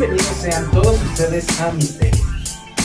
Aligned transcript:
Bienvenidos 0.00 0.36
sean 0.40 0.70
todos 0.70 0.96
ustedes 1.10 1.60
a 1.60 1.72
Misterio, 1.72 2.24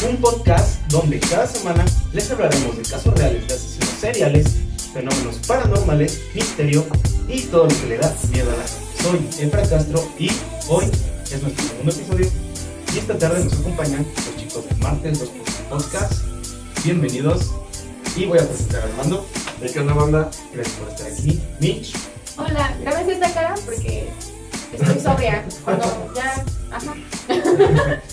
un 0.10 0.18
podcast 0.18 0.82
donde 0.90 1.18
cada 1.22 1.48
semana 1.48 1.86
les 2.12 2.30
hablaremos 2.30 2.76
de 2.76 2.84
casos 2.84 3.14
reales 3.14 3.48
de 3.48 3.54
asesinos 3.54 3.90
seriales, 4.02 4.56
fenómenos 4.94 5.38
paranormales, 5.48 6.20
misterio 6.34 6.86
y 7.30 7.44
todo 7.44 7.68
lo 7.68 7.70
que 7.70 7.88
le 7.88 7.98
da 8.00 8.14
miedo 8.34 8.52
a 8.52 8.58
la 8.58 8.68
gente. 8.68 9.30
Soy 9.32 9.46
Efra 9.46 9.62
Castro 9.62 10.06
y 10.20 10.30
hoy 10.68 10.92
es 11.32 11.42
nuestro 11.42 11.66
segundo 11.66 11.94
episodio 11.94 12.28
y 12.94 12.98
esta 12.98 13.18
tarde 13.18 13.46
nos 13.46 13.54
acompañan 13.54 14.06
los 14.14 14.36
chicos 14.36 14.68
de 14.68 14.76
Martes 14.84 15.20
2 15.20 15.30
Podcast. 15.70 16.14
Bienvenidos 16.84 17.52
y 18.18 18.26
voy 18.26 18.40
a 18.40 18.46
presentar 18.46 18.82
a 18.82 18.86
Armando. 18.88 19.26
¿De 19.62 19.72
qué 19.72 19.80
onda, 19.80 19.94
banda? 19.94 20.30
Gracias 20.54 20.76
por 20.76 20.90
estar 20.90 21.10
aquí. 21.10 21.42
Mitch. 21.62 21.96
Hola, 22.36 22.76
grábense 22.82 23.14
esta 23.14 23.34
cara 23.34 23.56
porque 23.64 24.10
estoy 24.74 25.00
sobria. 25.00 25.46
Cuando 25.64 26.12
ya. 26.14 26.44
Ajá. 26.72 26.94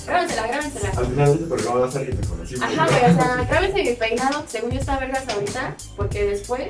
Grábensela, 0.06 0.46
grábensela. 0.46 0.88
Al 0.96 1.06
final 1.06 1.26
de 1.26 1.32
este 1.34 1.46
programa 1.46 1.80
va 1.80 1.86
a 1.86 1.90
salir 1.90 2.16
reconocible. 2.16 2.64
Ajá, 2.64 2.86
güey, 2.86 3.12
o 3.12 3.14
sea, 3.14 3.44
grábense 3.48 3.82
mi 3.82 3.92
peinado. 3.94 4.44
Según 4.46 4.70
yo 4.70 4.80
está 4.80 4.98
vergas 4.98 5.28
ahorita, 5.28 5.76
porque 5.96 6.24
después 6.24 6.68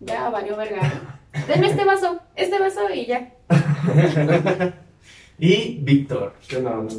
ya 0.00 0.28
valió 0.28 0.56
verga. 0.56 1.20
Denme 1.48 1.68
este 1.68 1.84
vaso, 1.84 2.20
este 2.36 2.58
vaso 2.58 2.80
y 2.94 3.06
ya. 3.06 3.32
y 5.38 5.78
Víctor. 5.82 6.34
¿Qué 6.46 6.56
onda, 6.58 6.70
banda? 6.70 6.94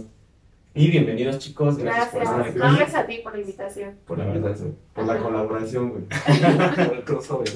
Y 0.77 0.89
bienvenidos 0.89 1.39
chicos, 1.39 1.77
gracias, 1.77 2.09
por 2.09 2.23
estar 2.23 2.35
Gracias. 2.35 2.55
aquí. 2.55 2.59
No, 2.59 2.75
gracias 2.77 3.01
a 3.01 3.07
ti 3.07 3.19
por 3.23 3.33
la 3.33 3.39
invitación. 3.39 3.95
Por 4.05 4.17
la 4.17 4.55
sí. 4.55 4.63
Por 4.93 5.05
la 5.05 5.17
colaboración, 5.19 5.90
güey. 5.90 6.03
Por 6.87 6.97
el 6.97 7.03
crossover. 7.05 7.47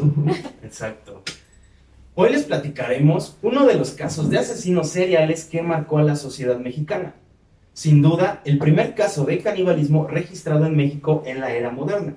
Exacto. 0.64 1.22
Hoy 2.16 2.30
les 2.32 2.44
platicaremos 2.46 3.38
uno 3.42 3.66
de 3.66 3.76
los 3.76 3.92
casos 3.92 4.30
de 4.30 4.40
asesinos 4.40 4.90
seriales 4.90 5.44
que 5.44 5.62
marcó 5.62 5.98
a 5.98 6.04
la 6.04 6.16
sociedad 6.16 6.60
mexicana. 6.60 7.14
Sin 7.80 8.02
duda, 8.02 8.42
el 8.44 8.58
primer 8.58 8.94
caso 8.94 9.24
de 9.24 9.40
canibalismo 9.40 10.06
registrado 10.06 10.66
en 10.66 10.76
México 10.76 11.24
en 11.26 11.40
la 11.40 11.54
era 11.54 11.72
moderna. 11.72 12.14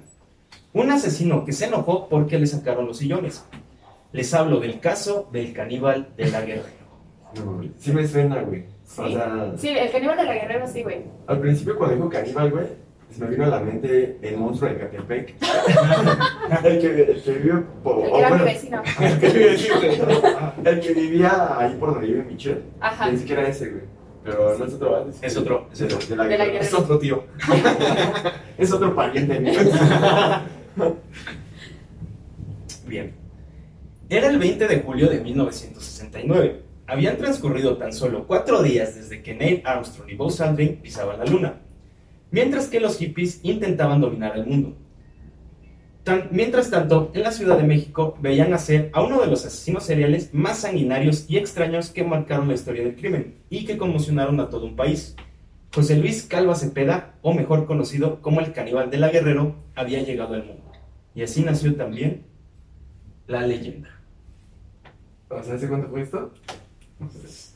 Un 0.72 0.91
asesino 0.91 1.44
que 1.44 1.52
se 1.52 1.66
enojó 1.66 2.08
porque 2.08 2.36
le 2.36 2.48
sacaron 2.48 2.88
los 2.88 2.98
sillones. 2.98 3.44
Les 4.10 4.34
hablo 4.34 4.58
del 4.58 4.80
caso 4.80 5.28
del 5.30 5.52
caníbal 5.52 6.08
de 6.16 6.33
la 6.33 6.40
Guerrero. 6.40 6.66
No. 7.36 7.62
Sí 7.78 7.92
me 7.92 8.08
suena, 8.08 8.42
güey. 8.42 8.64
O 8.98 9.06
¿Sí? 9.06 9.12
sea, 9.12 9.52
Sí, 9.56 9.68
el 9.68 9.92
caníbal 9.92 10.16
de 10.16 10.24
la 10.24 10.34
guerrera 10.34 10.66
sí, 10.66 10.83
güey. 10.83 11.05
al 11.28 11.38
principio 11.38 11.78
cuando 11.78 11.94
dijo 11.94 12.08
caníbal, 12.08 12.50
güey, 12.50 12.66
se 13.08 13.24
me 13.24 13.30
vino 13.30 13.44
a 13.44 13.48
la 13.48 13.60
mente 13.60 14.18
el 14.20 14.36
monstruo 14.38 14.68
de 14.68 14.78
Catepec. 14.78 15.36
el, 16.64 16.78
que, 16.80 17.02
el 17.02 17.22
que 17.22 17.33
vive 17.34 17.60
por... 17.84 18.05
El 18.05 18.10
o 18.10 18.12
que 18.14 18.18
era 18.18 18.30
mi 18.30 18.36
bueno, 18.38 18.44
vecino. 18.46 18.83
el 19.00 19.20
que 19.20 19.28
güey. 19.30 20.64
El 20.64 20.80
que 20.80 20.92
vivía 20.92 21.56
ahí 21.56 21.77
por 21.78 21.92
donde 21.92 22.08
vive 22.08 22.24
Michelle. 22.24 22.62
Ajá. 22.80 23.12
Ni 23.12 23.18
siquiera 23.18 23.46
ese, 23.46 23.70
güey. 23.70 24.02
Pero 24.25 24.56
no 24.59 24.65
es 24.65 24.75
otro. 24.75 25.11
Es 25.20 25.37
otro, 25.37 25.69
es 25.73 25.83
otro. 25.83 25.98
de 25.98 26.17
la 26.17 26.25
De 26.25 26.39
la 26.39 26.45
guerra. 26.45 26.53
guerra. 26.53 26.65
Es 26.65 26.75
otro 26.75 26.98
tío. 26.98 27.25
es 28.59 28.73
otro 28.73 28.95
pariente 28.95 29.41
mío. 29.41 29.59
Bien. 32.87 33.14
Era 34.09 34.29
el 34.29 34.39
20 34.39 34.69
de 34.69 34.81
julio 34.81 35.09
de 35.09 35.20
1969. 35.20 36.62
Habían 36.87 37.17
transcurrido 37.17 37.77
tan 37.79 37.92
solo 37.92 38.27
cuatro 38.27 38.62
días 38.62 38.95
desde 38.95 39.23
que 39.23 39.34
Neil 39.34 39.62
Armstrong 39.64 40.11
y 40.11 40.14
Buzz 40.17 40.41
Aldrin 40.41 40.77
pisaban 40.77 41.19
la 41.19 41.25
luna, 41.25 41.61
mientras 42.31 42.69
que 42.69 42.81
los 42.81 42.98
hippies 42.98 43.41
intentaban 43.42 44.01
dominar 44.01 44.36
el 44.36 44.45
mundo. 44.47 44.77
Mientras 46.33 46.69
tanto, 46.70 47.12
en 47.14 47.22
la 47.22 47.31
Ciudad 47.31 47.56
de 47.56 47.62
México 47.62 48.17
veían 48.20 48.50
nacer 48.50 48.91
a 48.92 49.03
uno 49.03 49.20
de 49.20 49.28
los 49.28 49.47
asesinos 49.47 49.84
seriales 49.84 50.35
más 50.35 50.58
sanguinarios 50.58 51.27
y 51.29 51.36
extraños 51.36 51.90
que 51.90 52.02
marcaron 52.02 52.48
la 52.48 52.55
historia 52.55 52.83
del 52.83 52.96
crimen 52.96 53.36
y 53.51 53.64
que 53.64 53.79
conmocionaron 53.79 54.40
a 54.40 54.51
todo 54.51 54.67
un 54.67 54.74
país. 54.74 55.14
José 55.73 55.96
Luis 55.96 56.24
Calva 56.24 56.57
Cepeda, 56.57 57.14
o 57.23 57.33
mejor 57.33 57.67
conocido 57.67 58.20
como 58.20 58.40
el 58.40 58.52
caníbal 58.52 58.90
de 58.90 58.98
la 58.98 59.11
Guerrero, 59.11 59.55
había 59.77 60.02
llegado 60.02 60.35
al 60.35 60.45
mundo. 60.45 60.73
Y 61.14 61.23
así 61.23 61.42
nació 61.42 61.77
también 61.77 62.24
la 63.29 63.46
leyenda. 63.46 63.89
¿hace 65.30 65.69
cuánto 65.69 65.89
fue 65.89 66.02
esto? 66.02 66.33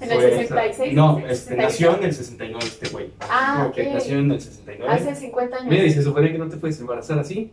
En 0.00 0.10
el 0.12 0.18
Fue- 0.18 0.30
66. 0.38 0.94
No, 0.94 1.18
¿en 1.18 1.24
el 1.24 1.30
este, 1.30 1.44
69? 1.56 1.62
nació 1.62 1.96
en 1.96 2.04
el 2.04 2.14
69 2.14 2.64
este 2.66 2.88
güey. 2.90 3.10
Ah, 3.20 3.64
Ok, 3.68 3.78
ok. 3.78 3.94
Nació 3.94 4.18
en 4.18 4.30
el 4.32 4.40
69. 4.40 4.92
Hace 4.94 5.14
50 5.16 5.56
años. 5.56 5.68
Mira, 5.70 5.84
y 5.84 5.90
se 5.92 6.02
supone 6.02 6.32
que 6.32 6.38
no 6.38 6.48
te 6.48 6.56
puedes 6.58 6.78
embarazar 6.80 7.18
así. 7.18 7.50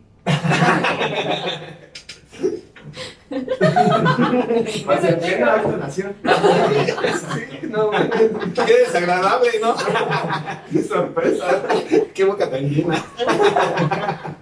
Sea, 5.00 5.18
¿qué 5.20 5.34
era 5.34 5.62
la 5.62 5.76
nación? 5.78 6.14
Sí, 6.22 7.68
no, 7.68 7.86
güey. 7.88 8.08
Qué 8.66 8.78
desagradable, 8.78 9.50
¿no? 9.60 9.74
¡Qué 10.72 10.82
sorpresa! 10.82 11.62
Qué 12.14 12.24
boca 12.24 12.50
tan 12.50 12.68
llena. 12.68 13.04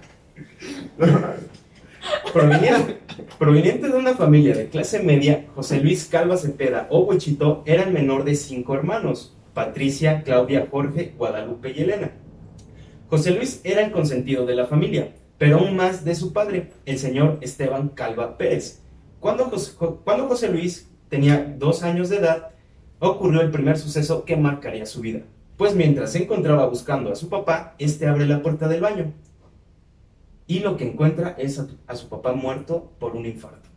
Proveniente, 2.33 2.99
proveniente 3.37 3.87
de 3.87 3.97
una 3.97 4.15
familia 4.15 4.55
de 4.55 4.67
clase 4.67 5.01
media, 5.01 5.45
José 5.55 5.79
Luis 5.79 6.05
Calva 6.05 6.37
Cepeda 6.37 6.87
o 6.89 7.01
Huichito 7.01 7.63
era 7.65 7.83
el 7.83 7.93
menor 7.93 8.23
de 8.23 8.35
cinco 8.35 8.75
hermanos, 8.75 9.35
Patricia, 9.53 10.23
Claudia, 10.23 10.67
Jorge, 10.69 11.13
Guadalupe 11.17 11.73
y 11.75 11.81
Elena. 11.81 12.11
José 13.09 13.31
Luis 13.31 13.61
era 13.63 13.81
el 13.81 13.91
consentido 13.91 14.45
de 14.45 14.55
la 14.55 14.65
familia, 14.65 15.13
pero 15.37 15.57
aún 15.57 15.75
más 15.75 16.05
de 16.05 16.15
su 16.15 16.33
padre, 16.33 16.71
el 16.85 16.97
señor 16.97 17.37
Esteban 17.41 17.89
Calva 17.89 18.37
Pérez. 18.37 18.81
Cuando 19.19 19.45
José, 19.45 19.73
cuando 20.03 20.27
José 20.27 20.49
Luis 20.49 20.89
tenía 21.09 21.55
dos 21.57 21.83
años 21.83 22.09
de 22.09 22.17
edad, 22.17 22.49
ocurrió 22.99 23.41
el 23.41 23.51
primer 23.51 23.77
suceso 23.77 24.25
que 24.25 24.37
marcaría 24.37 24.85
su 24.85 25.01
vida. 25.01 25.21
Pues 25.57 25.75
mientras 25.75 26.11
se 26.11 26.23
encontraba 26.23 26.65
buscando 26.67 27.11
a 27.11 27.15
su 27.15 27.29
papá, 27.29 27.75
este 27.77 28.07
abre 28.07 28.25
la 28.25 28.41
puerta 28.41 28.67
del 28.67 28.81
baño 28.81 29.13
y 30.57 30.59
lo 30.59 30.77
que 30.77 30.87
encuentra 30.89 31.35
es 31.37 31.59
a, 31.59 31.67
a 31.87 31.95
su 31.95 32.09
papá 32.09 32.33
muerto 32.33 32.91
por 32.99 33.15
un 33.15 33.25
infarto. 33.25 33.69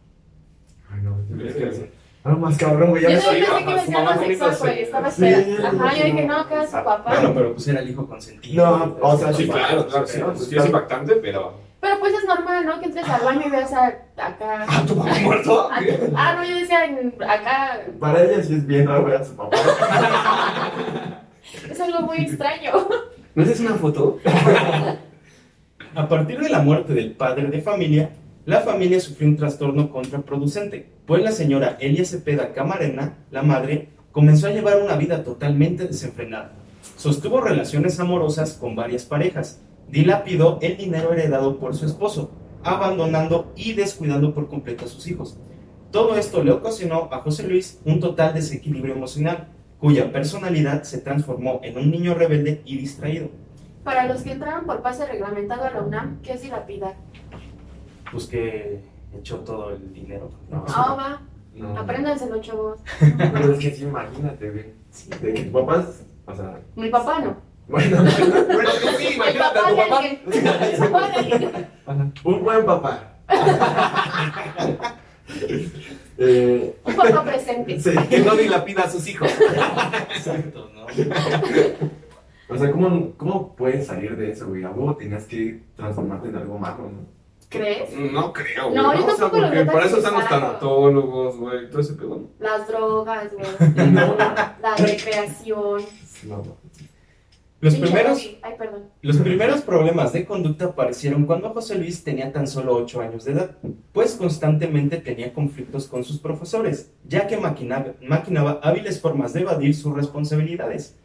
Ay, 0.93 1.01
no, 1.03 1.17
es 1.45 1.55
que 1.55 1.91
algo 2.25 2.41
más 2.41 2.59
cabrón, 2.59 2.91
güey. 2.91 3.03
Yo 3.05 3.09
Ya 3.09 3.17
no 3.17 3.33
me 3.33 3.39
pensé 3.77 4.37
que 4.37 4.45
a 4.45 4.53
se- 4.53 4.59
güey. 4.65 4.83
Estaba 4.83 5.11
Sí. 5.11 5.25
Ajá, 5.65 5.95
yo 5.97 6.05
dije, 6.05 6.27
no, 6.27 6.37
acá 6.41 6.63
es 6.65 6.71
su 6.71 6.77
papá. 6.77 7.05
Bueno, 7.15 7.35
pero 7.35 7.53
pues 7.53 7.69
era 7.69 7.81
el 7.81 7.91
hijo 7.91 8.07
consentido. 8.07 8.79
No, 8.79 8.97
o 9.01 9.17
sea, 9.17 9.33
Sí, 9.33 9.47
claro, 9.49 9.87
claro, 9.87 10.07
sí. 10.07 10.21
Pues 10.25 10.45
sí 10.49 10.57
es 10.57 10.67
impactante, 10.67 11.15
pero. 11.17 11.55
Pero 11.81 11.99
pues 12.01 12.15
es 12.15 12.25
normal, 12.27 12.67
¿no? 12.67 12.81
Que 12.81 12.87
entres 12.87 13.09
al 13.09 13.23
baño 13.25 13.43
y 13.47 13.51
veas 13.51 13.73
a, 13.73 13.87
acá. 14.17 14.67
¿Ah, 14.69 14.85
tu 14.87 14.97
papá 14.97 15.15
muerto? 15.23 15.69
Ah, 15.71 15.81
ah, 16.17 16.35
no, 16.37 16.45
yo 16.49 16.57
decía 16.57 16.85
en- 16.85 17.15
acá. 17.23 17.81
Para 18.01 18.25
ella 18.25 18.43
sí 18.43 18.55
es 18.55 18.67
bien 18.67 18.89
raro 18.89 19.05
ver 19.05 19.17
a 19.17 19.25
su 19.25 19.37
papá. 19.37 19.57
Es 21.71 21.81
algo 21.81 22.01
muy 22.03 22.19
extraño. 22.19 22.73
¿No 23.37 23.43
es 23.45 23.61
una 23.61 23.75
foto? 23.75 24.19
A 25.97 26.11
partir 26.11 26.39
de 26.39 26.51
la 26.51 26.61
muerte 26.61 26.93
del 26.93 27.13
padre 27.13 27.49
de 27.49 27.63
familia, 27.63 28.11
la 28.45 28.61
familia 28.61 29.01
sufrió 29.01 29.29
un 29.29 29.39
trastorno 29.39 29.91
contraproducente, 29.91 30.91
pues 31.07 31.23
la 31.23 31.33
señora 31.33 31.79
Elia 31.81 32.05
Cepeda 32.05 32.53
Camarena, 32.53 33.25
la 33.31 33.43
madre, 33.43 33.89
comenzó 34.13 34.47
a 34.47 34.51
llevar 34.51 34.83
una 34.83 34.97
vida 34.97 35.25
totalmente 35.25 35.87
desenfrenada. 35.87 36.53
Sostuvo 36.97 37.41
relaciones 37.41 37.99
amorosas 37.99 38.53
con 38.53 38.77
varias 38.77 39.07
parejas, 39.07 39.63
dilapidó 39.89 40.59
el 40.61 40.77
dinero 40.77 41.15
heredado 41.15 41.59
por 41.59 41.75
su 41.75 41.87
esposo, 41.87 42.31
abandonando 42.63 43.55
y 43.57 43.73
descuidando 43.73 44.35
por 44.35 44.51
completo 44.51 44.85
a 44.85 44.89
sus 44.89 45.09
hijos. 45.09 45.39
Todo 45.93 46.17
esto 46.19 46.45
le 46.45 46.53
ocasionó 46.53 47.09
a 47.11 47.23
José 47.23 47.49
Luis 47.49 47.81
un 47.87 48.01
total 48.01 48.35
desequilibrio 48.35 48.95
emocional, 48.95 49.49
cuya 49.79 50.13
personalidad 50.13 50.83
se 50.83 50.99
transformó 50.99 51.61
en 51.63 51.79
un 51.79 51.91
niño 51.91 52.13
rebelde 52.13 52.61
y 52.67 52.77
distraído. 52.77 53.31
Para 53.87 54.05
los 54.07 54.23
que 54.23 54.33
entraron 54.33 54.67
por 54.67 54.83
pase 54.83 55.07
reglamentado 55.07 55.65
a 55.65 55.71
la 55.71 55.81
UNAM, 55.81 56.21
¿qué 56.21 56.33
es 56.33 56.43
dilapidar? 56.43 56.95
pues 58.11 58.27
que 58.27 58.81
echó 59.17 59.37
todo 59.41 59.71
el 59.71 59.93
dinero. 59.93 60.29
No. 60.51 60.65
Ah, 60.69 60.95
va. 60.99 61.21
No. 61.55 61.79
Apréndanselo, 61.79 62.41
chavos. 62.41 62.81
Pero 62.99 63.53
es 63.53 63.59
que 63.61 63.71
sí, 63.71 63.85
imagínate, 63.85 64.51
güey. 64.51 64.73
De 65.21 65.35
que 65.35 65.45
tu 65.45 65.53
papá 65.53 65.85
es- 65.89 66.03
O 66.27 66.35
sea. 66.35 66.59
Mi 66.75 66.89
papá 66.89 67.21
no. 67.21 67.37
Bueno, 67.69 67.97
Bueno, 68.47 68.71
sí, 68.99 69.15
imagínate 69.15 69.59
a 69.59 69.69
tu 69.69 69.77
papá. 69.77 70.01
El 70.05 71.67
un 72.25 72.43
buen 72.45 72.67
papá. 72.67 73.13
eh, 76.19 76.77
Un 76.85 76.95
papá 76.97 77.23
presente. 77.25 77.81
sí. 77.81 77.91
Que 78.09 78.19
no 78.21 78.35
dilapida 78.35 78.83
a 78.83 78.91
sus 78.91 79.07
hijos. 79.09 79.31
Exacto, 80.17 80.71
¿no? 80.75 80.87
O 82.49 82.57
sea, 82.57 82.71
¿cómo, 82.71 83.13
¿cómo 83.17 83.57
puedes 83.57 83.87
salir 83.87 84.17
de 84.17 84.31
eso, 84.31 84.49
güey? 84.49 84.63
A 84.65 84.71
huevo 84.71 84.97
tenías 84.97 85.25
que 85.25 85.63
transformarte 85.75 86.29
en 86.29 86.37
algo 86.37 86.59
malo, 86.59 86.91
¿no? 86.91 87.17
¿Crees? 87.49 87.93
No 88.13 88.33
creo, 88.33 88.71
güey. 88.71 88.77
No, 88.77 88.95
yo 88.95 89.05
O 89.05 89.07
sea, 89.07 89.17
tampoco 89.17 89.37
lo 89.37 89.43
porque 89.43 89.65
veo 89.65 89.73
para 89.73 89.87
eso 89.87 89.97
están 89.99 90.15
los 90.15 90.29
tanatólogos, 90.29 91.37
güey. 91.37 91.71
Todo 91.71 91.81
ese 91.81 91.95
pedo. 91.95 92.09
¿no? 92.17 92.29
Las 92.39 92.67
drogas, 92.67 93.33
güey. 93.33 93.47
La 93.95 94.77
recreación. 94.77 95.83
No, 96.25 96.37
no. 96.39 96.57
Los 97.61 97.77
primeros. 97.77 98.19
Ay, 98.43 98.55
perdón. 98.59 98.91
los 99.01 99.17
primeros 99.17 99.63
problemas 99.63 100.13
de 100.13 100.27
conducta 100.27 100.67
aparecieron 100.67 101.25
cuando 101.25 101.51
José 101.51 101.77
Luis 101.77 102.05
tenía 102.05 102.33
tan 102.33 102.47
solo 102.47 102.75
8 102.77 103.01
años 103.01 103.25
de 103.25 103.33
edad, 103.33 103.57
pues 103.93 104.15
constantemente 104.15 104.99
tenía 104.99 105.33
conflictos 105.33 105.87
con 105.87 106.05
sus 106.05 106.19
profesores, 106.19 106.93
ya 107.05 107.27
que 107.27 107.39
maquinaba, 107.39 107.95
maquinaba 108.03 108.61
hábiles 108.63 109.01
formas 109.01 109.33
de 109.33 109.41
evadir 109.41 109.75
sus 109.75 109.95
responsabilidades. 109.95 110.97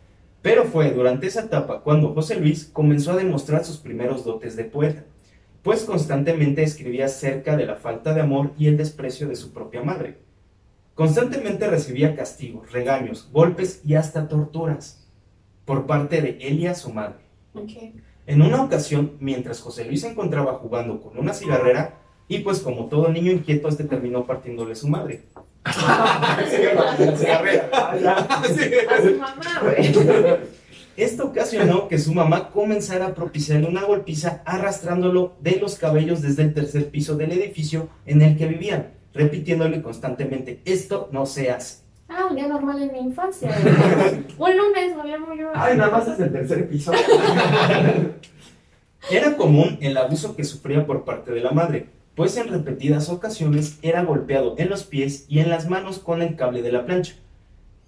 Pero 0.42 0.66
fue 0.66 0.92
durante 0.92 1.28
esa 1.28 1.42
etapa 1.42 1.82
cuando 1.82 2.14
José 2.14 2.36
Luis 2.40 2.70
comenzó 2.72 3.12
a 3.12 3.18
demostrar 3.18 3.64
sus 3.64 3.78
primeros 3.78 4.26
dotes 4.26 4.56
de 4.56 4.64
poeta, 4.64 5.04
pues 5.62 5.84
constantemente 5.84 6.64
escribía 6.64 7.06
acerca 7.06 7.56
de 7.56 7.66
la 7.66 7.76
falta 7.76 8.14
de 8.14 8.22
amor 8.22 8.52
y 8.58 8.68
el 8.68 8.78
desprecio 8.78 9.28
de 9.28 9.36
su 9.36 9.54
propia 9.54 9.84
madre. 9.84 10.18
Constantemente 10.96 11.68
recibía 11.68 12.16
castigos, 12.16 12.72
regaños, 12.72 13.30
golpes 13.32 13.82
y 13.86 13.96
hasta 13.96 14.28
torturas 14.28 15.08
por 15.66 15.86
parte 15.86 16.22
de 16.22 16.38
Elia, 16.42 16.74
su 16.74 16.92
madre. 16.92 17.20
En 18.26 18.42
una 18.42 18.64
ocasión, 18.64 19.14
mientras 19.20 19.62
José 19.62 19.86
Luis 19.86 20.02
se 20.02 20.10
encontraba 20.10 20.56
jugando 20.56 21.02
con 21.02 21.18
una 21.18 21.34
cigarrera, 21.34 22.00
y 22.28 22.40
pues 22.40 22.60
como 22.60 22.86
todo 22.86 23.10
niño 23.10 23.32
inquieto, 23.32 23.68
este 23.68 23.84
terminó 23.84 24.26
partiéndole 24.26 24.76
su 24.76 24.88
madre. 24.88 25.24
Esto 30.98 31.26
ocasionó 31.28 31.88
que 31.88 31.98
su 31.98 32.14
mamá 32.14 32.50
comenzara 32.50 33.08
a 33.08 33.14
propiciarle 33.14 33.68
una 33.68 33.84
golpiza 33.84 34.42
arrastrándolo 34.46 35.34
de 35.40 35.58
los 35.58 35.76
cabellos 35.76 36.22
desde 36.22 36.44
el 36.44 36.54
tercer 36.54 36.90
piso 36.90 37.16
del 37.16 37.32
edificio 37.32 37.90
en 38.06 38.22
el 38.22 38.38
que 38.38 38.48
vivían, 38.48 38.92
repitiéndole 39.14 39.82
constantemente, 39.82 40.62
esto 40.66 41.10
no 41.12 41.26
se 41.26 41.50
hace. 41.52 41.82
Ah, 42.10 42.26
un 42.30 42.36
día 42.36 42.48
normal 42.48 42.82
en 42.82 42.92
mi 42.92 43.00
infancia. 43.00 43.50
Un 44.38 44.58
lunes, 44.58 44.96
me 44.96 45.02
había 45.02 45.18
yo. 45.18 45.52
Ay, 45.56 45.78
nada 45.78 45.92
más 45.92 46.08
es 46.10 46.20
el 46.20 46.32
tercer 46.32 46.68
piso. 46.68 46.92
Era 49.10 49.38
común 49.38 49.78
el 49.82 49.96
abuso 49.96 50.36
que 50.36 50.44
sufría 50.44 50.86
por 50.86 51.06
parte 51.06 51.32
de 51.32 51.40
la 51.40 51.52
madre, 51.52 51.88
pues 52.16 52.38
en 52.38 52.50
repetidas 52.50 53.10
ocasiones 53.10 53.80
era 53.82 54.04
golpeado 54.04 54.56
en 54.58 54.70
los 54.70 54.84
pies 54.84 55.26
y 55.28 55.40
en 55.40 55.50
las 55.50 55.70
manos 55.70 56.00
con 56.00 56.22
el 56.22 56.36
cable 56.36 56.62
de 56.62 56.72
la 56.72 56.86
plancha. 56.86 57.16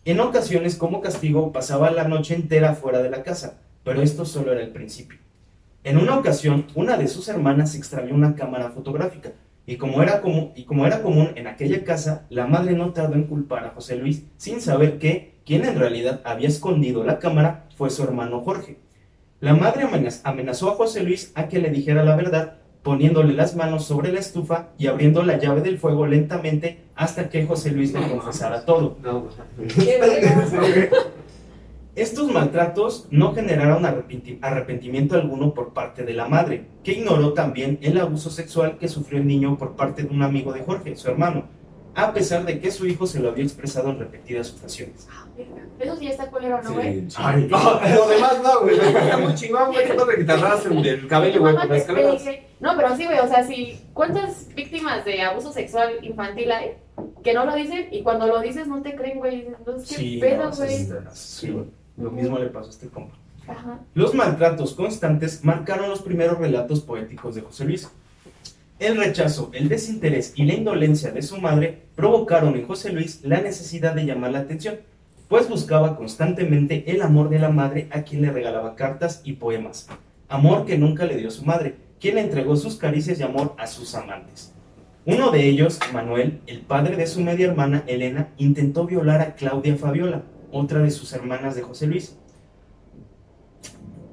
En 0.05 0.19
ocasiones, 0.19 0.75
como 0.75 1.01
castigo, 1.01 1.51
pasaba 1.51 1.91
la 1.91 2.07
noche 2.07 2.35
entera 2.35 2.75
fuera 2.75 3.01
de 3.01 3.09
la 3.09 3.23
casa, 3.23 3.59
pero 3.83 4.01
esto 4.01 4.25
solo 4.25 4.51
era 4.51 4.61
el 4.61 4.71
principio. 4.71 5.19
En 5.83 5.97
una 5.97 6.17
ocasión, 6.17 6.65
una 6.75 6.97
de 6.97 7.07
sus 7.07 7.27
hermanas 7.27 7.75
extravió 7.75 8.15
una 8.15 8.35
cámara 8.35 8.69
fotográfica, 8.71 9.31
y 9.65 9.77
como, 9.77 10.01
era 10.01 10.21
común, 10.21 10.51
y 10.55 10.63
como 10.63 10.85
era 10.85 11.01
común 11.01 11.31
en 11.35 11.47
aquella 11.47 11.83
casa, 11.85 12.25
la 12.29 12.47
madre 12.47 12.73
no 12.73 12.91
tardó 12.91 13.15
en 13.15 13.23
culpar 13.27 13.65
a 13.65 13.69
José 13.69 13.95
Luis, 13.95 14.23
sin 14.37 14.59
saber 14.59 14.97
que 14.99 15.35
quien 15.45 15.63
en 15.65 15.77
realidad 15.79 16.21
había 16.25 16.47
escondido 16.49 17.03
la 17.03 17.19
cámara 17.19 17.65
fue 17.77 17.89
su 17.89 18.03
hermano 18.03 18.41
Jorge. 18.41 18.77
La 19.39 19.53
madre 19.53 19.83
amenaz- 19.85 20.21
amenazó 20.23 20.69
a 20.69 20.75
José 20.75 21.03
Luis 21.03 21.31
a 21.35 21.47
que 21.47 21.59
le 21.59 21.69
dijera 21.69 22.03
la 22.03 22.15
verdad, 22.15 22.57
poniéndole 22.83 23.33
las 23.33 23.55
manos 23.55 23.85
sobre 23.85 24.11
la 24.11 24.19
estufa 24.19 24.67
y 24.77 24.87
abriendo 24.87 25.23
la 25.23 25.37
llave 25.39 25.61
del 25.61 25.79
fuego 25.79 26.05
lentamente 26.05 26.79
hasta 26.95 27.29
que 27.29 27.45
José 27.45 27.71
Luis 27.71 27.93
le 27.93 28.07
confesara 28.09 28.65
todo. 28.65 28.97
Estos 31.95 32.31
maltratos 32.31 33.07
no 33.11 33.33
generaron 33.35 33.83
arrepenti- 33.83 34.39
arrepentimiento 34.41 35.15
alguno 35.15 35.53
por 35.53 35.73
parte 35.73 36.03
de 36.03 36.13
la 36.13 36.27
madre, 36.27 36.65
que 36.83 36.93
ignoró 36.93 37.33
también 37.33 37.77
el 37.81 37.99
abuso 37.99 38.31
sexual 38.31 38.77
que 38.79 38.87
sufrió 38.87 39.19
el 39.19 39.27
niño 39.27 39.57
por 39.59 39.75
parte 39.75 40.01
de 40.03 40.09
un 40.09 40.23
amigo 40.23 40.51
de 40.53 40.63
Jorge, 40.63 40.95
su 40.95 41.07
hermano, 41.07 41.43
a 41.95 42.13
pesar 42.13 42.45
de 42.45 42.59
que 42.59 42.71
su 42.71 42.87
hijo 42.87 43.05
se 43.05 43.19
lo 43.19 43.29
había 43.29 43.43
expresado 43.43 43.89
en 43.91 43.99
repetidas 43.99 44.53
ocasiones. 44.53 45.07
Ah, 45.11 45.25
verga. 45.37 45.63
Eso 45.79 45.95
sí 45.97 46.07
está 46.07 46.29
culero, 46.29 46.61
¿no, 46.61 46.73
güey? 46.73 47.09
Sí. 47.09 47.15
Ay, 47.17 47.47
No, 47.49 47.73
lo 47.73 48.07
demás 48.07 48.41
no, 48.41 48.61
güey. 48.61 48.79
Está 48.79 49.17
muy 49.17 49.33
chingón, 49.35 49.71
güey. 49.71 49.87
Qué 49.87 49.93
padre 49.93 50.15
que 50.17 50.23
te 50.23 50.31
arrastren 50.31 50.81
del 50.81 51.07
cabello, 51.07 51.39
güey, 51.41 51.53
las. 51.53 51.87
No, 52.59 52.77
pero 52.77 52.95
sí, 52.95 53.05
güey, 53.05 53.19
o 53.19 53.27
sea, 53.27 53.43
si 53.43 53.81
¿cuántas 53.93 54.47
víctimas 54.55 55.03
de 55.05 55.21
abuso 55.21 55.51
sexual 55.51 56.03
infantil 56.03 56.51
hay 56.51 56.77
que 57.23 57.33
no 57.33 57.45
lo 57.45 57.55
dicen 57.55 57.87
y 57.91 58.03
cuando 58.03 58.27
lo 58.27 58.39
dices 58.39 58.67
no 58.67 58.81
te 58.81 58.95
creen, 58.95 59.19
güey? 59.19 59.47
Entonces, 59.47 59.97
¿qué 59.97 60.17
pedo, 60.19 60.49
no, 60.49 60.55
güey? 60.55 60.69
sí, 60.77 60.93
sí, 61.11 61.57
lo 61.97 62.11
mismo 62.11 62.39
le 62.39 62.47
pasó 62.47 62.67
a 62.67 62.71
este 62.71 62.87
compa. 62.87 63.15
Ajá. 63.47 63.79
Los 63.93 64.13
maltratos 64.13 64.73
constantes 64.73 65.43
marcaron 65.43 65.89
los 65.89 66.01
primeros 66.01 66.37
relatos 66.37 66.79
poéticos 66.81 67.35
de 67.35 67.41
José 67.41 67.65
Luis. 67.65 67.89
El 68.79 68.97
rechazo, 68.97 69.51
el 69.53 69.69
desinterés 69.69 70.33
y 70.35 70.45
la 70.45 70.55
indolencia 70.55 71.11
de 71.11 71.21
su 71.21 71.37
madre 71.37 71.83
provocaron 71.95 72.55
en 72.55 72.65
José 72.65 72.91
Luis 72.91 73.21
la 73.23 73.39
necesidad 73.39 73.93
de 73.93 74.05
llamar 74.05 74.31
la 74.31 74.39
atención, 74.39 74.79
pues 75.27 75.47
buscaba 75.47 75.95
constantemente 75.95 76.91
el 76.91 77.01
amor 77.01 77.29
de 77.29 77.39
la 77.39 77.49
madre 77.49 77.87
a 77.91 78.01
quien 78.01 78.21
le 78.23 78.31
regalaba 78.31 78.75
cartas 78.75 79.21
y 79.23 79.33
poemas, 79.33 79.87
amor 80.27 80.65
que 80.65 80.77
nunca 80.77 81.05
le 81.05 81.17
dio 81.17 81.31
su 81.31 81.45
madre, 81.45 81.75
quien 81.99 82.15
le 82.15 82.21
entregó 82.21 82.55
sus 82.55 82.75
caricias 82.75 83.19
y 83.19 83.23
amor 83.23 83.55
a 83.57 83.67
sus 83.67 83.95
amantes. 83.95 84.53
Uno 85.05 85.31
de 85.31 85.47
ellos, 85.47 85.79
Manuel, 85.93 86.41
el 86.47 86.61
padre 86.61 86.95
de 86.95 87.07
su 87.07 87.21
media 87.21 87.47
hermana 87.47 87.83
Elena, 87.87 88.29
intentó 88.37 88.85
violar 88.85 89.21
a 89.21 89.35
Claudia 89.35 89.75
Fabiola, 89.75 90.23
otra 90.51 90.79
de 90.79 90.91
sus 90.91 91.13
hermanas 91.13 91.55
de 91.55 91.61
José 91.61 91.87
Luis. 91.87 92.17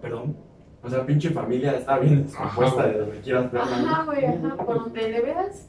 Perdón. 0.00 0.49
O 0.82 0.88
sea, 0.88 1.04
pinche 1.04 1.30
familia 1.30 1.72
está 1.76 1.98
bien 1.98 2.24
descompuesta 2.24 2.86
de 2.86 2.98
donde 2.98 3.20
quieras 3.20 3.52
verla. 3.52 3.76
Ajá, 3.76 4.04
güey, 4.04 4.24
ajá. 4.24 4.56
Por 4.56 4.78
donde 4.84 5.08
le 5.10 5.20
veas, 5.20 5.68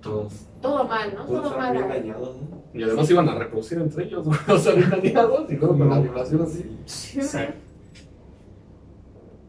Todos. 0.00 0.46
todo 0.60 0.84
mal, 0.86 1.12
¿no? 1.14 1.24
Todos 1.24 1.42
Todo 1.42 1.58
mal. 1.58 1.72
bien 1.72 1.88
dañados, 1.88 2.36
¿no? 2.36 2.62
Y 2.72 2.82
además 2.84 3.10
iban 3.10 3.28
a 3.28 3.34
reproducir 3.34 3.78
entre 3.78 4.04
ellos, 4.04 4.24
güey. 4.24 4.38
O 4.48 4.58
sea, 4.58 4.74
bien 4.74 4.90
dañados 4.90 5.50
y 5.50 5.56
luego 5.56 5.76
con 5.76 5.90
la 5.90 5.98
violación 6.00 6.42
así. 6.42 6.78
Sí, 6.86 7.18
güey. 7.32 7.48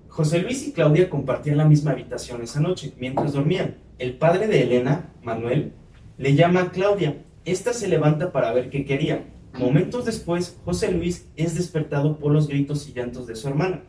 José 0.09 0.39
Luis 0.39 0.67
y 0.67 0.73
Claudia 0.73 1.09
compartían 1.09 1.57
la 1.57 1.65
misma 1.65 1.91
habitación 1.91 2.41
esa 2.41 2.59
noche, 2.59 2.93
mientras 2.99 3.33
dormían. 3.33 3.77
El 3.97 4.17
padre 4.17 4.47
de 4.47 4.63
Elena, 4.63 5.09
Manuel, 5.23 5.73
le 6.17 6.35
llama 6.35 6.61
a 6.61 6.71
Claudia. 6.71 7.23
Esta 7.45 7.73
se 7.73 7.87
levanta 7.87 8.31
para 8.31 8.53
ver 8.53 8.69
qué 8.69 8.85
quería. 8.85 9.25
Momentos 9.57 10.05
después, 10.05 10.57
José 10.65 10.91
Luis 10.91 11.29
es 11.35 11.55
despertado 11.55 12.17
por 12.17 12.31
los 12.31 12.47
gritos 12.47 12.87
y 12.87 12.93
llantos 12.93 13.27
de 13.27 13.35
su 13.35 13.47
hermana. 13.47 13.83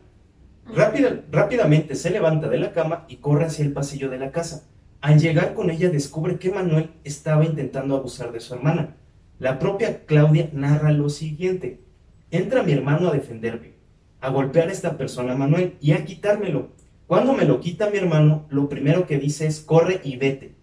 Rápida- 0.73 1.21
rápidamente 1.31 1.95
se 1.95 2.09
levanta 2.09 2.49
de 2.49 2.57
la 2.57 2.73
cama 2.73 3.05
y 3.07 3.17
corre 3.17 3.45
hacia 3.45 3.63
el 3.65 3.73
pasillo 3.73 4.09
de 4.09 4.17
la 4.19 4.31
casa. 4.31 4.67
Al 5.01 5.19
llegar 5.19 5.53
con 5.53 5.69
ella 5.69 5.89
descubre 5.89 6.39
que 6.39 6.51
Manuel 6.51 6.89
estaba 7.03 7.45
intentando 7.45 7.95
abusar 7.95 8.31
de 8.31 8.39
su 8.39 8.55
hermana. 8.55 8.95
La 9.37 9.59
propia 9.59 10.05
Claudia 10.05 10.49
narra 10.53 10.91
lo 10.91 11.09
siguiente. 11.09 11.81
Entra 12.31 12.63
mi 12.63 12.71
hermano 12.71 13.09
a 13.09 13.13
defenderme, 13.13 13.73
a 14.21 14.29
golpear 14.29 14.69
a 14.69 14.71
esta 14.71 14.97
persona 14.97 15.35
Manuel 15.35 15.75
y 15.79 15.91
a 15.91 16.03
quitármelo. 16.03 16.69
Cuando 17.05 17.33
me 17.33 17.45
lo 17.45 17.59
quita 17.59 17.89
mi 17.91 17.97
hermano, 17.97 18.47
lo 18.49 18.67
primero 18.67 19.05
que 19.05 19.19
dice 19.19 19.45
es 19.45 19.59
corre 19.59 20.01
y 20.03 20.17
vete. 20.17 20.55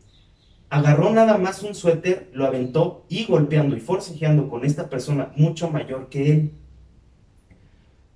Agarró 0.71 1.13
nada 1.13 1.39
más 1.39 1.63
un 1.63 1.75
suéter, 1.75 2.31
lo 2.33 2.47
aventó 2.47 3.05
y 3.09 3.27
golpeando 3.27 3.77
y 3.77 3.81
forcejeando 3.81 4.49
con 4.49 4.65
esta 4.65 4.91
persona 4.91 5.31
mucho 5.37 5.71
mayor 5.71 6.09
que 6.09 6.33
él. 6.33 6.53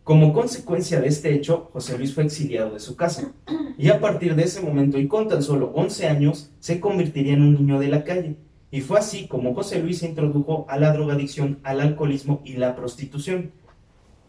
Como 0.07 0.33
consecuencia 0.33 1.01
de 1.01 1.09
este 1.09 1.35
hecho, 1.35 1.69
José 1.73 1.99
Luis 1.99 2.15
fue 2.15 2.23
exiliado 2.23 2.71
de 2.73 2.79
su 2.79 2.95
casa. 2.95 3.33
Y 3.77 3.89
a 3.89 3.99
partir 3.99 4.37
de 4.37 4.45
ese 4.45 4.61
momento 4.61 5.01
y 5.01 5.09
con 5.09 5.27
tan 5.27 5.43
solo 5.43 5.73
11 5.75 6.07
años, 6.07 6.53
se 6.61 6.79
convertiría 6.79 7.35
en 7.35 7.43
un 7.43 7.55
niño 7.55 7.81
de 7.81 7.89
la 7.89 8.05
calle. 8.05 8.37
Y 8.71 8.83
fue 8.83 9.01
así 9.01 9.27
como 9.27 9.53
José 9.53 9.81
Luis 9.81 9.99
se 9.99 10.07
introdujo 10.07 10.65
a 10.69 10.79
la 10.79 10.93
drogadicción, 10.93 11.59
al 11.65 11.81
alcoholismo 11.81 12.41
y 12.45 12.53
la 12.53 12.77
prostitución. 12.77 13.51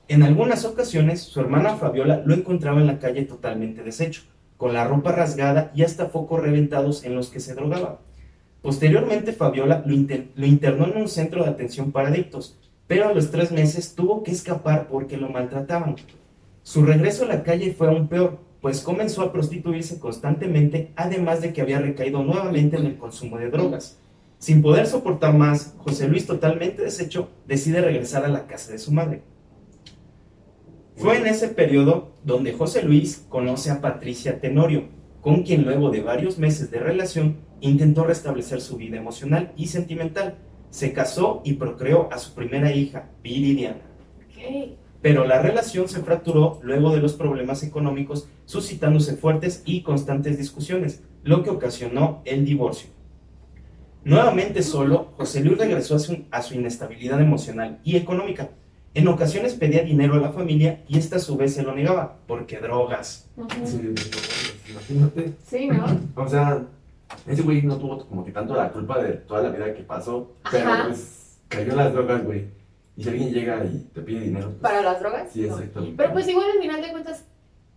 En 0.08 0.24
algunas 0.24 0.66
ocasiones, 0.66 1.22
su 1.22 1.42
hermana 1.42 1.76
Fabiola 1.76 2.24
lo 2.26 2.34
encontraba 2.34 2.82
en 2.82 2.88
la 2.88 2.98
calle 2.98 3.22
totalmente 3.26 3.84
deshecho, 3.84 4.24
con 4.58 4.74
la 4.74 4.88
ropa 4.88 5.12
rasgada 5.12 5.72
y 5.76 5.84
hasta 5.84 6.08
focos 6.08 6.42
reventados 6.42 7.04
en 7.04 7.14
los 7.14 7.30
que 7.30 7.40
se 7.40 7.54
drogaba. 7.54 8.00
Posteriormente, 8.64 9.32
Fabiola 9.32 9.84
lo, 9.86 9.94
inter- 9.94 10.30
lo 10.34 10.48
internó 10.48 10.88
en 10.88 10.98
un 10.98 11.08
centro 11.08 11.44
de 11.44 11.52
atención 11.52 11.92
para 11.92 12.08
adictos, 12.08 12.58
pero 12.88 13.10
a 13.10 13.14
los 13.14 13.32
tres 13.32 13.52
meses 13.52 13.96
tuvo 13.96 14.24
que 14.24 14.32
escapar 14.32 14.88
porque 14.88 15.18
lo 15.18 15.30
maltrataban. 15.30 15.96
Su 16.64 16.86
regreso 16.86 17.26
a 17.26 17.28
la 17.28 17.44
calle 17.44 17.74
fue 17.74 17.88
aún 17.88 18.08
peor, 18.08 18.40
pues 18.62 18.82
comenzó 18.82 19.22
a 19.22 19.32
prostituirse 19.32 20.00
constantemente, 20.00 20.92
además 20.96 21.42
de 21.42 21.54
que 21.54 21.62
había 21.62 21.80
recaído 21.80 22.24
nuevamente 22.24 22.78
en 22.78 22.86
el 22.86 22.98
consumo 22.98 23.38
de 23.38 23.50
drogas. 23.50 24.00
Sin 24.40 24.62
poder 24.62 24.86
soportar 24.86 25.34
más, 25.34 25.76
José 25.80 26.08
Luis, 26.08 26.28
totalmente 26.28 26.82
deshecho, 26.84 27.30
decide 27.48 27.82
regresar 27.82 28.24
a 28.24 28.30
la 28.30 28.48
casa 28.48 28.72
de 28.72 28.78
su 28.78 28.92
madre. 28.92 29.22
Fue 30.96 31.18
en 31.18 31.28
ese 31.28 31.50
periodo 31.50 32.12
donde 32.24 32.54
José 32.54 32.84
Luis 32.84 33.26
conoce 33.30 33.72
a 33.72 33.82
Patricia 33.82 34.40
Tenorio, 34.40 34.86
con 35.22 35.44
quien 35.44 35.64
luego 35.64 35.90
de 35.90 36.02
varios 36.02 36.38
meses 36.38 36.72
de 36.72 36.80
relación 36.80 37.38
intentó 37.62 38.04
restablecer 38.04 38.62
su 38.62 38.78
vida 38.78 38.98
emocional 38.98 39.54
y 39.58 39.68
sentimental. 39.68 40.36
Se 40.70 40.94
casó 40.94 41.42
y 41.44 41.54
procreó 41.54 42.12
a 42.12 42.18
su 42.18 42.34
primera 42.34 42.72
hija, 42.72 43.10
Viridiana. 43.24 43.82
Ok. 44.28 44.78
Pero 45.02 45.26
la 45.26 45.42
relación 45.42 45.88
se 45.88 46.02
fracturó 46.02 46.60
luego 46.64 46.92
de 46.92 47.02
los 47.02 47.14
problemas 47.14 47.64
económicos, 47.64 48.28
suscitándose 48.46 49.16
fuertes 49.16 49.62
y 49.66 49.82
constantes 49.82 50.38
discusiones, 50.38 51.04
lo 51.24 51.44
que 51.44 51.50
ocasionó 51.50 52.22
el 52.26 52.46
divorcio. 52.46 52.90
Nuevamente 54.04 54.64
solo, 54.64 55.10
José 55.18 55.42
Luis 55.42 55.58
regresó 55.58 55.96
a 55.96 56.00
su, 56.00 56.26
a 56.32 56.42
su 56.42 56.56
inestabilidad 56.56 57.22
emocional 57.22 57.80
y 57.84 57.98
económica. 57.98 58.50
En 58.94 59.08
ocasiones 59.08 59.54
pedía 59.54 59.84
dinero 59.84 60.16
a 60.16 60.20
la 60.20 60.32
familia 60.32 60.84
y 60.88 60.98
esta 60.98 61.18
a 61.18 61.20
su 61.20 61.38
vez 61.38 61.54
se 61.54 61.62
lo 61.62 61.76
negaba, 61.76 62.18
porque 62.26 62.58
drogas. 62.60 63.30
Sí, 63.36 63.42
mames, 63.42 64.12
imagínate. 64.70 65.34
Sí, 65.46 65.68
¿no? 65.68 65.86
O 66.16 66.28
sea, 66.28 66.66
ese 67.28 67.42
güey 67.42 67.62
no 67.62 67.78
tuvo 67.78 68.06
como 68.08 68.24
que 68.26 68.32
tanto 68.32 68.56
la 68.56 68.72
culpa 68.72 69.02
de 69.02 69.14
toda 69.14 69.42
la 69.44 69.50
vida 69.50 69.74
que 69.74 69.84
pasó, 69.84 70.34
pero 70.52 70.70
Ajá. 70.72 70.86
pues 70.88 71.40
cayó 71.48 71.72
en 71.72 71.78
las 71.78 71.94
drogas, 71.94 72.24
güey. 72.24 72.48
Y 72.96 73.04
si 73.04 73.10
alguien 73.10 73.32
llega 73.32 73.64
y 73.64 73.90
te 73.94 74.02
pide 74.02 74.22
dinero, 74.22 74.48
pues, 74.48 74.60
¿Para 74.62 74.82
las 74.82 75.00
drogas? 75.00 75.30
Sí, 75.32 75.42
No. 75.42 75.56
exacto. 75.58 75.88
Pero 75.96 76.14
pues 76.14 76.28
igual 76.28 76.48
al 76.56 76.60
final 76.62 76.82
de 76.82 76.92
cuentas, 76.92 77.26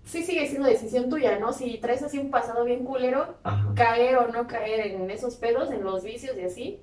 sí 0.05 0.23
sigue 0.25 0.47
siendo 0.49 0.67
decisión 0.69 1.09
tuya, 1.11 1.39
¿no? 1.39 1.53
Si 1.53 1.79
traes 1.79 2.03
así 2.03 2.19
un 2.19 2.31
pasado 2.31 2.65
bien 2.65 2.85
culero, 2.85 3.35
Ajá. 3.43 3.73
caer 3.75 4.17
o 4.17 4.29
no 4.29 4.47
caer 4.47 4.81
en 4.87 5.11
esos 5.11 5.37
pedos, 5.37 5.71
en 5.71 5.85
los 5.85 6.03
vicios 6.05 6.37
y 6.39 6.43
así. 6.43 6.81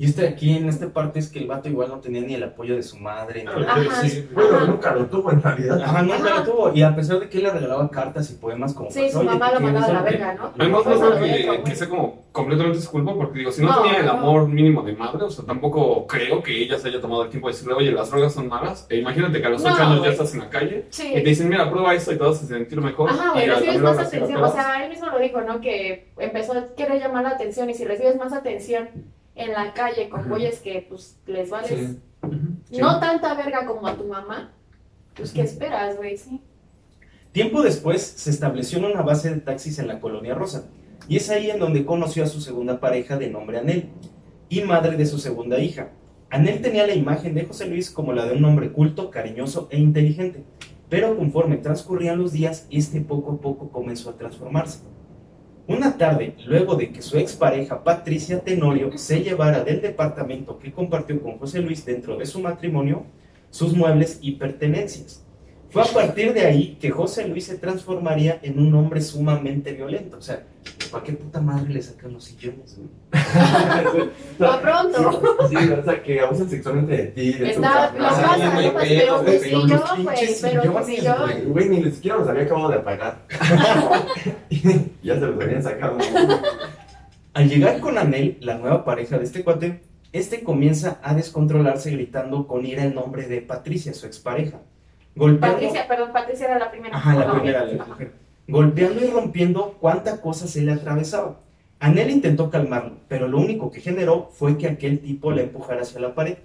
Y 0.00 0.06
este 0.06 0.26
aquí, 0.26 0.56
en 0.56 0.66
esta 0.66 0.88
parte, 0.88 1.18
es 1.18 1.28
que 1.28 1.40
el 1.40 1.46
vato 1.46 1.68
igual 1.68 1.90
no 1.90 1.98
tenía 2.00 2.22
ni 2.22 2.32
el 2.32 2.42
apoyo 2.42 2.74
de 2.74 2.82
su 2.82 2.96
madre. 2.96 3.44
Ni 3.44 3.50
Ajá. 3.64 4.00
Sí, 4.02 4.26
Bueno, 4.32 4.56
Ajá. 4.56 4.64
nunca 4.64 4.94
lo 4.94 5.04
tuvo 5.04 5.30
en 5.30 5.42
realidad. 5.42 5.78
Ajá, 5.82 6.00
nunca 6.00 6.16
Ajá. 6.24 6.38
lo 6.38 6.42
tuvo. 6.50 6.72
Y 6.74 6.80
a 6.82 6.96
pesar 6.96 7.20
de 7.20 7.28
que 7.28 7.36
él 7.36 7.44
le 7.44 7.50
regalaba 7.50 7.90
cartas 7.90 8.30
y 8.30 8.34
poemas 8.36 8.72
como... 8.72 8.90
Sí, 8.90 9.10
su 9.10 9.18
"Oye, 9.18 9.28
mamá 9.28 9.48
¿qué 9.50 9.54
lo 9.56 9.60
mandaba 9.60 9.86
a 9.88 9.92
la 9.92 10.02
verga, 10.02 10.32
¿no? 10.36 10.52
Además, 10.58 10.86
no 10.86 10.98
creo 11.00 11.20
que, 11.20 11.62
que 11.64 11.76
sea 11.76 11.86
como 11.90 12.24
completamente 12.32 12.80
su 12.80 12.90
culpa, 12.90 13.12
porque 13.14 13.40
digo, 13.40 13.52
si 13.52 13.60
no, 13.60 13.68
No, 13.76 13.82
tenía 13.82 13.98
el 13.98 14.06
no. 14.06 14.12
amor 14.12 14.48
mínimo 14.48 14.82
de 14.82 14.94
madre, 14.94 15.22
o 15.24 15.28
sea, 15.30 15.44
tampoco 15.44 16.06
creo 16.06 16.42
que 16.42 16.62
ella 16.62 16.78
se 16.78 16.88
haya 16.88 17.00
tomado 17.02 17.24
el 17.24 17.28
tiempo 17.28 17.48
de 17.48 17.52
decirle, 17.52 17.74
oye, 17.74 17.92
las 17.92 18.10
drogas 18.10 18.32
son 18.32 18.48
malas. 18.48 18.86
E 18.88 18.96
imagínate 18.96 19.38
que 19.38 19.46
a 19.48 19.50
los 19.50 19.62
No, 19.62 19.70
8 19.74 19.82
años 19.82 20.02
ya 20.02 20.10
estás 20.12 20.32
en 20.32 20.40
la 20.40 20.48
calle 20.48 20.86
Sí. 20.88 21.08
y 21.10 21.22
te 21.22 21.28
dicen, 21.28 21.46
mira, 21.50 21.68
prueba 21.70 21.92
esto 21.94 22.10
y 22.12 22.16
te 22.16 22.24
vas 22.24 22.42
a 22.42 22.46
sentir 22.46 22.80
mejor. 22.80 23.10
Ajá, 23.10 23.32
güey, 23.32 23.46
recibes 23.50 23.80
más 23.82 23.98
atención. 23.98 24.42
O 24.42 24.50
sea, 24.50 24.82
él 24.82 24.88
mismo 24.88 25.08
lo 25.08 25.18
dijo, 25.18 25.42
¿no? 25.42 25.60
Que 25.60 26.06
empezó 26.18 26.54
a 26.54 26.68
querer 26.74 27.00
llamar 27.02 27.24
la 27.24 27.30
atención 27.30 27.68
y 27.68 27.74
si 27.74 27.84
recibes 27.84 28.16
más 28.16 28.32
atención 28.32 28.88
en 29.34 29.52
la 29.52 29.72
calle 29.74 30.08
con 30.08 30.28
güeyes 30.28 30.60
que 30.60 30.86
pues 30.88 31.18
les 31.26 31.50
vales 31.50 31.70
Sí. 31.70 31.98
Sí. 32.70 32.78
no 32.78 33.00
tanta 33.00 33.34
verga 33.34 33.66
como 33.66 33.86
a 33.86 33.96
tu 33.96 34.04
mamá, 34.04 34.52
pues 35.14 35.32
¿qué 35.32 35.42
esperas, 35.42 35.96
güey? 35.96 36.16
Sí. 36.16 36.40
Tiempo 37.32 37.62
después 37.62 38.02
se 38.02 38.30
estableció 38.30 38.78
en 38.78 38.86
una 38.86 39.02
base 39.02 39.30
de 39.30 39.40
taxis 39.40 39.78
en 39.78 39.88
la 39.88 40.00
Colonia 40.00 40.34
Rosa, 40.34 40.68
y 41.08 41.16
es 41.16 41.30
ahí 41.30 41.50
en 41.50 41.58
donde 41.58 41.84
conoció 41.84 42.24
a 42.24 42.26
su 42.26 42.40
segunda 42.40 42.80
pareja 42.80 43.16
de 43.16 43.30
nombre 43.30 43.58
Anel, 43.58 43.88
y 44.48 44.62
madre 44.62 44.96
de 44.96 45.06
su 45.06 45.18
segunda 45.18 45.58
hija. 45.58 45.90
Anel 46.28 46.60
tenía 46.60 46.86
la 46.86 46.94
imagen 46.94 47.34
de 47.34 47.44
José 47.44 47.66
Luis 47.66 47.90
como 47.90 48.12
la 48.12 48.26
de 48.26 48.36
un 48.36 48.44
hombre 48.44 48.72
culto, 48.72 49.10
cariñoso 49.10 49.68
e 49.70 49.78
inteligente, 49.78 50.44
pero 50.88 51.16
conforme 51.16 51.56
transcurrían 51.56 52.18
los 52.18 52.32
días, 52.32 52.66
este 52.70 53.00
poco 53.00 53.32
a 53.32 53.40
poco 53.40 53.70
comenzó 53.70 54.10
a 54.10 54.16
transformarse. 54.16 54.80
Una 55.66 55.96
tarde, 55.96 56.34
luego 56.46 56.74
de 56.74 56.90
que 56.90 57.02
su 57.02 57.18
expareja 57.18 57.84
Patricia 57.84 58.40
Tenorio 58.40 58.90
se 58.98 59.22
llevara 59.22 59.62
del 59.62 59.80
departamento 59.80 60.58
que 60.58 60.72
compartió 60.72 61.20
con 61.22 61.38
José 61.38 61.60
Luis 61.60 61.84
dentro 61.84 62.16
de 62.16 62.26
su 62.26 62.40
matrimonio, 62.40 63.04
sus 63.50 63.74
muebles 63.74 64.18
y 64.20 64.32
pertenencias. 64.32 65.24
Fue 65.70 65.82
a 65.82 65.86
partir 65.86 66.32
de 66.34 66.40
ahí 66.46 66.76
que 66.80 66.90
José 66.90 67.28
Luis 67.28 67.44
se 67.46 67.56
transformaría 67.58 68.40
en 68.42 68.58
un 68.58 68.74
hombre 68.74 69.00
sumamente 69.00 69.72
violento. 69.72 70.16
O 70.18 70.20
sea, 70.22 70.42
¿para 70.90 71.04
qué 71.04 71.12
puta 71.12 71.40
madre 71.40 71.72
le 71.72 71.80
sacan 71.82 72.12
los 72.12 72.24
sillones? 72.24 72.76
güey? 72.76 72.88
Por 74.38 74.60
pronto. 74.60 75.48
Sí, 75.48 75.56
o 75.56 75.84
sea, 75.84 76.02
que 76.02 76.20
abusan 76.20 76.50
sexualmente 76.50 76.96
de 76.96 77.04
ti. 77.06 77.32
De 77.34 77.50
Está, 77.50 77.92
tu 77.92 77.98
casa. 77.98 78.22
pasa, 78.22 78.60
lo 78.60 78.72
pasa, 78.74 78.86
pero, 78.88 79.20
tu 79.22 79.30
sillón, 79.32 79.68
los 79.70 80.02
güey, 80.02 80.16
pero 80.42 80.62
tu 80.62 80.68
sillones, 80.84 80.86
sillón. 80.86 81.16
güey. 81.22 81.44
Güey, 81.44 81.68
ni 81.68 81.90
siquiera 81.92 82.16
los 82.18 82.28
había 82.28 82.42
acabado 82.42 82.70
de 82.70 82.78
pagar. 82.80 83.26
ya 85.02 85.14
se 85.14 85.20
los 85.20 85.42
habían 85.42 85.62
sacado. 85.62 85.98
Al 87.32 87.48
llegar 87.48 87.78
con 87.80 87.96
Anel, 87.96 88.38
la 88.40 88.58
nueva 88.58 88.84
pareja 88.84 89.18
de 89.18 89.24
este 89.24 89.44
cuate, 89.44 89.82
este 90.12 90.42
comienza 90.42 90.98
a 91.02 91.14
descontrolarse 91.14 91.92
gritando 91.92 92.48
con 92.48 92.66
ira 92.66 92.84
el 92.84 92.94
nombre 92.94 93.28
de 93.28 93.40
Patricia, 93.40 93.94
su 93.94 94.06
expareja. 94.06 94.58
Golpeando, 95.14 95.56
Patricia, 95.56 95.88
perdón, 95.88 96.12
Patricia 96.12 96.46
era 96.46 96.58
la 96.58 96.70
primera. 96.70 96.96
Ajá, 96.96 97.14
la 97.14 97.32
primera, 97.32 97.64
ok. 97.64 97.72
la 97.72 97.84
mujer. 97.84 98.12
Golpeando 98.48 99.04
y 99.04 99.08
rompiendo 99.08 99.76
cuánta 99.80 100.20
cosa 100.20 100.46
se 100.46 100.62
le 100.62 100.72
atravesaba. 100.72 101.40
Anel 101.78 102.10
intentó 102.10 102.50
calmarlo, 102.50 102.98
pero 103.08 103.26
lo 103.26 103.38
único 103.38 103.70
que 103.70 103.80
generó 103.80 104.30
fue 104.32 104.58
que 104.58 104.66
aquel 104.66 105.00
tipo 105.00 105.32
le 105.32 105.44
empujara 105.44 105.82
hacia 105.82 106.00
la 106.00 106.14
pared. 106.14 106.38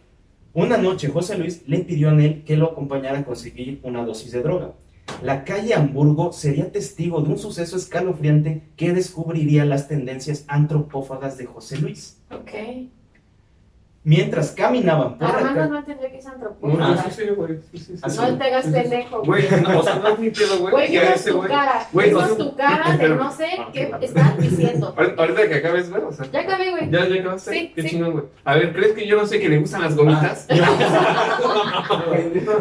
Una 0.54 0.78
noche 0.78 1.10
José 1.10 1.38
Luis 1.38 1.64
le 1.68 1.80
pidió 1.80 2.08
a 2.08 2.12
Anel 2.12 2.44
que 2.46 2.56
lo 2.56 2.68
acompañara 2.68 3.20
a 3.20 3.26
conseguir 3.26 3.82
una 3.84 4.06
dosis 4.06 4.32
de 4.32 4.42
droga. 4.42 4.74
La 5.22 5.44
calle 5.44 5.74
Hamburgo 5.74 6.32
sería 6.32 6.72
testigo 6.72 7.22
de 7.22 7.30
un 7.30 7.38
suceso 7.38 7.76
escalofriante 7.76 8.64
que 8.76 8.94
descubriría 8.94 9.66
las 9.66 9.88
tendencias 9.88 10.46
antropófagas 10.48 11.38
de 11.38 11.46
José 11.46 11.78
Luis. 11.80 12.22
Ok. 12.32 12.52
Mientras 14.08 14.52
caminaban 14.52 15.18
por 15.18 15.28
la 15.28 15.34
Armando 15.34 15.60
calle... 15.62 15.72
no 15.72 15.78
entendió 15.80 16.10
que 16.12 16.18
es 16.20 16.26
No, 16.26 16.32
antropóloga. 16.34 17.04
sí, 17.10 17.10
sí, 17.12 17.24
güey. 17.36 17.60
Sí, 17.72 17.78
sí, 17.80 17.98
sí. 17.98 18.18
No 18.22 18.38
te 18.38 18.44
hagas 18.44 18.66
pendejo. 18.68 19.24
Güey, 19.24 19.44
no, 19.64 19.80
o 19.80 19.84
sea, 19.84 19.96
no 19.96 20.08
es 20.10 20.20
mi 20.20 20.30
pedo, 20.30 20.60
güey. 20.60 20.72
Güey, 20.72 20.98
ese 20.98 21.32
tu 21.32 21.38
güey- 21.42 21.48
cara. 21.48 21.88
Güey, 21.92 22.12
no- 22.12 22.28
tu 22.38 22.56
cara 22.56 22.98
de 22.98 23.10
no 23.10 23.32
sé 23.32 23.48
Ah, 23.60 23.70
qué 23.74 23.92
estás 24.02 24.38
diciendo. 24.38 24.96
Ahorita 25.18 25.48
que 25.50 25.56
acabes, 25.56 25.90
güey, 25.90 26.04
o 26.04 26.12
sea. 26.12 26.26
Ya 26.32 26.42
acabé, 26.42 26.70
güey. 26.70 26.92
¿Ya, 26.92 27.08
ya 27.08 27.20
acabaste? 27.20 27.52
Sí, 27.52 27.72
Qué 27.76 27.82
sí. 27.82 27.90
chingón, 27.90 28.12
güey. 28.12 28.26
A 28.44 28.54
ver, 28.56 28.74
¿crees 28.74 28.94
que 28.94 29.08
yo 29.08 29.18
no 29.18 29.26
sé 29.26 29.40
que 29.40 29.50
le 29.50 29.58
gustan 29.58 29.82
las 29.82 29.96
gomitas? 29.96 30.48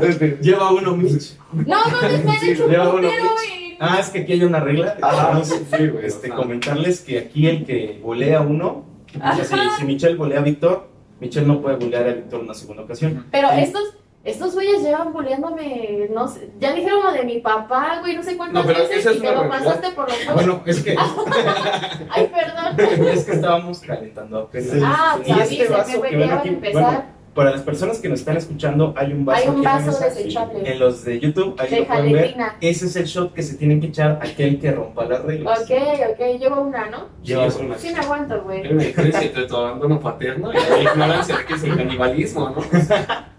Este, 0.03 0.39
Lleva 0.41 0.73
uno, 0.73 0.97
Mitch. 0.97 1.37
No, 1.53 1.85
no 1.85 1.99
te 2.01 2.51
hecho 2.53 2.65
un 2.65 2.71
lleva 2.71 2.89
uno, 2.89 3.09
putero 3.09 3.25
Mitch. 3.25 3.51
y... 3.73 3.77
Ah, 3.81 3.99
es 4.01 4.09
que 4.11 4.21
aquí 4.21 4.33
hay 4.33 4.45
una 4.45 4.61
regla. 4.61 4.97
Ah, 5.03 5.31
Vamos 5.33 5.49
sí, 5.49 5.89
güey, 5.89 6.07
este, 6.07 6.29
comentarles 6.31 7.01
que 7.01 7.19
aquí 7.19 7.47
el 7.49 7.65
que 7.65 8.01
golea 8.03 8.41
uno, 8.41 8.87
o 9.17 9.35
sea, 9.37 9.45
si, 9.45 9.55
si 9.79 9.85
Michelle 9.85 10.15
golea 10.17 10.39
a 10.39 10.43
Víctor, 10.43 10.89
Michelle 11.21 11.47
no 11.47 11.61
puede 11.61 11.77
golear 11.77 12.09
a 12.09 12.13
Víctor 12.13 12.41
una 12.41 12.55
segunda 12.55 12.83
ocasión. 12.83 13.27
Pero 13.31 13.49
Sí. 13.51 13.61
estos, 13.61 13.83
estos 14.25 14.55
güeyes 14.55 14.83
llevan 14.83 15.13
boleándome, 15.13 16.09
no 16.13 16.27
sé, 16.29 16.51
ya 16.59 16.73
dijeron 16.73 17.03
lo 17.05 17.13
de 17.13 17.25
mi 17.25 17.41
papá, 17.41 17.99
güey, 18.01 18.17
no 18.17 18.23
sé 18.23 18.37
cuántas 18.37 18.65
No, 18.65 18.73
pero 18.73 18.89
veces 18.89 19.17
y 19.17 19.21
te 19.21 19.33
lo 19.35 19.49
pasaste 19.49 19.91
por 19.91 20.09
los 20.09 20.19
huevos. 20.21 20.35
Bueno, 20.35 20.63
es 20.67 20.83
que, 20.83 20.97
Ay, 22.11 22.33
perdón. 22.33 23.07
es 23.09 23.25
que 23.25 23.33
estábamos 23.33 23.81
calentando 23.81 24.39
apenas. 24.39 24.71
Sí. 24.71 24.81
Ah, 24.83 25.19
Y 25.25 25.33
este 25.33 25.69
vaso 25.69 26.03
que 26.03 26.09
que 26.11 26.17
ven 26.17 26.29
van 26.29 26.39
a 26.39 26.41
aquí, 26.41 26.49
empezar. 26.49 26.83
bueno, 26.83 27.05
para 27.35 27.51
las 27.51 27.63
personas 27.63 27.99
que 27.99 28.09
nos 28.09 28.21
están 28.21 28.37
escuchando, 28.37 28.95
hay 28.97 29.13
un 29.13 29.25
vaso 29.25 29.43
Hay 29.43 29.49
un 29.57 29.63
vaso 29.63 29.99
desechable. 29.99 30.71
En 30.73 30.79
los 30.79 31.05
de 31.05 31.19
YouTube, 31.21 31.55
ahí 31.59 31.69
De 31.71 31.81
lo 31.81 31.87
pueden 31.87 32.05
ver. 32.13 32.17
jaletina. 32.21 32.57
Ese 32.61 32.87
es 32.87 32.97
el 32.97 33.05
shot 33.07 33.35
que 33.35 33.43
se 33.43 33.57
tienen 33.57 33.81
que 33.81 33.89
echar 33.89 34.19
aquel 34.23 34.61
que 34.61 34.71
rompa 34.73 35.05
las 35.05 35.23
reglas. 35.25 35.61
Ok, 35.63 35.71
ok, 36.13 36.39
llevo 36.41 36.61
una, 36.63 36.89
¿no? 36.91 37.09
Llevas 37.23 37.55
Sí, 37.55 37.65
una. 37.65 37.79
Sí 37.79 37.91
me 37.93 37.99
aguanto, 38.01 38.43
güey. 38.43 38.63
Hay 38.63 38.73
una 38.73 38.85
diferencia 38.85 39.23
entre 39.23 39.47
tu 39.47 39.57
abandono 39.57 40.01
paterno 40.01 40.53
y 40.53 40.57
la 40.57 40.93
ignorancia 40.93 41.37
de 41.39 41.45
que 41.45 41.55
es 41.55 41.65
el 41.65 41.77
canibalismo, 41.77 42.51
¿no? 42.51 42.57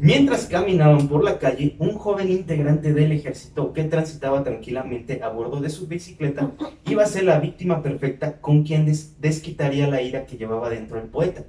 Mientras 0.00 0.46
caminaban 0.46 1.08
por 1.08 1.22
la 1.24 1.38
calle, 1.38 1.76
un 1.78 1.94
joven 1.96 2.30
integrante 2.30 2.92
del 2.92 3.12
ejército 3.12 3.72
que 3.72 3.84
transitaba 3.84 4.42
tranquilamente 4.42 5.22
a 5.22 5.28
bordo 5.28 5.60
de 5.60 5.70
su 5.70 5.86
bicicleta 5.86 6.50
iba 6.86 7.04
a 7.04 7.06
ser 7.06 7.24
la 7.24 7.38
víctima 7.38 7.82
perfecta 7.82 8.38
con 8.40 8.64
quien 8.64 8.86
des- 8.86 9.20
desquitaría 9.20 9.86
la 9.86 10.02
ira 10.02 10.26
que 10.26 10.36
llevaba 10.36 10.68
dentro 10.68 10.98
el 10.98 11.06
poeta. 11.06 11.44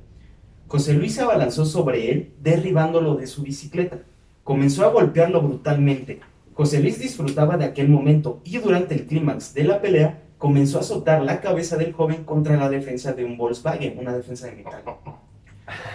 José 0.75 0.91
Luis 0.91 1.15
se 1.15 1.21
abalanzó 1.21 1.65
sobre 1.65 2.11
él, 2.11 2.33
derribándolo 2.41 3.15
de 3.15 3.27
su 3.27 3.43
bicicleta. 3.43 3.99
Comenzó 4.43 4.83
a 4.83 4.89
golpearlo 4.89 5.41
brutalmente. 5.41 6.19
José 6.53 6.81
Luis 6.81 6.99
disfrutaba 6.99 7.55
de 7.55 7.63
aquel 7.63 7.87
momento 7.87 8.41
y 8.43 8.57
durante 8.57 8.93
el 8.93 9.05
clímax 9.05 9.53
de 9.53 9.63
la 9.63 9.81
pelea 9.81 10.23
comenzó 10.37 10.77
a 10.77 10.81
azotar 10.81 11.21
la 11.21 11.39
cabeza 11.39 11.77
del 11.77 11.93
joven 11.93 12.25
contra 12.25 12.57
la 12.57 12.67
defensa 12.67 13.13
de 13.13 13.23
un 13.23 13.37
Volkswagen, 13.37 13.97
una 13.97 14.17
defensa 14.17 14.47
de 14.47 14.55
metal. 14.57 14.83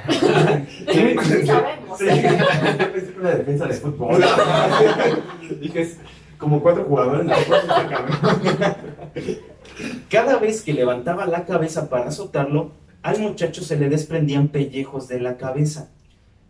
Sí 0.09 1.47
sabemos. 1.47 1.99
Sí, 1.99 2.07
pensé 2.07 3.13
que 3.13 3.21
una 3.21 3.31
defensa 3.33 3.67
de 3.67 3.75
fútbol. 3.75 4.25
Dije, 5.61 5.83
es 5.83 5.99
como 6.39 6.63
cuatro 6.63 6.85
jugadores. 6.85 7.31
Cada 10.09 10.39
vez 10.39 10.63
que 10.63 10.73
levantaba 10.73 11.27
la 11.27 11.45
cabeza 11.45 11.91
para 11.91 12.09
azotarlo, 12.09 12.73
al 13.03 13.21
muchacho 13.21 13.63
se 13.63 13.77
le 13.77 13.89
desprendían 13.89 14.49
pellejos 14.49 15.09
de 15.09 15.21
la 15.21 15.37
cabeza. 15.37 15.91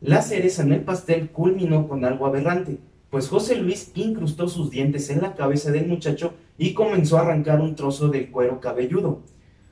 La 0.01 0.23
cereza 0.23 0.63
en 0.63 0.73
el 0.73 0.81
pastel 0.81 1.31
culminó 1.31 1.87
con 1.89 2.05
algo 2.05 2.27
aberrante, 2.27 2.79
pues 3.11 3.29
José 3.29 3.57
Luis 3.57 3.93
incrustó 3.95 4.49
sus 4.49 4.71
dientes 4.71 5.11
en 5.11 5.21
la 5.21 5.35
cabeza 5.35 5.71
del 5.71 5.87
muchacho 5.87 6.35
y 6.59 6.75
comenzó 6.75 7.19
a 7.19 7.23
arrancar 7.23 7.61
un 7.61 7.75
trozo 7.75 8.09
del 8.09 8.31
cuero 8.31 8.61
cabelludo. 8.61 9.23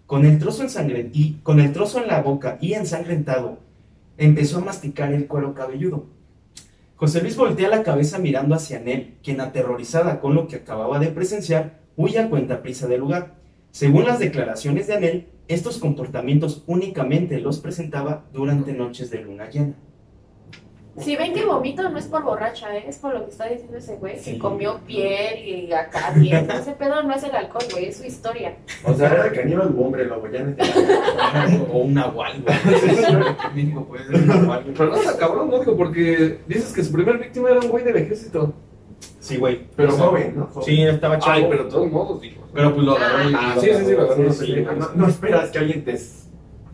Con 0.06 0.24
el 0.24 0.38
trozo 0.38 0.64
y 1.12 1.32
con 1.42 1.60
el 1.60 1.72
trozo 1.72 2.00
en 2.00 2.08
la 2.08 2.22
boca 2.22 2.58
y 2.60 2.74
ensangrentado, 2.74 3.58
empezó 4.16 4.58
a 4.58 4.64
masticar 4.64 5.12
el 5.12 5.26
cuero 5.26 5.54
cabelludo. 5.54 6.06
José 6.96 7.22
Luis 7.22 7.36
voltea 7.36 7.68
la 7.68 7.82
cabeza 7.82 8.18
mirando 8.18 8.54
hacia 8.54 8.80
Nel, 8.80 9.14
quien 9.22 9.40
aterrorizada 9.40 10.20
con 10.20 10.34
lo 10.34 10.48
que 10.48 10.56
acababa 10.56 10.98
de 10.98 11.08
presenciar, 11.08 11.78
huye 11.96 12.18
a 12.18 12.28
cuenta 12.28 12.62
prisa 12.62 12.88
del 12.88 13.00
lugar. 13.00 13.34
Según 13.70 14.04
las 14.04 14.18
declaraciones 14.18 14.88
de 14.88 14.94
Anel, 14.94 15.28
estos 15.48 15.78
comportamientos 15.78 16.62
únicamente 16.66 17.40
los 17.40 17.58
presentaba 17.58 18.24
durante 18.32 18.72
noches 18.72 19.10
de 19.10 19.20
luna 19.22 19.48
llena. 19.50 19.74
Si 20.98 21.14
ven 21.14 21.32
que 21.32 21.44
vomito, 21.44 21.88
no 21.88 21.96
es 21.96 22.06
por 22.06 22.24
borracha, 22.24 22.76
¿eh? 22.76 22.84
es 22.88 22.98
por 22.98 23.14
lo 23.14 23.24
que 23.24 23.30
está 23.30 23.46
diciendo 23.46 23.76
ese 23.76 23.94
güey, 23.96 24.18
Sí. 24.18 24.32
que 24.32 24.38
comió 24.38 24.80
piel 24.84 25.46
y 25.68 25.72
acá 25.72 26.10
bien. 26.16 26.50
Ese 26.50 26.72
pedo 26.72 27.04
no 27.04 27.14
es 27.14 27.22
el 27.22 27.30
alcohol, 27.36 27.62
güey, 27.70 27.84
es 27.86 27.98
su 27.98 28.04
historia. 28.04 28.56
O 28.84 28.92
sea, 28.92 29.08
era 29.14 29.32
caníbal 29.32 29.72
u 29.76 29.84
hombre 29.84 30.04
lobo, 30.06 30.28
ya 30.28 30.42
no 30.42 30.56
o 31.72 31.78
un 31.84 31.94
nahual, 31.94 32.42
güey. 32.42 32.56
México 33.54 33.84
puede 33.86 34.06
ser 34.06 34.14
un 34.16 34.26
nahual, 34.26 34.62
güey. 34.64 34.74
Pero 34.76 34.90
no 34.90 34.96
está 34.96 35.16
cabrón, 35.16 35.50
¿no? 35.50 35.60
Digo, 35.60 35.76
porque 35.76 36.40
dices 36.48 36.72
que 36.72 36.82
su 36.82 36.92
primer 36.92 37.18
víctima 37.18 37.50
era 37.50 37.60
un 37.60 37.68
güey 37.68 37.84
del 37.84 37.96
ejército. 37.96 38.52
Sí, 39.20 39.36
güey. 39.36 39.66
Pero 39.76 39.92
joven, 39.92 40.34
¿no? 40.36 40.46
Joven. 40.46 40.64
Sí, 40.66 40.82
estaba 40.82 41.18
chavo. 41.18 41.32
Ay, 41.34 41.46
pero 41.50 41.64
de 41.64 41.70
todos 41.70 41.90
modos, 41.90 42.20
digo. 42.20 42.46
Pero 42.54 42.74
pues 42.74 42.86
lo 42.86 42.96
agarró 42.96 43.30
y- 43.30 43.34
Ah, 43.36 43.56
sí, 43.60 43.66
sí, 43.76 43.84
sí, 43.84 43.92
lo 43.92 44.02
agarró. 44.02 44.32
Sí, 44.32 44.46
sí, 44.46 44.66
no, 44.78 44.88
no 44.94 45.08
esperas 45.08 45.50
que 45.50 45.58
alguien 45.58 45.84
te, 45.84 45.94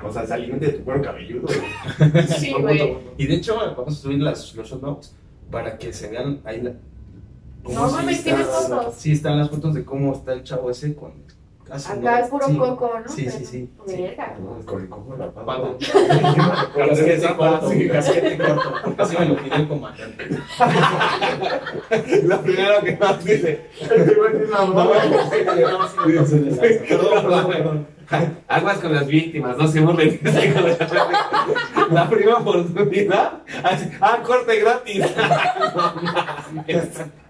O 0.05 0.13
sea, 0.13 0.27
se 0.27 0.35
alimente 0.35 0.67
de 0.67 0.73
tu 0.75 0.85
cuero 0.85 1.03
cabelludo. 1.03 1.43
güey. 1.49 2.27
Sí, 2.29 2.53
güey. 2.61 2.97
Y 3.17 3.27
de 3.27 3.35
hecho, 3.35 3.57
vamos 3.57 3.99
a 3.99 4.01
subir 4.03 4.21
las, 4.21 4.55
los 4.55 4.69
show 4.69 4.79
notes 4.81 5.17
para 5.51 5.77
que 5.79 5.93
se 5.93 6.09
vean 6.11 6.41
ahí 6.45 6.61
la. 6.61 6.73
No 7.65 7.91
mames, 7.91 8.23
¿tienes 8.23 8.47
fotos? 8.47 8.95
Sí, 8.97 9.13
están 9.13 9.39
las 9.39 9.49
fotos 9.51 9.75
de 9.75 9.85
cómo 9.85 10.13
está 10.13 10.33
el 10.35 10.43
chavo 10.45 10.71
ese 10.71 10.95
con. 10.95 11.13
Acá 11.75 12.21
es 12.21 12.29
puro 12.29 12.47
sí. 12.47 12.57
coco, 12.57 13.01
¿no? 13.05 13.09
Sí, 13.09 13.29
sí, 13.29 13.45
sí. 13.45 13.71
Verga. 13.87 14.37
No, 14.39 14.65
Con 14.65 14.83
el 14.83 14.89
cojo 14.89 15.17
de 15.17 15.19
la 15.19 15.33
pata. 15.33 15.53
Casquete 16.77 17.35
corto, 17.37 17.73
casquete 17.91 18.39
así 18.99 19.17
me 19.19 19.27
lo 19.27 19.37
pidió 19.37 19.55
el 19.57 19.69
comandante. 19.69 20.29
Lo 22.25 22.41
primero 22.43 22.81
que 22.83 22.97
más 22.97 23.25
dice. 23.25 23.71
Perdón, 26.89 27.23
perdón, 27.23 27.47
perdón. 27.49 27.87
Aguas 28.47 28.79
con 28.79 28.93
las 28.95 29.07
víctimas, 29.07 29.57
no 29.57 29.67
se 29.67 29.81
burlen. 29.81 30.21
La 31.91 32.09
primera 32.09 32.37
oportunidad. 32.37 33.43
Ah, 34.01 34.19
corte 34.23 34.61
gratis. 34.61 35.05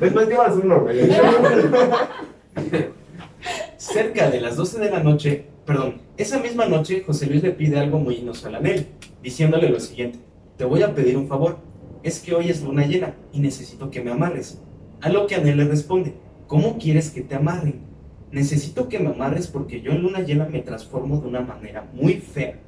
Después 0.00 0.30
ibas 0.30 0.56
uno, 0.62 0.80
güey. 0.80 1.10
Cerca 3.76 4.30
de 4.30 4.40
las 4.40 4.56
12 4.56 4.80
de 4.80 4.90
la 4.90 5.00
noche, 5.00 5.46
perdón, 5.64 6.02
esa 6.16 6.38
misma 6.40 6.66
noche 6.66 7.02
José 7.06 7.26
Luis 7.26 7.42
le 7.42 7.50
pide 7.52 7.78
algo 7.78 7.98
muy 7.98 8.16
inusual 8.16 8.54
a 8.54 8.58
Anel, 8.58 8.86
diciéndole 9.22 9.68
lo 9.68 9.80
siguiente, 9.80 10.18
te 10.56 10.64
voy 10.64 10.82
a 10.82 10.94
pedir 10.94 11.16
un 11.16 11.28
favor, 11.28 11.58
es 12.02 12.20
que 12.20 12.34
hoy 12.34 12.50
es 12.50 12.62
luna 12.62 12.86
llena 12.86 13.14
y 13.32 13.40
necesito 13.40 13.90
que 13.90 14.02
me 14.02 14.10
amarres. 14.10 14.60
A 15.00 15.08
lo 15.08 15.26
que 15.26 15.34
Anel 15.36 15.56
le 15.58 15.64
responde, 15.64 16.14
¿cómo 16.46 16.78
quieres 16.78 17.10
que 17.10 17.22
te 17.22 17.34
amarren? 17.34 17.80
Necesito 18.30 18.88
que 18.88 18.98
me 18.98 19.10
amarres 19.10 19.46
porque 19.46 19.80
yo 19.80 19.92
en 19.92 20.02
luna 20.02 20.20
llena 20.20 20.46
me 20.46 20.60
transformo 20.60 21.18
de 21.20 21.28
una 21.28 21.40
manera 21.40 21.88
muy 21.92 22.14
fea. 22.14 22.58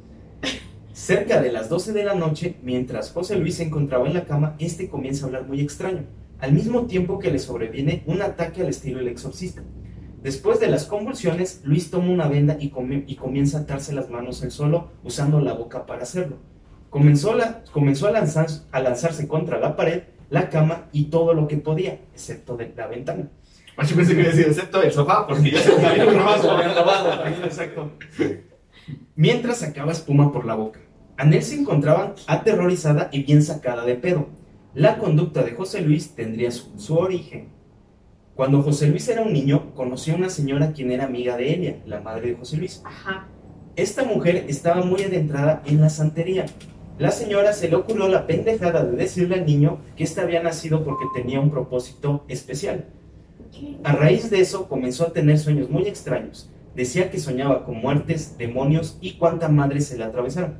Cerca 1.00 1.42
de 1.42 1.52
las 1.52 1.68
12 1.68 1.92
de 1.92 2.04
la 2.04 2.14
noche, 2.14 2.56
mientras 2.62 3.10
José 3.12 3.36
Luis 3.36 3.56
se 3.56 3.64
encontraba 3.64 4.06
en 4.06 4.14
la 4.14 4.24
cama, 4.24 4.56
este 4.58 4.88
comienza 4.88 5.24
a 5.24 5.26
hablar 5.26 5.46
muy 5.46 5.60
extraño, 5.60 6.04
al 6.38 6.54
mismo 6.54 6.86
tiempo 6.86 7.18
que 7.18 7.30
le 7.30 7.38
sobreviene 7.38 8.02
un 8.06 8.22
ataque 8.22 8.62
al 8.62 8.68
estilo 8.68 9.00
El 9.00 9.08
Exorcista. 9.08 9.62
Después 10.22 10.58
de 10.58 10.68
las 10.68 10.86
convulsiones, 10.86 11.60
Luis 11.64 11.90
toma 11.90 12.10
una 12.10 12.28
venda 12.28 12.56
y, 12.58 12.70
come- 12.70 13.04
y 13.06 13.16
comienza 13.16 13.58
a 13.58 13.60
atarse 13.60 13.92
las 13.92 14.08
manos 14.08 14.42
él 14.42 14.50
solo, 14.50 14.88
usando 15.04 15.38
la 15.40 15.52
boca 15.52 15.84
para 15.84 16.02
hacerlo. 16.04 16.38
Comenzó, 16.88 17.34
la- 17.34 17.62
comenzó 17.72 18.06
a, 18.06 18.12
lanzar- 18.12 18.62
a 18.72 18.80
lanzarse 18.80 19.28
contra 19.28 19.60
la 19.60 19.76
pared, 19.76 20.04
la 20.30 20.48
cama 20.48 20.88
y 20.92 21.04
todo 21.10 21.34
lo 21.34 21.46
que 21.46 21.58
podía, 21.58 22.00
excepto 22.14 22.56
de 22.56 22.72
la 22.74 22.86
ventana. 22.86 23.28
Yo 23.86 23.96
pensé 23.96 24.14
que 24.14 24.20
iba 24.22 24.30
a 24.30 24.32
decir, 24.32 24.46
excepto 24.48 24.82
el 24.82 24.90
sofá, 24.90 25.26
porque 25.26 25.50
ya 25.50 25.60
se 25.60 25.76
me 25.76 25.86
había 25.86 26.06
robado. 26.06 26.50
habían 26.52 26.74
robado, 26.74 27.10
también, 27.20 27.44
exacto. 27.44 27.92
Mientras 29.14 29.58
sacaba 29.58 29.92
espuma 29.92 30.32
por 30.32 30.46
la 30.46 30.54
boca. 30.54 30.80
Anel 31.16 31.42
se 31.42 31.58
encontraba 31.58 32.14
aterrorizada 32.26 33.08
y 33.10 33.22
bien 33.22 33.42
sacada 33.42 33.84
de 33.84 33.94
pedo. 33.94 34.28
La 34.74 34.98
conducta 34.98 35.42
de 35.42 35.52
José 35.52 35.80
Luis 35.80 36.14
tendría 36.14 36.50
su, 36.50 36.78
su 36.78 36.96
origen. 36.96 37.48
Cuando 38.34 38.62
José 38.62 38.88
Luis 38.88 39.08
era 39.08 39.22
un 39.22 39.32
niño, 39.32 39.74
conoció 39.74 40.12
a 40.12 40.16
una 40.16 40.28
señora 40.28 40.72
quien 40.72 40.92
era 40.92 41.06
amiga 41.06 41.38
de 41.38 41.54
Elia, 41.54 41.82
la 41.86 42.00
madre 42.00 42.28
de 42.28 42.34
José 42.36 42.58
Luis. 42.58 42.82
Ajá. 42.84 43.28
Esta 43.76 44.04
mujer 44.04 44.44
estaba 44.48 44.82
muy 44.82 45.02
adentrada 45.02 45.62
en 45.64 45.80
la 45.80 45.88
santería. 45.88 46.44
La 46.98 47.10
señora 47.10 47.54
se 47.54 47.68
le 47.68 47.76
ocurrió 47.76 48.08
la 48.08 48.26
pendejada 48.26 48.84
de 48.84 48.96
decirle 48.96 49.36
al 49.36 49.46
niño 49.46 49.78
que 49.96 50.04
éste 50.04 50.20
había 50.20 50.42
nacido 50.42 50.84
porque 50.84 51.04
tenía 51.14 51.40
un 51.40 51.50
propósito 51.50 52.24
especial. 52.28 52.86
A 53.84 53.92
raíz 53.92 54.30
de 54.30 54.40
eso 54.40 54.68
comenzó 54.68 55.06
a 55.06 55.12
tener 55.12 55.38
sueños 55.38 55.70
muy 55.70 55.86
extraños. 55.86 56.50
Decía 56.74 57.10
que 57.10 57.18
soñaba 57.18 57.64
con 57.64 57.76
muertes, 57.76 58.36
demonios 58.36 58.98
y 59.00 59.12
cuánta 59.12 59.48
madre 59.48 59.80
se 59.80 59.96
le 59.96 60.04
atravesaron. 60.04 60.58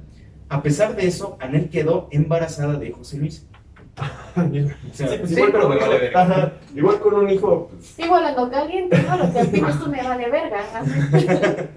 A 0.49 0.63
pesar 0.63 0.95
de 0.97 1.07
eso, 1.07 1.37
Anel 1.41 1.69
quedó 1.71 2.09
embarazada 2.11 2.75
de 2.79 2.93
José 2.93 3.19
Luis. 3.19 3.47
O 4.37 4.95
sea, 4.95 5.09
Sí, 5.09 5.17
pues 5.19 5.31
sí, 5.31 5.35
igual, 5.37 5.53
pero 5.53 5.69
me 5.71 5.79
con- 5.79 5.87
vale 5.89 5.99
verga. 5.99 6.23
Ajá, 6.23 6.53
igual 6.75 7.01
con 7.01 7.15
un 7.15 7.31
hijo, 7.31 7.71
pues, 7.73 7.99
Igual 7.99 8.27
ando 8.27 8.51
caliente, 8.51 9.03
¿no? 9.09 9.17
Lo 9.17 9.33
que 9.33 9.41
opinas 9.41 9.79
tú 9.83 9.91
me 9.91 10.03
vale 10.03 10.29
verga. 10.31 10.59
Así. 10.75 11.27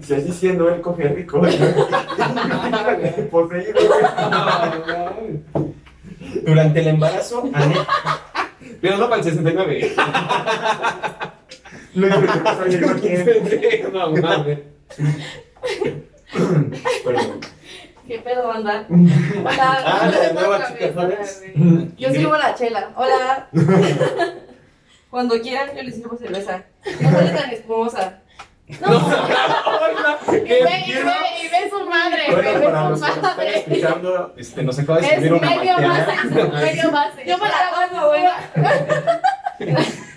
si 0.00 0.14
así 0.14 0.32
siendo 0.32 0.68
él 0.68 0.80
coge 0.82 1.08
rico. 1.08 1.40
Poseído. 3.30 3.74
Durante 6.44 6.80
el 6.80 6.88
embarazo, 6.88 7.48
Anel, 7.54 7.78
Pero 8.82 8.98
no 8.98 9.08
para 9.08 9.22
el 9.22 9.24
69. 9.24 9.92
Lo 11.94 12.06
hizo 12.06 12.20
que 12.20 12.26
pasó 12.40 12.62
ayer, 12.64 13.90
¿no? 13.92 14.14
Perdón, 17.04 17.40
¿Qué 18.10 18.18
pedo, 18.18 18.48
banda? 18.48 18.84
Hola. 18.90 19.78
Ah, 19.86 20.10
la 20.10 20.32
nueva 20.32 20.66
chica 20.66 20.88
vez. 21.06 21.44
Yo 21.96 22.08
sirvo 22.12 22.36
la 22.36 22.56
chela. 22.56 22.90
Hola. 22.96 23.46
Cuando 25.10 25.40
quieran, 25.40 25.68
yo 25.76 25.82
les 25.84 25.94
sirvo 25.94 26.16
cerveza. 26.16 26.64
No 27.00 27.08
sale 27.08 27.30
tan 27.30 27.50
espumosa. 27.50 28.18
Y 28.66 28.72
ve, 28.74 28.80
y 30.86 30.92
ve, 30.92 31.12
y 31.40 31.48
ve 31.50 31.70
su 31.70 31.88
madre, 31.88 32.22
Bueno, 32.32 32.52
ve 32.52 32.58
para 32.66 32.82
su 32.82 32.88
los 32.90 33.00
que 33.00 33.06
nos 33.06 33.16
están 33.16 33.36
madre. 33.36 33.58
escuchando, 33.60 34.34
este, 34.36 34.62
nos 34.64 34.76
acaba 34.80 34.98
de 34.98 35.06
Es 35.06 35.12
escribir 35.12 35.32
una 35.34 35.50
medio 35.50 35.74
base, 35.76 36.12
medio 36.48 36.90
base. 36.90 37.24
Yo 37.26 37.38
me 37.38 37.48
la 37.48 37.58
hago, 37.68 38.08
güey. 38.08 38.24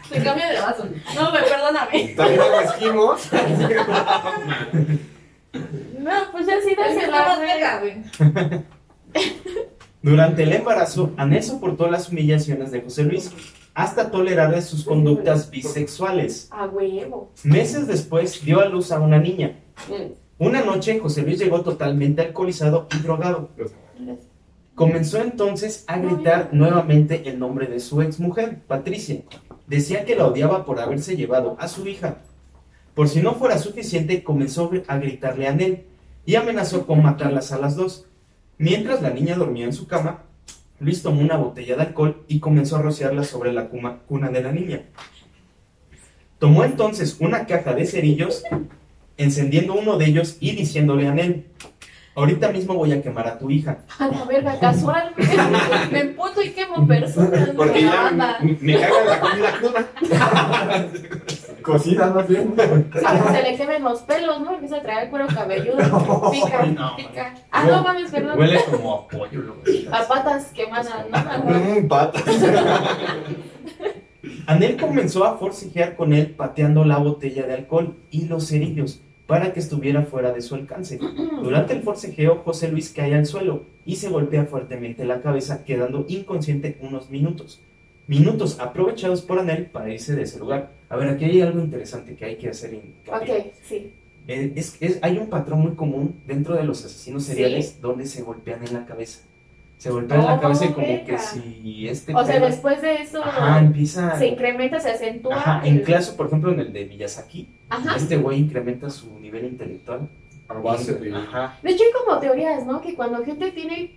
Se 0.10 0.24
cambia 0.24 0.48
de 0.48 0.60
vaso. 0.62 0.88
No, 1.14 1.30
güey, 1.30 1.44
perdóname. 1.44 2.08
También 2.16 2.42
hago 2.42 2.60
esquimos. 2.62 3.30
No, 6.04 6.12
pues 6.32 6.46
ya 6.46 6.56
sí, 6.62 6.76
güey. 6.76 8.04
Durante 10.02 10.44
el 10.44 10.54
embarazo, 10.54 11.12
Anel 11.16 11.44
soportó 11.44 11.90
las 11.90 12.10
humillaciones 12.10 12.72
de 12.72 12.82
José 12.82 13.04
Luis 13.04 13.32
hasta 13.74 14.12
tolerarle 14.12 14.62
sus 14.62 14.84
conductas 14.84 15.50
bisexuales. 15.50 16.50
A 16.52 16.68
huevo. 16.68 17.32
Meses 17.44 17.88
después 17.88 18.44
dio 18.44 18.60
a 18.60 18.66
luz 18.66 18.92
a 18.92 19.00
una 19.00 19.18
niña. 19.18 19.60
Una 20.38 20.62
noche 20.62 21.00
José 21.00 21.22
Luis 21.22 21.40
llegó 21.40 21.62
totalmente 21.62 22.22
alcoholizado 22.22 22.88
y 22.94 23.02
drogado. 23.02 23.50
Comenzó 24.76 25.22
entonces 25.22 25.86
a 25.88 25.98
gritar 26.00 26.50
nuevamente 26.52 27.30
el 27.30 27.40
nombre 27.40 27.68
de 27.68 27.80
su 27.80 28.02
exmujer, 28.02 28.60
Patricia. 28.68 29.22
Decía 29.68 30.04
que 30.04 30.16
la 30.16 30.28
odiaba 30.28 30.66
por 30.66 30.80
haberse 30.80 31.16
llevado 31.16 31.56
a 31.60 31.68
su 31.68 31.88
hija. 31.88 32.18
Por 32.94 33.08
si 33.08 33.22
no 33.22 33.36
fuera 33.36 33.58
suficiente, 33.58 34.24
comenzó 34.24 34.70
a 34.88 34.98
gritarle 34.98 35.48
a 35.48 35.52
Anel 35.52 35.86
y 36.26 36.36
amenazó 36.36 36.86
con 36.86 37.04
matarlas 37.04 37.52
a 37.52 37.60
las 37.60 37.76
dos. 37.76 38.06
Mientras 38.58 39.02
la 39.02 39.10
niña 39.10 39.36
dormía 39.36 39.66
en 39.66 39.74
su 39.74 39.88
cama, 39.88 40.24
Luis 40.80 41.02
tomó 41.02 41.22
una 41.22 41.38
botella 41.38 41.76
de 41.76 41.84
alcohol 41.84 42.24
y 42.28 42.40
comenzó 42.40 42.78
a 42.78 42.82
rociarla 42.82 43.24
sobre 43.24 43.54
la 43.54 43.68
cuna 43.68 44.30
de 44.30 44.44
la 44.44 44.52
niña. 44.52 44.84
Tomó 46.40 46.64
entonces 46.64 47.18
una 47.20 47.46
caja 47.46 47.74
de 47.74 47.86
cerillos, 47.86 48.44
encendiendo 49.18 49.74
uno 49.74 49.98
de 49.98 50.06
ellos 50.06 50.38
y 50.40 50.52
diciéndole 50.52 51.08
a 51.08 51.12
Anel, 51.12 51.48
ahorita 52.16 52.52
mismo 52.52 52.74
voy 52.74 52.92
a 52.92 53.02
quemar 53.02 53.28
a 53.28 53.40
tu 53.40 53.50
hija. 53.50 53.80
A 53.98 54.08
la 54.08 54.26
verga, 54.26 54.60
casual. 54.60 55.14
Me 55.92 56.00
emputo 56.02 56.42
y 56.42 56.50
quemo 56.50 56.86
personas. 56.86 57.50
Porque 57.56 57.84
ya 57.84 58.12
me, 58.12 58.58
me 58.60 58.80
cagan 58.80 59.08
la 59.08 59.20
comida 59.22 59.54
cruda. 59.60 59.88
Cocida, 61.64 62.12
más 62.12 62.28
bien. 62.28 62.54
Se 62.56 63.42
le 63.42 63.58
quemen 63.58 63.84
los 63.84 64.02
pelos, 64.02 64.42
¿no? 64.42 64.54
Empieza 64.54 64.78
a 64.78 64.82
traer 64.82 65.10
cuero 65.10 65.28
cabelludo. 65.28 65.78
Pica, 66.32 66.66
No, 66.68 66.96
pica. 66.96 67.34
Ah, 67.52 67.66
no 67.66 67.84
mames, 67.84 68.12
perdón. 68.12 68.38
Huele 68.38 68.60
como 68.70 68.94
a 68.94 69.08
pollo. 69.08 69.56
A 69.92 70.08
patas 70.08 70.52
quemadas, 70.54 71.06
¿no? 71.10 71.88
Patas. 71.88 72.24
Anel 74.46 74.78
comenzó 74.78 75.26
a 75.26 75.38
forcejear 75.38 75.96
con 75.96 76.14
él 76.14 76.32
pateando 76.32 76.86
la 76.86 76.98
botella 76.98 77.46
de 77.48 77.54
alcohol 77.54 77.96
y 78.12 78.26
los 78.26 78.48
cerillos 78.48 79.02
para 79.28 79.54
que 79.54 79.60
estuviera 79.60 80.04
fuera 80.04 80.32
de 80.32 80.42
su 80.42 80.56
alcance. 80.56 81.00
Durante 81.44 81.74
el 81.74 81.82
forcejeo, 81.82 82.42
José 82.44 82.70
Luis 82.70 82.92
cae 82.96 83.16
al 83.16 83.26
suelo 83.26 83.64
y 83.86 83.96
se 83.96 84.10
golpea 84.10 84.46
fuertemente 84.46 85.06
la 85.06 85.22
cabeza, 85.22 85.64
quedando 85.64 86.06
inconsciente 86.08 86.78
unos 86.82 87.10
minutos. 87.10 87.62
Minutos 88.08 88.60
aprovechados 88.60 89.22
por 89.22 89.40
Anel 89.40 89.68
para 89.68 89.90
irse 89.90 90.14
de 90.16 90.24
ese 90.24 90.40
lugar. 90.40 90.72
A 90.94 90.98
ver, 90.98 91.10
aquí 91.10 91.26
hay 91.26 91.42
algo 91.42 91.60
interesante 91.60 92.16
que 92.16 92.24
hay 92.26 92.36
que 92.36 92.50
hacer 92.50 92.74
hincapié. 92.74 93.38
Ok, 93.38 93.46
sí. 93.64 93.92
Eh, 94.28 94.54
es, 94.56 94.78
es- 94.80 95.00
hay 95.02 95.18
un 95.18 95.28
patrón 95.28 95.62
muy 95.62 95.72
común 95.72 96.16
dentro 96.28 96.56
de 96.56 96.64
los 96.64 96.86
asesinos 96.86 97.24
Sí. 97.24 97.32
seriales 97.34 97.82
donde 97.82 98.06
se 98.06 98.22
golpean 98.22 98.66
en 98.66 98.74
la 98.74 98.86
cabeza. 98.86 99.22
Se 99.80 99.90
golpean 99.90 100.22
en 100.22 100.26
la 100.28 100.36
Oh, 100.36 100.42
cabeza 100.42 100.66
y 100.66 100.70
como 100.70 100.86
que 101.06 101.18
si 101.18 101.88
este 101.90 102.14
O 102.16 102.24
sea, 102.24 102.40
después 102.40 102.82
de 102.82 103.02
eso 103.02 103.22
Ajá, 103.24 103.60
empieza... 103.60 104.18
se 104.18 104.28
incrementa, 104.28 104.80
se 104.80 104.92
acentúa. 104.92 105.36
Ajá, 105.36 105.62
el- 105.68 105.80
en 105.80 105.84
caso, 105.84 106.16
por 106.16 106.28
ejemplo, 106.28 106.52
en 106.54 106.60
el 106.60 106.72
de 106.72 106.86
Miyazaki, 106.86 107.50
Ajá. 107.70 107.96
este 107.98 108.16
güey 108.18 108.40
incrementa 108.40 108.90
su 108.90 109.20
nivel 109.20 109.46
intelectual. 109.46 110.08
Ajá. 110.48 111.58
De 111.64 111.72
hecho, 111.72 111.84
hay 111.84 111.92
como 112.06 112.20
teorías, 112.20 112.66
¿no? 112.66 112.82
Que 112.82 112.96
cuando 112.96 113.24
gente 113.26 113.52
tiene 113.52 113.92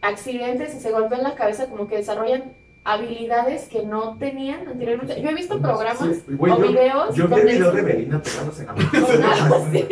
accidentes 0.00 0.74
y 0.74 0.80
se 0.80 0.90
golpea 0.90 1.18
en 1.18 1.24
la 1.24 1.34
cabeza, 1.34 1.66
como 1.68 1.88
que 1.88 1.96
desarrollan 1.96 2.44
habilidades 2.84 3.68
que 3.68 3.84
no 3.84 4.16
tenían 4.18 4.66
anteriormente. 4.66 5.20
Yo 5.22 5.30
he 5.30 5.34
visto 5.34 5.60
programas 5.60 5.98
Sí, 5.98 6.22
güey, 6.34 6.52
o 6.52 6.58
yo- 6.58 6.68
videos 6.68 7.14
Yo 7.16 7.28
vi 7.28 7.34
el 7.34 7.46
video 7.46 7.72
de 7.72 7.82
Belinda 7.82 8.20
pegándose 8.22 8.62
en 8.62 8.68
la 8.68 8.74
así. 9.56 9.88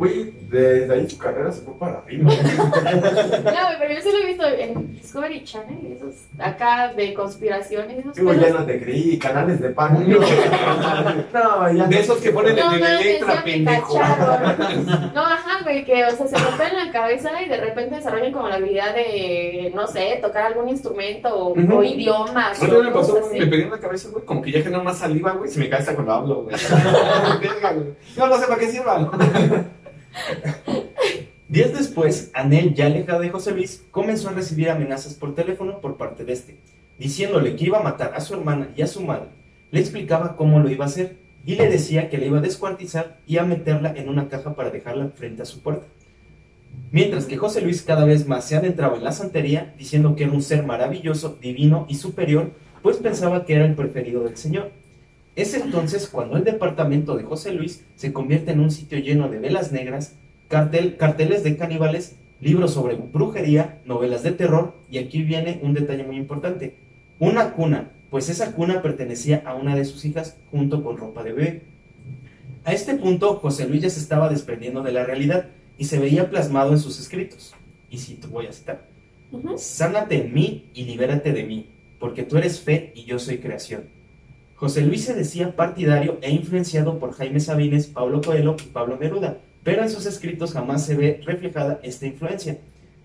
Güey, 0.00 0.32
desde 0.48 0.94
ahí 0.94 1.10
su 1.10 1.18
carrera 1.18 1.52
se 1.52 1.60
fue 1.60 1.78
para 1.78 1.98
arriba. 1.98 2.32
No, 2.40 3.66
güey, 3.66 3.78
pero 3.78 3.94
yo 3.94 4.00
sí 4.00 4.08
lo 4.10 4.18
he 4.18 4.26
visto 4.28 4.46
en 4.46 4.92
Discovery 4.94 5.44
Channel, 5.44 5.92
esos 5.92 6.14
acá 6.38 6.94
de 6.96 7.12
conspiraciones, 7.12 7.98
esos 7.98 8.14
Digo, 8.14 8.32
ya 8.32 8.48
no 8.48 8.64
te 8.64 8.80
creí, 8.80 9.18
canales 9.18 9.60
de 9.60 9.68
pan. 9.68 10.02
No, 11.34 11.72
ya 11.76 11.86
De 11.86 12.00
esos 12.00 12.16
que 12.16 12.30
ponen 12.30 12.56
No 12.56 12.74
en 12.74 12.82
el 12.82 13.00
Electra, 13.00 13.44
pendejo. 13.44 13.98
No, 15.14 15.20
ajá, 15.20 15.62
güey, 15.64 15.84
que 15.84 16.02
o 16.06 16.16
sea, 16.16 16.26
se 16.26 16.38
rompen 16.38 16.76
la 16.76 16.90
cabeza 16.90 17.30
y 17.42 17.50
de 17.50 17.58
repente 17.58 17.96
desarrollan 17.96 18.32
como 18.32 18.48
la 18.48 18.54
habilidad 18.54 18.94
de, 18.94 19.70
no 19.74 19.86
sé, 19.86 20.18
tocar 20.22 20.44
algún 20.44 20.70
instrumento 20.70 21.28
o, 21.28 21.82
idiomas. 21.84 22.62
Otra 22.62 22.74
o 22.74 22.78
vez 22.78 22.88
me 22.88 22.94
pasó, 22.94 23.18
así. 23.18 23.38
me 23.38 23.46
pegué 23.48 23.64
en 23.64 23.70
la 23.70 23.78
cabeza, 23.78 24.08
güey, 24.10 24.24
como 24.24 24.40
que 24.40 24.50
ya 24.50 24.62
genera 24.62 24.82
más 24.82 24.96
saliva, 24.96 25.32
güey, 25.32 25.50
se 25.50 25.58
me 25.58 25.68
cae 25.68 25.80
hasta 25.80 25.94
cuando 25.94 26.14
hablo, 26.14 26.44
güey. 26.44 26.56
No, 28.16 28.26
no 28.28 28.38
sé 28.38 28.46
para 28.46 28.58
qué 28.58 28.68
sirva. 28.70 29.10
Días 31.48 31.72
después, 31.72 32.30
Anel, 32.32 32.74
ya 32.74 32.86
alejada 32.86 33.18
de 33.20 33.30
José 33.30 33.50
Luis, 33.50 33.84
comenzó 33.90 34.28
a 34.28 34.32
recibir 34.32 34.70
amenazas 34.70 35.14
por 35.14 35.34
teléfono 35.34 35.80
por 35.80 35.96
parte 35.96 36.24
de 36.24 36.32
este, 36.32 36.56
diciéndole 36.98 37.56
que 37.56 37.64
iba 37.64 37.78
a 37.78 37.82
matar 37.82 38.12
a 38.14 38.20
su 38.20 38.34
hermana 38.34 38.68
y 38.76 38.82
a 38.82 38.86
su 38.86 39.00
madre. 39.00 39.30
Le 39.72 39.80
explicaba 39.80 40.36
cómo 40.36 40.60
lo 40.60 40.70
iba 40.70 40.84
a 40.84 40.88
hacer 40.88 41.16
y 41.44 41.56
le 41.56 41.68
decía 41.68 42.08
que 42.08 42.18
le 42.18 42.26
iba 42.26 42.38
a 42.38 42.42
descuartizar 42.42 43.18
y 43.26 43.38
a 43.38 43.44
meterla 43.44 43.92
en 43.96 44.08
una 44.08 44.28
caja 44.28 44.54
para 44.54 44.70
dejarla 44.70 45.08
frente 45.08 45.42
a 45.42 45.46
su 45.46 45.60
puerta. 45.60 45.86
Mientras 46.92 47.26
que 47.26 47.36
José 47.36 47.60
Luis 47.60 47.82
cada 47.82 48.04
vez 48.04 48.26
más 48.26 48.44
se 48.44 48.56
adentraba 48.56 48.96
en 48.96 49.04
la 49.04 49.12
santería, 49.12 49.74
diciendo 49.78 50.14
que 50.16 50.24
era 50.24 50.32
un 50.32 50.42
ser 50.42 50.64
maravilloso, 50.64 51.38
divino 51.40 51.86
y 51.88 51.96
superior, 51.96 52.52
pues 52.82 52.98
pensaba 52.98 53.44
que 53.44 53.54
era 53.54 53.64
el 53.64 53.74
preferido 53.74 54.24
del 54.24 54.36
Señor. 54.36 54.70
Es 55.36 55.54
entonces 55.54 56.08
cuando 56.08 56.36
el 56.36 56.44
departamento 56.44 57.16
de 57.16 57.22
José 57.22 57.52
Luis 57.52 57.84
se 57.94 58.12
convierte 58.12 58.50
en 58.50 58.60
un 58.60 58.70
sitio 58.70 58.98
lleno 58.98 59.28
de 59.28 59.38
velas 59.38 59.72
negras, 59.72 60.16
cartel, 60.48 60.96
carteles 60.96 61.44
de 61.44 61.56
caníbales, 61.56 62.16
libros 62.40 62.74
sobre 62.74 62.96
brujería, 62.96 63.80
novelas 63.84 64.22
de 64.22 64.32
terror, 64.32 64.74
y 64.90 64.98
aquí 64.98 65.22
viene 65.22 65.60
un 65.62 65.74
detalle 65.74 66.04
muy 66.04 66.16
importante, 66.16 66.76
una 67.18 67.52
cuna, 67.52 67.90
pues 68.10 68.28
esa 68.28 68.52
cuna 68.52 68.82
pertenecía 68.82 69.42
a 69.46 69.54
una 69.54 69.76
de 69.76 69.84
sus 69.84 70.04
hijas 70.04 70.36
junto 70.50 70.82
con 70.82 70.96
ropa 70.96 71.22
de 71.22 71.32
bebé. 71.32 71.62
A 72.64 72.72
este 72.72 72.94
punto, 72.94 73.36
José 73.36 73.68
Luis 73.68 73.82
ya 73.82 73.90
se 73.90 74.00
estaba 74.00 74.28
desprendiendo 74.28 74.82
de 74.82 74.92
la 74.92 75.04
realidad 75.04 75.46
y 75.78 75.84
se 75.84 75.98
veía 75.98 76.28
plasmado 76.28 76.72
en 76.72 76.78
sus 76.78 76.98
escritos. 76.98 77.54
Y 77.90 77.98
si 77.98 78.14
te 78.14 78.26
voy 78.26 78.46
a 78.46 78.52
citar, 78.52 78.90
Ujú. 79.32 79.56
Sánate 79.58 80.24
en 80.24 80.34
mí 80.34 80.70
y 80.74 80.84
libérate 80.84 81.32
de 81.32 81.44
mí, 81.44 81.66
porque 81.98 82.24
tú 82.24 82.36
eres 82.36 82.60
fe 82.60 82.92
y 82.94 83.04
yo 83.04 83.18
soy 83.18 83.38
creación. 83.38 83.84
José 84.60 84.82
Luis 84.82 85.04
se 85.04 85.14
decía 85.14 85.56
partidario 85.56 86.18
e 86.20 86.30
influenciado 86.30 86.98
por 86.98 87.14
Jaime 87.14 87.40
Sabines, 87.40 87.86
Pablo 87.86 88.20
Coelho 88.20 88.56
y 88.62 88.68
Pablo 88.68 88.98
Neruda, 88.98 89.38
pero 89.64 89.82
en 89.82 89.88
sus 89.88 90.04
escritos 90.04 90.52
jamás 90.52 90.84
se 90.84 90.94
ve 90.94 91.22
reflejada 91.24 91.80
esta 91.82 92.04
influencia. 92.04 92.58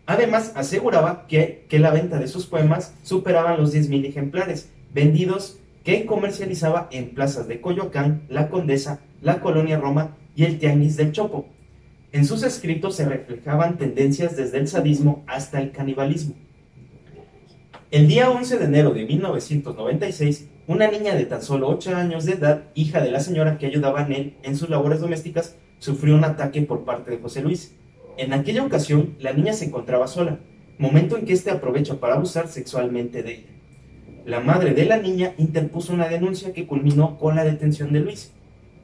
Además, 0.05 0.51
aseguraba 0.55 1.25
que, 1.29 1.65
la 1.71 1.91
venta 1.91 2.19
de 2.19 2.27
sus 2.27 2.45
poemas 2.45 2.93
superaban 3.03 3.57
los 3.57 3.73
10.000 3.73 4.05
ejemplares 4.05 4.67
vendidos 4.93 5.57
que 5.85 6.05
comercializaba 6.05 6.89
en 6.91 7.11
plazas 7.11 7.47
de 7.47 7.61
Coyoacán, 7.61 8.23
La 8.27 8.49
Condesa, 8.49 8.99
la 9.21 9.39
Colonia 9.39 9.79
Roma 9.79 10.17
y 10.35 10.43
el 10.43 10.59
Tianguis 10.59 10.97
del 10.97 11.13
Chopo. 11.13 11.45
En 12.11 12.25
sus 12.25 12.43
escritos 12.43 12.97
se 12.97 13.05
reflejaban 13.05 13.77
tendencias 13.77 14.35
desde 14.35 14.57
el 14.57 14.67
sadismo 14.67 15.23
hasta 15.25 15.61
el 15.61 15.71
canibalismo. 15.71 16.35
El 17.91 18.09
día 18.09 18.29
11 18.29 18.57
de 18.57 18.65
enero 18.65 18.91
de 18.91 19.05
1996, 19.05 20.49
una 20.67 20.89
niña 20.89 21.15
de 21.15 21.25
tan 21.25 21.41
solo 21.41 21.67
8 21.69 21.95
años 21.95 22.25
de 22.25 22.33
edad, 22.33 22.63
hija 22.73 23.01
de 23.01 23.11
la 23.11 23.19
señora 23.19 23.57
que 23.57 23.67
ayudaba 23.67 24.01
a 24.01 24.07
Nel 24.07 24.35
en 24.43 24.55
sus 24.55 24.69
labores 24.69 24.99
domésticas, 24.99 25.55
sufrió 25.79 26.15
un 26.15 26.23
ataque 26.23 26.61
por 26.63 26.85
parte 26.85 27.11
de 27.11 27.19
José 27.19 27.41
Luis. 27.41 27.75
En 28.17 28.33
aquella 28.33 28.63
ocasión, 28.63 29.15
la 29.19 29.33
niña 29.33 29.53
se 29.53 29.65
encontraba 29.65 30.07
sola, 30.07 30.39
momento 30.77 31.17
en 31.17 31.25
que 31.25 31.33
éste 31.33 31.51
aprovecha 31.51 31.99
para 31.99 32.15
abusar 32.15 32.47
sexualmente 32.47 33.21
de 33.21 33.33
ella. 33.33 33.49
La 34.25 34.39
madre 34.39 34.73
de 34.73 34.85
la 34.85 34.97
niña 34.97 35.33
interpuso 35.37 35.93
una 35.93 36.07
denuncia 36.07 36.51
que 36.51 36.65
culminó 36.65 37.17
con 37.19 37.35
la 37.35 37.43
detención 37.43 37.93
de 37.93 37.99
Luis. 37.99 38.33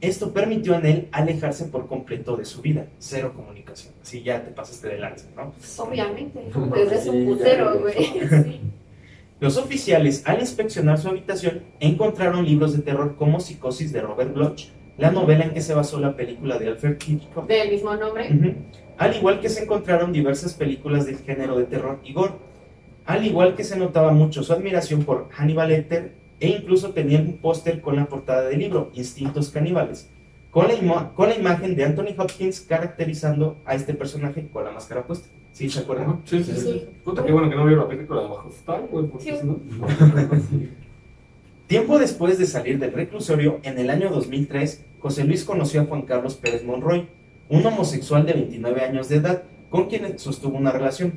Esto 0.00 0.32
permitió 0.32 0.76
a 0.76 0.80
Nel 0.80 1.08
alejarse 1.10 1.64
por 1.64 1.88
completo 1.88 2.36
de 2.36 2.44
su 2.44 2.60
vida, 2.60 2.86
cero 2.98 3.32
comunicación. 3.34 3.94
Así 4.02 4.22
ya 4.22 4.44
te 4.44 4.50
pasaste 4.50 4.88
de 4.88 4.98
lanza, 4.98 5.26
¿no? 5.36 5.52
Obviamente, 5.78 6.40
sí, 6.44 7.04
su 7.04 7.12
ya, 7.12 7.24
putero, 7.24 7.80
güey. 7.80 7.94
güey. 7.94 8.28
Sí. 8.44 8.60
Los 9.42 9.56
oficiales, 9.56 10.22
al 10.24 10.38
inspeccionar 10.38 11.00
su 11.00 11.08
habitación, 11.08 11.62
encontraron 11.80 12.44
libros 12.44 12.76
de 12.76 12.82
terror 12.84 13.16
como 13.16 13.40
Psicosis 13.40 13.92
de 13.92 14.00
Robert 14.00 14.32
Bloch, 14.32 14.68
la 14.98 15.10
novela 15.10 15.42
en 15.42 15.50
que 15.50 15.60
se 15.60 15.74
basó 15.74 15.98
la 15.98 16.14
película 16.14 16.58
de 16.60 16.68
Alfred 16.68 16.96
Hitchcock. 17.04 17.48
Del 17.48 17.72
mismo 17.72 17.92
nombre. 17.96 18.30
Al 18.98 19.16
igual 19.16 19.40
que 19.40 19.48
se 19.48 19.64
encontraron 19.64 20.12
diversas 20.12 20.54
películas 20.54 21.06
del 21.06 21.18
género 21.18 21.58
de 21.58 21.64
terror 21.64 21.98
y 22.04 22.12
gore. 22.12 22.34
Al 23.04 23.26
igual 23.26 23.56
que 23.56 23.64
se 23.64 23.76
notaba 23.76 24.12
mucho 24.12 24.44
su 24.44 24.52
admiración 24.52 25.02
por 25.02 25.28
Hannibal 25.30 25.70
Lecter 25.70 26.12
e 26.38 26.46
incluso 26.46 26.90
tenía 26.90 27.18
un 27.18 27.38
póster 27.38 27.80
con 27.80 27.96
la 27.96 28.06
portada 28.06 28.42
del 28.42 28.60
libro 28.60 28.92
Instintos 28.94 29.50
Caníbales, 29.50 30.08
con 30.52 30.68
la, 30.68 31.14
con 31.16 31.28
la 31.28 31.34
imagen 31.34 31.74
de 31.74 31.84
Anthony 31.84 32.14
Hopkins 32.16 32.60
caracterizando 32.60 33.56
a 33.64 33.74
este 33.74 33.92
personaje 33.92 34.46
con 34.52 34.62
la 34.62 34.70
máscara 34.70 35.04
puesta. 35.04 35.30
¿Sí 35.52 35.68
se 35.68 35.80
acuerdan? 35.80 36.20
Sí, 36.24 36.42
sí, 36.42 36.52
sí. 36.52 36.60
Sí. 36.60 36.86
Puta, 37.04 37.24
qué 37.24 37.32
bueno 37.32 37.50
que 37.50 37.56
no 37.56 37.66
vio 37.66 37.76
la 37.76 37.88
película 37.88 38.22
de 38.22 38.28
Bajo 38.28 38.48
Star, 38.50 38.82
güey, 38.90 39.06
porque 39.06 39.32
Sí. 39.32 39.38
si 39.40 39.46
no... 39.46 39.58
Tiempo 41.66 41.98
después 41.98 42.38
de 42.38 42.46
salir 42.46 42.78
del 42.78 42.92
reclusorio, 42.92 43.60
en 43.62 43.78
el 43.78 43.88
año 43.90 44.10
2003, 44.10 44.84
José 45.00 45.24
Luis 45.24 45.44
conoció 45.44 45.80
a 45.82 45.84
Juan 45.84 46.02
Carlos 46.02 46.34
Pérez 46.36 46.64
Monroy, 46.64 47.06
un 47.48 47.64
homosexual 47.64 48.26
de 48.26 48.34
29 48.34 48.80
años 48.82 49.08
de 49.08 49.16
edad, 49.16 49.42
con 49.70 49.88
quien 49.88 50.18
sostuvo 50.18 50.56
una 50.56 50.70
relación. 50.70 51.14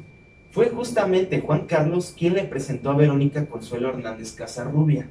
Fue 0.51 0.69
justamente 0.69 1.41
Juan 1.41 1.65
Carlos 1.65 2.13
quien 2.17 2.33
le 2.35 2.43
presentó 2.45 2.91
a 2.91 2.95
Verónica 2.95 3.45
Consuelo 3.47 3.89
Hernández 3.89 4.33
Casarrubia, 4.33 5.09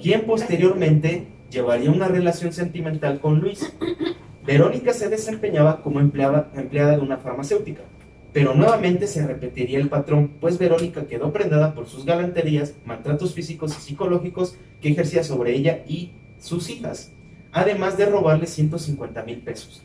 quien 0.00 0.22
posteriormente 0.22 1.26
llevaría 1.50 1.90
una 1.90 2.08
relación 2.08 2.52
sentimental 2.52 3.20
con 3.20 3.38
Luis. 3.40 3.72
Verónica 4.44 4.92
se 4.92 5.08
desempeñaba 5.08 5.82
como 5.82 6.00
empleada, 6.00 6.50
empleada 6.56 6.96
de 6.96 7.02
una 7.02 7.18
farmacéutica, 7.18 7.82
pero 8.32 8.54
nuevamente 8.54 9.06
se 9.06 9.26
repetiría 9.26 9.78
el 9.78 9.88
patrón, 9.88 10.32
pues 10.40 10.58
Verónica 10.58 11.06
quedó 11.06 11.32
prendada 11.32 11.74
por 11.74 11.86
sus 11.88 12.04
galanterías, 12.04 12.74
maltratos 12.84 13.34
físicos 13.34 13.76
y 13.76 13.80
psicológicos 13.80 14.56
que 14.80 14.90
ejercía 14.90 15.24
sobre 15.24 15.54
ella 15.54 15.82
y 15.88 16.12
sus 16.38 16.70
hijas, 16.70 17.12
además 17.52 17.96
de 17.96 18.06
robarle 18.06 18.46
150 18.46 19.22
mil 19.24 19.38
pesos. 19.38 19.82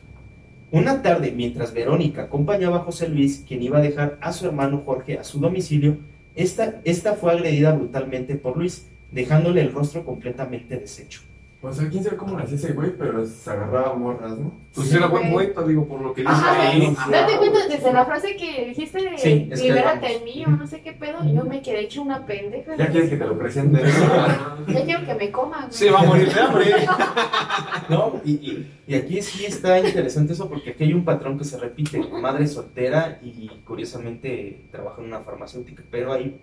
Una 0.72 1.02
tarde, 1.02 1.32
mientras 1.32 1.74
Verónica 1.74 2.24
acompañaba 2.24 2.78
a 2.78 2.84
José 2.84 3.08
Luis, 3.08 3.44
quien 3.48 3.64
iba 3.64 3.78
a 3.78 3.82
dejar 3.82 4.18
a 4.22 4.34
su 4.34 4.46
hermano 4.46 4.84
Jorge 4.86 5.18
a 5.18 5.24
su 5.24 5.40
domicilio, 5.40 5.98
esta, 6.36 6.82
esta 6.84 7.14
fue 7.14 7.32
agredida 7.32 7.72
brutalmente 7.72 8.36
por 8.36 8.58
Luis, 8.58 8.88
dejándole 9.12 9.62
el 9.62 9.72
rostro 9.72 10.04
completamente 10.04 10.78
deshecho. 10.78 11.22
O 11.68 11.74
sea, 11.74 11.90
quién 11.90 12.04
sabe 12.04 12.16
cómo 12.18 12.38
nació 12.38 12.56
ese 12.58 12.74
güey, 12.74 12.92
pero 12.98 13.26
se 13.26 13.50
agarraba 13.50 13.96
morras, 13.96 14.38
¿no? 14.38 14.52
Pues 14.76 14.94
era 14.94 15.08
buen 15.08 15.32
poeta, 15.32 15.64
digo, 15.64 15.88
por 15.88 16.00
lo 16.02 16.14
que 16.14 16.22
dice 16.22 16.34
Ajá, 16.34 16.70
ahí. 16.70 16.96
Date 17.10 17.38
cuenta, 17.38 17.68
desde 17.68 17.92
la 17.94 18.06
frase 18.06 18.36
que 18.36 18.66
dijiste 18.68 19.02
de 19.02 19.18
Sí, 19.18 19.48
es 19.52 19.60
que 19.62 19.68
libérate 19.70 20.06
vamos. 20.06 20.18
en 20.20 20.24
mí 20.26 20.44
o 20.46 20.50
no 20.52 20.68
sé 20.68 20.82
qué 20.82 20.94
pedo, 20.94 21.18
yo 21.26 21.44
me 21.46 21.62
quedé 21.64 21.80
hecho 21.82 22.02
una 22.04 22.26
pendeja. 22.26 22.76
Ya 22.76 22.90
quieres 22.90 23.10
que 23.10 23.18
te 23.18 23.26
lo 23.26 23.38
presente. 23.38 23.82
Ya 24.68 24.84
quiero 24.84 25.06
que 25.06 25.14
me 25.16 25.32
coma, 25.32 25.58
güey. 25.62 25.72
Se 25.72 25.90
va 25.92 26.00
a 26.00 26.04
morir 26.04 26.32
de 26.34 26.40
hambre. 26.40 26.66
No, 27.90 28.20
y, 28.24 28.32
y- 28.34 28.72
y 28.88 28.96
aquí 28.96 29.22
sí 29.22 29.46
está 29.46 29.80
interesante 29.80 30.34
eso 30.34 30.50
porque 30.50 30.72
aquí 30.72 30.84
hay 30.86 30.94
un 30.94 31.06
patrón 31.06 31.38
que 31.38 31.44
se 31.44 31.58
repite, 31.58 32.00
madre 32.22 32.48
soltera 32.48 33.20
y 33.24 33.48
curiosamente 33.64 34.62
trabaja 34.72 35.02
en 35.02 35.08
una 35.08 35.20
farmacéutica, 35.20 35.84
pero 35.92 36.12
ahí 36.14 36.36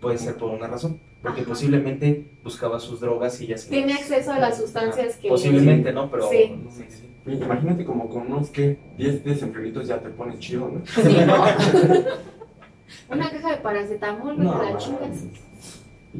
puede 0.00 0.16
ser 0.18 0.36
por 0.36 0.50
una 0.50 0.66
razón, 0.66 0.98
porque 1.22 1.40
Ajá. 1.40 1.48
posiblemente 1.50 2.26
buscaba 2.44 2.78
sus 2.78 3.00
drogas 3.00 3.40
y 3.40 3.48
ya 3.48 3.58
se 3.58 3.70
Tiene 3.70 3.94
acceso 3.94 4.32
a 4.32 4.38
las 4.38 4.56
sustancias 4.58 5.16
que... 5.16 5.28
Posiblemente, 5.28 5.92
¿no? 5.92 6.10
Pero 6.10 6.28
Sí. 6.30 6.54
sí, 6.70 6.84
sí. 6.88 7.04
Oye, 7.26 7.36
Imagínate 7.36 7.84
como 7.84 8.08
con 8.08 8.26
unos, 8.32 8.50
¿qué? 8.50 8.78
10 8.96 9.24
desenfriolitos 9.24 9.86
ya 9.88 9.98
te 10.00 10.08
pones 10.10 10.38
chido, 10.38 10.70
¿no? 10.72 10.82
Sí, 10.86 11.16
¿no? 11.26 11.44
Una 13.10 13.30
caja 13.30 13.50
de 13.50 13.56
paracetamol, 13.58 14.38
No, 14.42 14.52
mames. 14.54 14.84
chingas. 14.84 15.24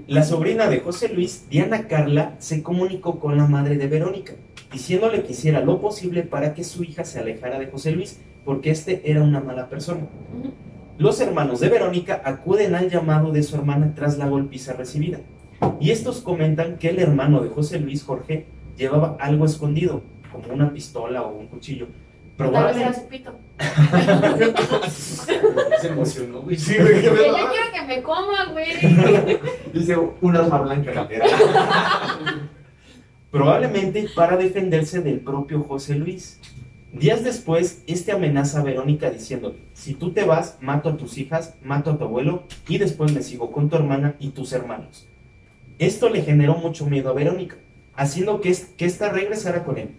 La 0.07 0.23
sobrina 0.23 0.69
de 0.69 0.81
José 0.81 1.09
Luis, 1.09 1.47
Diana 1.49 1.87
Carla, 1.89 2.35
se 2.39 2.63
comunicó 2.63 3.19
con 3.19 3.37
la 3.39 3.47
madre 3.47 3.77
de 3.79 3.87
Verónica, 3.89 4.35
diciéndole 4.71 5.23
que 5.25 5.33
hiciera 5.33 5.61
lo 5.61 5.81
posible 5.81 6.23
para 6.25 6.53
que 6.55 6.63
su 6.63 6.85
hija 6.85 7.05
se 7.05 7.19
alejara 7.21 7.59
de 7.59 7.69
José 7.69 7.93
Luis, 7.93 8.21
porque 8.45 8.71
este 8.71 9.11
era 9.11 9.23
una 9.23 9.41
mala 9.41 9.69
persona. 9.71 10.01
Ujú. 10.39 10.53
Los 10.99 11.21
hermanos 11.21 11.61
de 11.61 11.69
Verónica 11.69 12.21
acuden 12.25 12.75
al 12.75 12.91
llamado 12.91 13.31
de 13.31 13.43
su 13.43 13.57
hermana 13.57 13.93
tras 13.95 14.19
la 14.19 14.27
golpiza 14.27 14.73
recibida. 14.73 15.21
Y 15.81 15.91
estos 15.91 16.21
comentan 16.21 16.77
que 16.77 16.91
el 16.91 16.99
hermano 16.99 17.41
de 17.41 17.51
José 17.51 17.79
Luis, 17.79 18.03
Jorge, 18.03 18.47
llevaba 18.77 19.17
algo 19.21 19.45
escondido, 19.45 20.03
como 20.33 20.53
una 20.53 20.73
pistola 20.73 21.23
o 21.23 21.37
un 21.37 21.47
cuchillo, 21.47 21.87
Tal 22.37 22.51
vez 22.53 22.77
era 22.77 22.93
Probable. 22.93 22.95
su 22.95 23.09
pito. 23.09 23.33
Se 25.81 25.89
emocionó, 25.89 26.43
güey. 26.43 26.57
Sí, 26.57 26.77
güey, 26.79 27.03
ya 27.03 27.11
quiero 27.11 27.73
que 27.75 27.83
me 27.89 28.03
coma, 28.03 28.53
güey. 28.53 28.69
Dice 29.73 29.97
un 30.21 30.37
arma 30.37 30.61
blanca. 30.61 31.09
Era. 31.11 31.27
Probablemente 33.33 34.07
para 34.15 34.37
defenderse 34.37 35.01
del 35.01 35.19
propio 35.21 35.63
José 35.65 35.97
Luis. 35.97 36.41
Días 36.92 37.22
después, 37.22 37.83
este 37.87 38.12
amenaza 38.12 38.61
a 38.61 38.62
Verónica 38.64 39.11
diciendo, 39.11 39.55
si 39.74 39.92
tú 39.92 40.12
te 40.12 40.24
vas, 40.24 40.57
mato 40.62 40.88
a 40.88 40.96
tus 40.96 41.18
hijas, 41.18 41.55
mato 41.62 41.90
a 41.90 41.98
tu 41.98 42.05
abuelo 42.05 42.44
y 42.66 42.79
después 42.79 43.12
me 43.12 43.22
sigo 43.22 43.53
con 43.53 43.68
tu 43.68 43.77
hermana 43.77 44.16
y 44.18 44.31
tus 44.31 44.55
hermanos. 44.55 45.07
Esto 45.79 46.09
le 46.09 46.22
generó 46.22 46.55
mucho 46.55 46.87
miedo 46.87 47.11
a 47.11 47.12
Verónica, 47.12 47.57
haciendo 47.94 48.40
que, 48.40 48.57
que 48.79 48.87
ésta 48.87 49.11
regresara 49.11 49.64
con 49.64 49.77
él. 49.77 49.90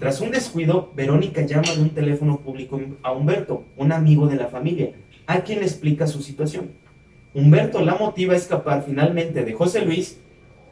Tras 0.00 0.20
un 0.20 0.32
descuido, 0.32 0.92
Verónica 0.96 1.42
llama 1.42 1.72
de 1.76 1.80
un 1.80 1.90
teléfono 1.90 2.40
público 2.40 2.80
a 3.04 3.12
Humberto, 3.12 3.64
un 3.76 3.92
amigo 3.92 4.26
de 4.26 4.34
la 4.34 4.48
familia, 4.48 4.90
a 5.28 5.42
quien 5.42 5.60
le 5.60 5.66
explica 5.66 6.08
su 6.08 6.22
situación. 6.22 6.70
Humberto 7.34 7.82
la 7.82 7.94
motiva 7.94 8.34
a 8.34 8.36
escapar 8.36 8.82
finalmente 8.84 9.44
de 9.44 9.52
José 9.52 9.84
Luis 9.84 10.18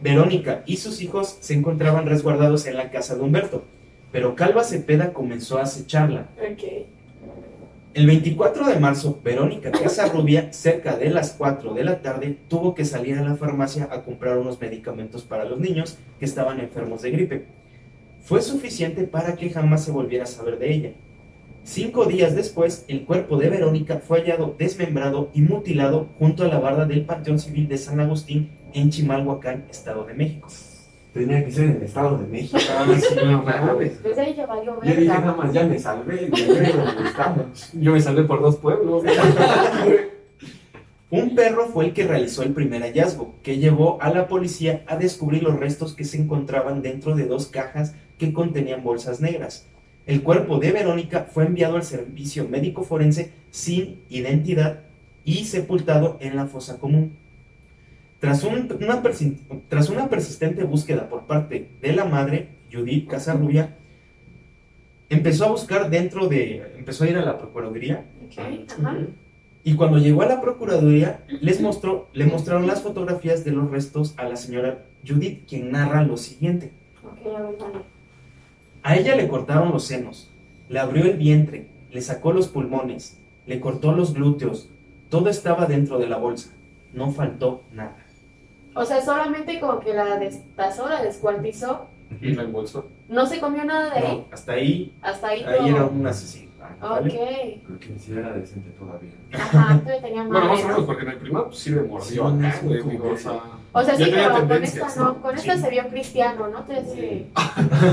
Verónica 0.00 0.64
y 0.66 0.78
sus 0.78 1.00
hijos 1.00 1.38
se 1.40 1.54
encontraban 1.54 2.06
resguardados 2.06 2.66
en 2.66 2.76
la 2.76 2.90
casa 2.90 3.14
de 3.14 3.22
Humberto, 3.22 3.64
pero 4.12 4.35
Calva 4.35 4.64
Cepeda 4.64 5.12
comenzó 5.12 5.59
a 5.59 5.62
acecharla. 5.62 6.29
El 7.92 8.07
24 8.07 8.68
de 8.68 8.79
marzo, 8.79 9.20
Verónica 9.25 9.73
Casarrubia, 9.73 10.53
cerca 10.53 10.96
de 10.96 11.11
las 11.11 11.33
4 11.33 11.75
de 11.75 11.83
la 11.83 12.01
tarde, 12.03 12.38
tuvo 12.46 12.75
que 12.75 12.85
salir 12.85 13.18
a 13.18 13.25
la 13.25 13.35
farmacia 13.35 13.88
a 13.90 14.05
comprar 14.05 14.38
unos 14.38 14.61
medicamentos 14.61 15.25
para 15.25 15.44
los 15.44 15.59
niños 15.59 15.99
que 16.20 16.25
estaban 16.25 16.61
enfermos 16.61 17.03
de 17.03 17.11
gripe. 17.11 17.46
Fue 18.23 18.42
suficiente 18.42 19.05
para 19.05 19.35
que 19.35 19.51
jamás 19.51 19.85
se 19.85 19.90
volviera 19.90 20.23
a 20.25 20.29
saber 20.29 20.59
de 20.61 20.73
ella. 20.73 20.92
Cinco 21.64 22.05
días 22.07 22.37
después, 22.37 22.85
el 22.87 23.05
cuerpo 23.05 23.37
de 23.37 23.51
Verónica 23.51 23.99
fue 23.99 24.20
hallado 24.20 24.55
desmembrado 24.57 25.31
y 25.35 25.42
mutilado 25.42 26.09
junto 26.18 26.44
a 26.44 26.49
la 26.49 26.61
barda 26.61 26.87
del 26.87 27.05
Panteón 27.05 27.40
Civil 27.40 27.66
de 27.68 27.77
San 27.77 27.99
Agustín 27.99 28.51
en 28.73 28.90
Chimalhuacán, 28.90 29.66
Estado 29.68 30.05
de 30.05 30.14
México. 30.14 30.49
Tenía 31.12 31.44
que 31.44 31.51
ser 31.51 31.64
en 31.64 31.77
el 31.77 31.83
Estado 31.83 32.18
de 32.18 32.27
México. 32.27 32.59
No 33.25 33.42
mames. 33.42 34.03
Desde 34.03 34.20
ahí 34.20 34.35
ya 34.35 34.46
valió 34.46 34.81
Yo 34.83 34.90
dije, 34.90 35.07
nada 35.07 35.35
más 35.35 35.53
ya 35.53 35.64
me 35.64 35.79
salvé. 35.79 36.29
donde. 36.29 37.44
Yo 37.75 37.92
me 37.92 38.01
salvé 38.01 38.23
por 38.25 38.40
dos 38.40 38.57
pueblos. 38.57 39.03
Un 41.11 41.35
perro 41.35 41.66
fue 41.66 41.87
el 41.87 41.92
que 41.92 42.07
realizó 42.07 42.44
el 42.44 42.53
primer 42.53 42.83
hallazgo, 42.83 43.35
que 43.42 43.59
llevó 43.59 44.01
a 44.01 44.14
la 44.14 44.29
policía 44.29 44.85
a 44.87 44.96
descubrir 44.96 45.42
los 45.42 45.59
restos 45.59 45.94
que 45.94 46.05
se 46.05 46.16
encontraban 46.16 46.83
dentro 46.83 47.16
de 47.16 47.27
dos 47.27 47.49
cajas 47.49 47.96
que 48.16 48.33
contenían 48.33 48.85
bolsas 48.85 49.20
negras. 49.20 49.66
El 50.07 50.23
cuerpo 50.23 50.59
de 50.59 50.70
Verónica 50.70 51.27
fue 51.29 51.46
enviado 51.46 51.75
al 51.75 51.83
servicio 51.83 52.49
médico 52.49 52.85
forense 52.85 53.33
sin 53.51 54.05
identidad 54.09 54.83
y 55.25 55.46
sepultado 55.46 56.16
en 56.20 56.37
la 56.37 56.46
fosa 56.46 56.79
común. 56.79 57.18
Tras, 58.20 58.44
un- 58.44 58.68
una, 58.80 59.02
persi- 59.02 59.38
tras 59.68 59.88
una 59.88 60.09
persistente 60.09 60.62
búsqueda 60.64 61.09
por 61.09 61.22
parte 61.26 61.68
de 61.80 61.92
la 61.92 62.04
madre, 62.04 62.48
Judith 62.72 63.09
Casarrubia, 63.09 63.76
empezó 65.09 65.46
a 65.46 65.50
buscar 65.50 65.90
dentro 65.90 66.28
de... 66.28 66.74
empezó 66.76 67.04
a 67.04 67.09
ir 67.09 67.16
a 67.16 67.24
la 67.24 67.38
Procuraduría 67.38 68.04
Ok, 68.26 68.38
ajá. 68.78 68.96
y 69.64 69.74
cuando 69.74 69.98
llegó 69.98 70.22
a 70.22 70.26
la 70.26 70.40
Procuraduría, 70.40 71.20
les 71.40 71.61
mostró, 71.61 72.09
le 72.12 72.26
mostraron 72.26 72.66
las 72.66 72.83
fotografías 72.83 73.44
de 73.44 73.52
los 73.52 73.70
restos 73.70 74.14
a 74.18 74.24
la 74.28 74.37
señora 74.37 74.85
Judith, 75.06 75.48
quien 75.48 75.72
narra 75.72 76.02
lo 76.04 76.16
siguiente. 76.16 76.72
Ok, 77.02 77.26
a 77.26 77.40
ver, 77.42 77.56
vale. 77.59 77.85
A 78.83 78.96
ella 78.96 79.16
le 79.16 79.28
cortaron 79.28 79.72
los 79.72 79.85
senos, 79.87 80.30
le 80.68 80.78
abrió 80.78 81.04
el 81.04 81.16
vientre, 81.16 81.66
le 81.90 82.00
sacó 82.02 82.33
los 82.33 82.48
pulmones, 82.48 83.18
le 83.46 83.61
cortó 83.61 83.92
los 83.92 84.14
glúteos, 84.14 84.68
todo 85.09 85.28
estaba 85.28 85.66
dentro 85.66 85.98
de 85.98 86.06
la 86.06 86.18
bolsa, 86.18 86.50
no 86.94 87.11
faltó 87.11 87.62
nada. 87.72 87.96
O 88.74 88.85
sea, 88.85 89.00
solamente 89.02 89.59
como 89.61 89.80
que 89.80 89.92
la 89.94 90.16
destazó, 90.18 90.88
la 90.88 91.02
descuartizó. 91.02 91.87
Y 92.20 92.35
la 92.35 92.42
embolsó. 92.42 92.88
No 93.09 93.26
se 93.26 93.40
comió 93.40 93.64
nada 93.64 93.94
de 93.94 94.00
ahí. 94.06 94.16
No, 94.18 94.26
hasta 94.35 94.52
ahí, 94.52 94.92
Hasta 95.02 95.28
ahí 95.28 95.44
ahí 95.44 95.56
todo. 95.59 95.66
era 95.68 95.85
un 95.87 96.06
asesino. 96.06 96.50
¿vale? 96.80 97.09
Ok. 97.11 97.66
Creo 97.66 97.78
que 97.80 97.88
ni 97.88 97.98
siquiera 97.98 98.28
era 98.28 98.37
decente 98.38 98.70
todavía. 98.70 99.11
Ajá, 99.33 99.78
todavía 99.80 100.02
tenía 100.02 100.22
Bueno, 100.24 100.46
más 100.46 100.59
o 100.59 100.62
¿no? 100.62 100.68
menos, 100.68 100.85
porque 100.87 101.02
en 101.02 101.09
el 101.11 101.16
primero 101.18 101.46
pues, 101.46 101.59
sí 101.59 101.70
me 101.70 101.83
mordió 101.83 102.06
Sí, 102.06 102.18
acá, 102.46 102.52
sí, 102.61 102.66
güey. 102.66 102.96
o 103.12 103.16
sea. 103.16 103.40
O 103.72 103.83
sea, 103.83 103.94
ya 103.96 104.04
sí, 104.06 104.11
pero 104.12 104.48
con 104.48 104.62
esta 104.64 104.94
no, 104.96 105.22
con 105.22 105.35
esta 105.37 105.54
Sí. 105.56 105.62
se 105.62 105.70
vio 105.70 105.88
cristiano, 105.88 106.48
¿no? 106.48 106.64
Te 106.64 106.74
decía, 106.74 107.26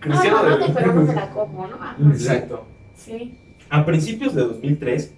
Cristiano 0.00 0.42
no, 0.42 0.48
no, 0.50 0.58
no, 0.68 0.74
pero 0.74 0.92
no 0.94 1.02
me 1.02 1.14
la 1.14 1.30
como, 1.30 1.66
¿no? 1.66 1.76
Ajá. 1.76 1.96
Exacto. 2.12 2.64
Sí. 2.96 3.34
A 3.70 3.84
principios 3.84 4.34
de 4.34 4.42
2003, 4.42 5.12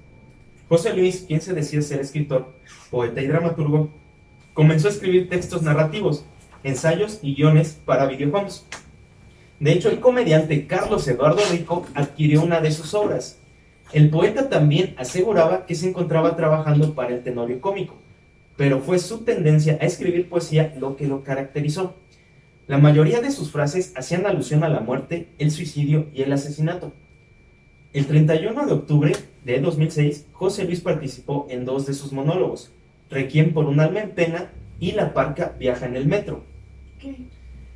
José 0.68 0.94
Luis, 0.94 1.24
quien 1.26 1.40
se 1.40 1.52
decía 1.52 1.82
ser 1.82 2.00
escritor, 2.00 2.52
poeta 2.90 3.20
y 3.20 3.26
dramaturgo, 3.26 3.90
comenzó 4.58 4.88
a 4.88 4.90
escribir 4.90 5.28
textos 5.28 5.62
narrativos, 5.62 6.24
ensayos 6.64 7.20
y 7.22 7.36
guiones 7.36 7.78
para 7.84 8.06
videojuegos. 8.06 8.66
De 9.60 9.70
hecho, 9.70 9.88
el 9.88 10.00
comediante 10.00 10.66
Carlos 10.66 11.06
Eduardo 11.06 11.42
Rico 11.52 11.86
adquirió 11.94 12.42
una 12.42 12.60
de 12.60 12.72
sus 12.72 12.92
obras. 12.92 13.38
El 13.92 14.10
poeta 14.10 14.48
también 14.48 14.96
aseguraba 14.98 15.64
que 15.64 15.76
se 15.76 15.88
encontraba 15.88 16.34
trabajando 16.34 16.96
para 16.96 17.14
el 17.14 17.22
tenorio 17.22 17.60
cómico, 17.60 17.94
pero 18.56 18.80
fue 18.80 18.98
su 18.98 19.18
tendencia 19.18 19.78
a 19.80 19.86
escribir 19.86 20.28
poesía 20.28 20.74
lo 20.76 20.96
que 20.96 21.06
lo 21.06 21.22
caracterizó. 21.22 21.94
La 22.66 22.78
mayoría 22.78 23.20
de 23.20 23.30
sus 23.30 23.52
frases 23.52 23.92
hacían 23.94 24.26
alusión 24.26 24.64
a 24.64 24.68
la 24.68 24.80
muerte, 24.80 25.28
el 25.38 25.52
suicidio 25.52 26.08
y 26.12 26.22
el 26.22 26.32
asesinato. 26.32 26.92
El 27.92 28.06
31 28.08 28.66
de 28.66 28.72
octubre 28.72 29.12
de 29.44 29.60
2006, 29.60 30.26
José 30.32 30.64
Luis 30.64 30.80
participó 30.80 31.46
en 31.48 31.64
dos 31.64 31.86
de 31.86 31.94
sus 31.94 32.12
monólogos, 32.12 32.72
Requiem 33.10 33.52
por 33.52 33.66
un 33.66 33.80
alma 33.80 34.00
en 34.00 34.10
pena 34.10 34.50
y 34.80 34.92
La 34.92 35.12
Parca 35.14 35.54
viaja 35.58 35.86
en 35.86 35.96
el 35.96 36.06
metro, 36.06 36.44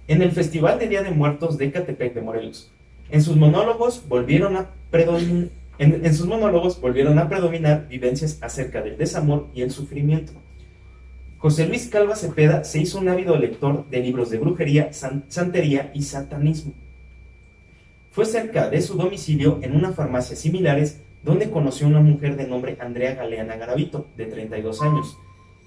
en 0.09 0.23
el 0.23 0.33
Festival 0.33 0.79
de 0.79 0.89
Día 0.89 1.03
de 1.03 1.11
Muertos 1.11 1.59
de 1.59 1.71
Catepec 1.73 2.15
de 2.15 2.21
Morelos. 2.21 2.71
En 3.11 3.23
sus 3.23 3.37
monólogos 3.37 4.03
volvieron 4.09 4.57
a 4.57 4.71
predominar, 4.91 5.49
en, 5.79 6.05
en 6.05 6.15
sus 6.15 6.27
monólogos 6.27 6.81
volvieron 6.81 7.19
a 7.19 7.29
predominar 7.29 7.89
vivencias 7.89 8.39
acerca 8.41 8.83
del 8.83 8.97
desamor 8.97 9.49
y 9.55 9.63
el 9.63 9.71
sufrimiento. 9.71 10.33
José 11.39 11.67
Luis 11.67 11.89
Calva 11.89 12.15
Cepeda 12.15 12.63
se 12.63 12.79
hizo 12.81 12.99
un 13.01 13.09
ávido 13.09 13.37
lector 13.37 13.89
de 13.91 14.01
libros 14.01 14.31
de 14.31 14.39
brujería, 14.39 14.93
san- 14.93 15.25
santería 15.29 15.91
y 15.93 16.03
satanismo. 16.03 16.73
Fue 18.13 18.27
cerca 18.27 18.71
de 18.71 18.81
su 18.81 18.95
domicilio, 18.97 19.59
en 19.63 19.75
una 19.75 19.93
farmacia 19.93 20.37
similares, 20.37 21.01
donde 21.25 21.51
conoció 21.51 21.87
a 21.87 21.91
una 21.91 22.01
mujer 22.01 22.37
de 22.37 22.47
nombre 22.47 22.77
Andrea 22.81 23.15
Galeana 23.15 23.57
Garavito, 23.57 24.07
de 24.17 24.27
32 24.27 24.83
años, 24.83 25.19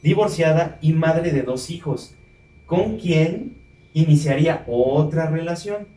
divorciada 0.04 0.78
y 0.82 0.94
madre 0.94 1.32
de 1.32 1.44
dos 1.44 1.70
hijos, 1.70 2.16
con 2.66 2.98
quien 2.98 3.56
iniciaría 3.94 4.64
otra 4.68 5.30
relación. 5.30 5.88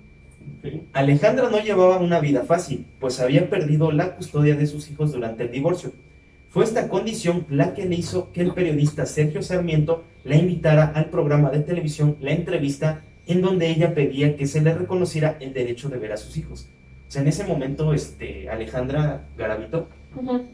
Alejandra 0.92 1.50
no 1.50 1.60
llevaba 1.60 1.98
una 1.98 2.20
vida 2.20 2.44
fácil, 2.44 2.86
pues 3.00 3.20
había 3.20 3.50
perdido 3.50 3.90
la 3.90 4.14
custodia 4.16 4.54
de 4.56 4.66
sus 4.66 4.90
hijos 4.90 5.12
durante 5.12 5.42
el 5.42 5.50
divorcio. 5.50 5.92
Fue 6.48 6.64
esta 6.64 6.88
condición 6.88 7.44
la 7.50 7.74
que 7.74 7.84
le 7.84 7.96
hizo 7.96 8.32
que 8.32 8.40
el 8.40 8.54
periodista 8.54 9.04
Sergio 9.04 9.42
Sarmiento 9.42 10.04
la 10.24 10.36
invitara 10.36 10.86
al 10.86 11.10
programa 11.10 11.50
de 11.50 11.60
televisión 11.60 12.16
La 12.20 12.32
Entrevista, 12.32 13.02
en 13.26 13.42
donde 13.42 13.68
ella 13.68 13.94
pedía 13.94 14.36
que 14.36 14.46
se 14.46 14.62
le 14.62 14.72
reconociera 14.72 15.36
el 15.40 15.52
derecho 15.52 15.90
de 15.90 15.98
ver 15.98 16.12
a 16.12 16.16
sus 16.16 16.36
hijos. 16.38 16.68
O 17.08 17.10
sea, 17.10 17.22
en 17.22 17.28
ese 17.28 17.44
momento, 17.44 17.94
este, 17.94 18.50
Alejandra 18.50 19.22
Garavito, 19.36 19.88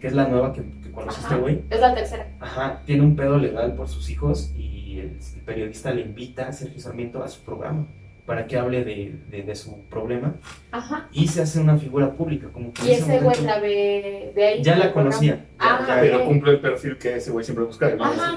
que 0.01 0.07
es 0.07 0.13
la 0.13 0.29
nueva 0.29 0.53
que, 0.53 0.63
que 0.83 0.93
conoce 0.93 1.21
este 1.21 1.35
güey, 1.37 1.63
Es 1.69 1.81
la 1.81 1.95
tercera. 1.95 2.29
Ajá, 2.39 2.81
tiene 2.87 3.03
un 3.03 3.17
pedo 3.17 3.39
legal 3.39 3.75
por 3.75 3.89
sus 3.89 4.09
hijos 4.09 4.53
y 4.57 5.01
el, 5.01 5.19
el 5.35 5.41
periodista 5.45 5.93
le 5.93 6.03
invita 6.03 6.47
a 6.47 6.53
Sergio 6.53 6.81
Sarmiento 6.81 7.25
a 7.25 7.29
su 7.29 7.41
programa 7.43 7.87
para 8.27 8.47
que 8.47 8.57
hable 8.59 8.85
de, 8.85 9.15
de- 9.31 9.43
de 9.43 9.55
su 9.55 9.85
problema 9.91 10.35
Ajá. 10.73 11.09
y 11.13 11.29
se 11.29 11.43
hace 11.43 11.61
una 11.61 11.77
figura 11.77 12.13
pública. 12.13 12.49
Como 12.53 12.73
que 12.73 12.83
Y 12.87 12.93
ese 12.93 13.19
güey 13.21 13.41
la 13.43 13.59
ve 13.61 14.33
de 14.35 14.47
ahí. 14.47 14.63
ya 14.63 14.77
la 14.77 14.93
conocía. 14.93 15.35
ya- 15.35 15.45
Ah, 15.59 15.99
Pero 16.01 16.21
ok. 16.21 16.25
cumple 16.27 16.53
el 16.53 16.61
perfil 16.61 16.97
que 16.97 17.17
ese 17.17 17.31
güey 17.31 17.45
siempre 17.45 17.65
busca. 17.67 17.95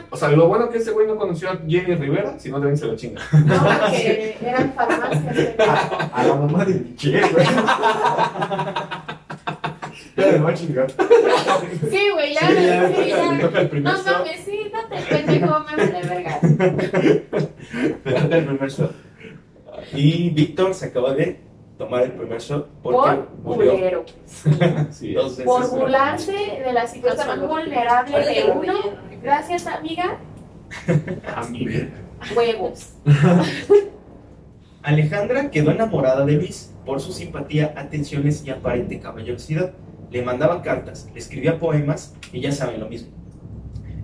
O 0.09 0.17
sea, 0.17 0.29
lo 0.29 0.47
bueno 0.49 0.69
que 0.69 0.77
ese 0.79 0.91
güey 0.91 1.07
no 1.07 1.15
conoció 1.15 1.49
a 1.49 1.57
Jenny 1.67 1.95
Rivera, 1.95 2.37
si 2.37 2.49
no 2.49 2.55
también 2.57 2.77
se 2.77 2.85
lo 2.85 2.95
chinga. 2.97 3.21
No, 3.45 3.55
porque 3.63 4.37
eran 4.41 4.73
farmacias. 4.73 5.55
A, 5.59 6.21
a 6.21 6.27
la 6.27 6.35
mamá 6.35 6.65
de 6.65 6.73
Michelle, 6.75 7.27
güey. 7.31 7.45
Ya 10.17 10.31
me 10.31 10.37
va 10.39 10.49
a 10.49 10.53
chingar. 10.53 10.87
Sí, 10.91 12.09
güey, 12.13 12.33
ya. 12.33 12.39
Sí, 12.41 12.55
ya, 12.65 12.87
sí, 12.89 13.09
ya. 13.09 13.69
primer 13.69 13.93
No 13.93 14.03
mames, 14.03 14.39
sí, 14.43 14.71
date 14.71 15.03
pendejo, 15.09 15.59
me 15.59 15.75
vale 15.75 16.01
verga. 16.07 16.39
le 18.03 18.13
toca 18.13 18.37
el 18.37 18.45
primer 18.45 18.69
shot. 18.69 18.91
Y 19.93 20.29
Víctor 20.31 20.73
se 20.73 20.87
acaba 20.87 21.13
de 21.13 21.39
tomar 21.77 22.03
el 22.03 22.11
primer 22.13 22.39
shot 22.39 22.67
porque 22.81 23.21
Por 23.43 23.55
culero. 23.55 24.05
Sí, 24.91 25.13
veces. 25.13 25.43
Por 25.43 25.69
burlarse 25.69 26.31
de 26.33 26.73
la 26.73 26.87
situación 26.87 27.47
vulnerable 27.47 28.19
de 28.19 28.51
uno. 28.51 28.73
Gracias, 29.21 29.67
amiga. 29.67 30.17
a 31.35 31.43
mí. 31.45 31.67
Huevos. 32.35 32.93
Alejandra 34.81 35.51
quedó 35.51 35.71
enamorada 35.71 36.25
de 36.25 36.33
Luis, 36.33 36.73
por 36.85 37.01
su 37.01 37.11
simpatía, 37.11 37.73
atenciones 37.75 38.45
y 38.45 38.51
aparente 38.51 38.99
caballerosidad. 38.99 39.73
Le 40.09 40.21
mandaba 40.21 40.61
cartas, 40.61 41.09
le 41.13 41.19
escribía 41.19 41.59
poemas 41.59 42.15
y 42.31 42.39
ya 42.39 42.51
saben 42.51 42.79
lo 42.79 42.87
mismo. 42.87 43.11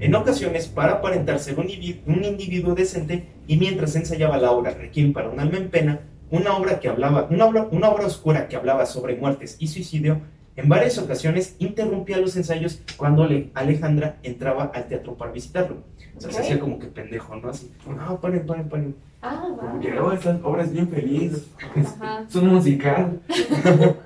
En 0.03 0.13
ocasiones, 0.15 0.67
para 0.67 0.93
aparentar 0.93 1.39
ser 1.39 1.57
un 1.59 1.69
individuo, 1.69 2.03
un 2.13 2.23
individuo 2.25 2.75
decente, 2.75 3.25
y 3.47 3.55
mientras 3.55 3.95
ensayaba 3.95 4.37
la 4.37 4.51
obra 4.51 4.71
Requiem 4.71 5.13
para 5.13 5.29
un 5.29 5.39
alma 5.39 5.57
en 5.57 5.69
pena, 5.69 6.01
una 6.29 6.57
obra, 6.57 6.79
que 6.81 6.89
hablaba, 6.89 7.27
una, 7.29 7.45
obra, 7.45 7.67
una 7.71 7.89
obra 7.89 8.05
oscura 8.07 8.47
que 8.49 8.55
hablaba 8.57 8.85
sobre 8.85 9.15
muertes 9.15 9.55
y 9.59 9.67
suicidio, 9.67 10.19
en 10.57 10.67
varias 10.67 10.97
ocasiones 10.97 11.55
interrumpía 11.59 12.17
los 12.17 12.35
ensayos 12.35 12.81
cuando 12.97 13.23
Ale- 13.23 13.49
Alejandra 13.53 14.17
entraba 14.23 14.65
al 14.75 14.87
teatro 14.87 15.15
para 15.15 15.31
visitarlo. 15.31 15.77
O 16.17 16.19
sea, 16.21 16.31
se 16.31 16.41
hacía 16.41 16.59
como 16.59 16.79
que 16.79 16.87
pendejo, 16.87 17.35
¿no? 17.37 17.49
Así, 17.49 17.71
no, 17.87 18.19
paren, 18.19 18.45
paren, 18.45 18.67
paren. 18.69 18.95
Ah, 19.21 19.41
Como 19.41 19.57
va. 19.75 19.79
que, 19.79 19.97
oh, 19.99 20.11
esta 20.11 20.37
obra 20.43 20.63
es 20.63 20.73
bien 20.73 20.89
feliz. 20.89 21.47
Ajá. 21.75 22.25
Es 22.29 22.35
un 22.35 22.49
musical. 22.49 23.21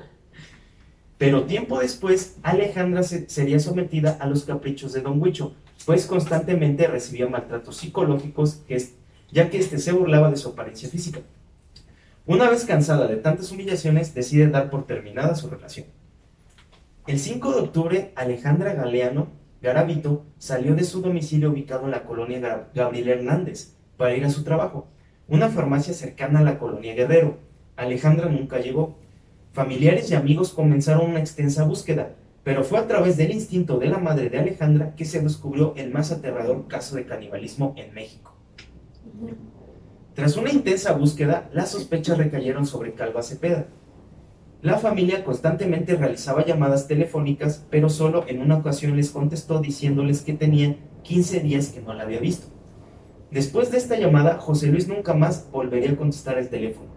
Pero 1.18 1.44
tiempo 1.46 1.80
después, 1.80 2.38
Alejandra 2.44 3.02
se- 3.04 3.28
sería 3.30 3.60
sometida 3.60 4.18
a 4.20 4.28
los 4.28 4.44
caprichos 4.46 4.94
de 4.94 5.02
Don 5.02 5.20
Huicho, 5.20 5.54
pues 5.88 6.06
constantemente 6.06 6.86
recibía 6.86 7.28
maltratos 7.30 7.78
psicológicos, 7.78 8.62
ya 9.32 9.50
que 9.50 9.58
éste 9.58 9.80
se 9.80 9.94
burlaba 9.94 10.30
de 10.30 10.36
su 10.36 10.50
apariencia 10.50 10.90
física. 10.90 11.22
Una 12.26 12.50
vez 12.50 12.66
cansada 12.66 13.08
de 13.08 13.16
tantas 13.16 13.54
humillaciones, 13.54 14.14
decide 14.14 14.50
dar 14.50 14.70
por 14.70 14.86
terminada 14.86 15.34
su 15.36 15.50
relación. 15.50 15.86
El 17.08 17.20
5 17.20 17.54
de 17.54 17.60
octubre, 17.62 18.12
Alejandra 18.16 18.74
Galeano 18.74 19.30
Garavito 19.62 20.26
salió 20.38 20.76
de 20.76 20.84
su 20.84 21.02
domicilio 21.02 21.52
ubicado 21.52 21.86
en 21.86 21.92
la 21.92 22.04
colonia 22.04 22.40
Ga- 22.42 22.66
Gabriel 22.76 23.08
Hernández 23.08 23.74
para 23.96 24.14
ir 24.14 24.26
a 24.26 24.30
su 24.30 24.44
trabajo, 24.44 24.88
una 25.30 25.48
farmacia 25.48 25.94
cercana 25.94 26.40
a 26.40 26.44
la 26.44 26.60
colonia 26.60 26.96
Guerrero. 26.96 27.38
Alejandra 27.78 28.28
nunca 28.28 28.60
llegó. 28.60 28.98
Familiares 29.54 30.12
y 30.12 30.16
amigos 30.16 30.52
comenzaron 30.52 31.10
una 31.12 31.20
extensa 31.22 31.64
búsqueda, 31.64 32.14
pero 32.48 32.64
fue 32.64 32.80
a 32.80 32.88
través 32.88 33.18
del 33.18 33.34
instinto 33.34 33.78
de 33.78 33.88
la 33.88 33.98
madre 33.98 34.30
de 34.30 34.40
Alejandra 34.40 34.96
que 34.96 35.04
se 35.04 35.20
descubrió 35.20 35.74
el 35.76 35.92
más 35.92 36.14
aterrador 36.14 36.66
caso 36.70 36.96
de 36.96 37.06
canibalismo 37.06 37.74
en 37.76 37.94
México. 37.94 38.38
Tras 40.14 40.38
una 40.38 40.50
intensa 40.50 40.94
búsqueda, 40.94 41.50
las 41.52 41.72
sospechas 41.72 42.18
recayeron 42.18 42.66
sobre 42.66 42.94
Calva 42.94 43.22
Cepeda. 43.22 43.68
La 44.62 44.78
familia 44.78 45.26
constantemente 45.26 45.98
realizaba 45.98 46.46
llamadas 46.46 46.88
telefónicas, 46.88 47.66
pero 47.70 47.90
solo 47.90 48.24
en 48.30 48.42
una 48.42 48.56
ocasión 48.56 48.96
les 48.96 49.10
contestó 49.10 49.60
diciéndoles 49.60 50.22
que 50.22 50.32
tenía 50.32 50.78
15 51.04 51.42
días 51.42 51.68
que 51.68 51.82
no 51.82 51.94
la 51.94 52.04
había 52.04 52.22
visto. 52.22 52.48
Después 53.30 53.72
de 53.72 53.78
esta 53.78 54.00
llamada, 54.00 54.38
José 54.38 54.68
Luis 54.68 54.88
nunca 54.88 55.14
más 55.14 55.52
volvería 55.52 55.92
a 55.92 55.98
contestar 55.98 56.38
el 56.38 56.48
teléfono. 56.48 56.88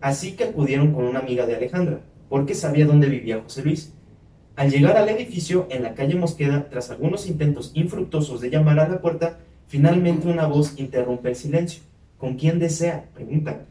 Así 0.00 0.34
que 0.34 0.42
acudieron 0.42 0.92
con 0.92 1.04
una 1.04 1.20
amiga 1.20 1.46
de 1.46 1.54
Alejandra, 1.54 2.00
porque 2.28 2.56
sabía 2.56 2.84
dónde 2.84 3.06
vivía 3.06 3.40
José 3.44 3.62
Luis. 3.62 3.94
Al 4.58 4.72
llegar 4.72 4.96
al 4.96 5.08
edificio, 5.08 5.68
en 5.70 5.84
la 5.84 5.94
calle 5.94 6.16
Mosqueda, 6.16 6.68
tras 6.68 6.90
algunos 6.90 7.28
intentos 7.28 7.70
infructuosos 7.74 8.40
de 8.40 8.50
llamar 8.50 8.80
a 8.80 8.88
la 8.88 9.00
puerta, 9.00 9.38
finalmente 9.68 10.26
una 10.26 10.48
voz 10.48 10.80
interrumpe 10.80 11.28
el 11.28 11.36
silencio. 11.36 11.84
¿Con 12.16 12.34
quién 12.34 12.58
desea? 12.58 13.04
Preguntan. 13.14 13.66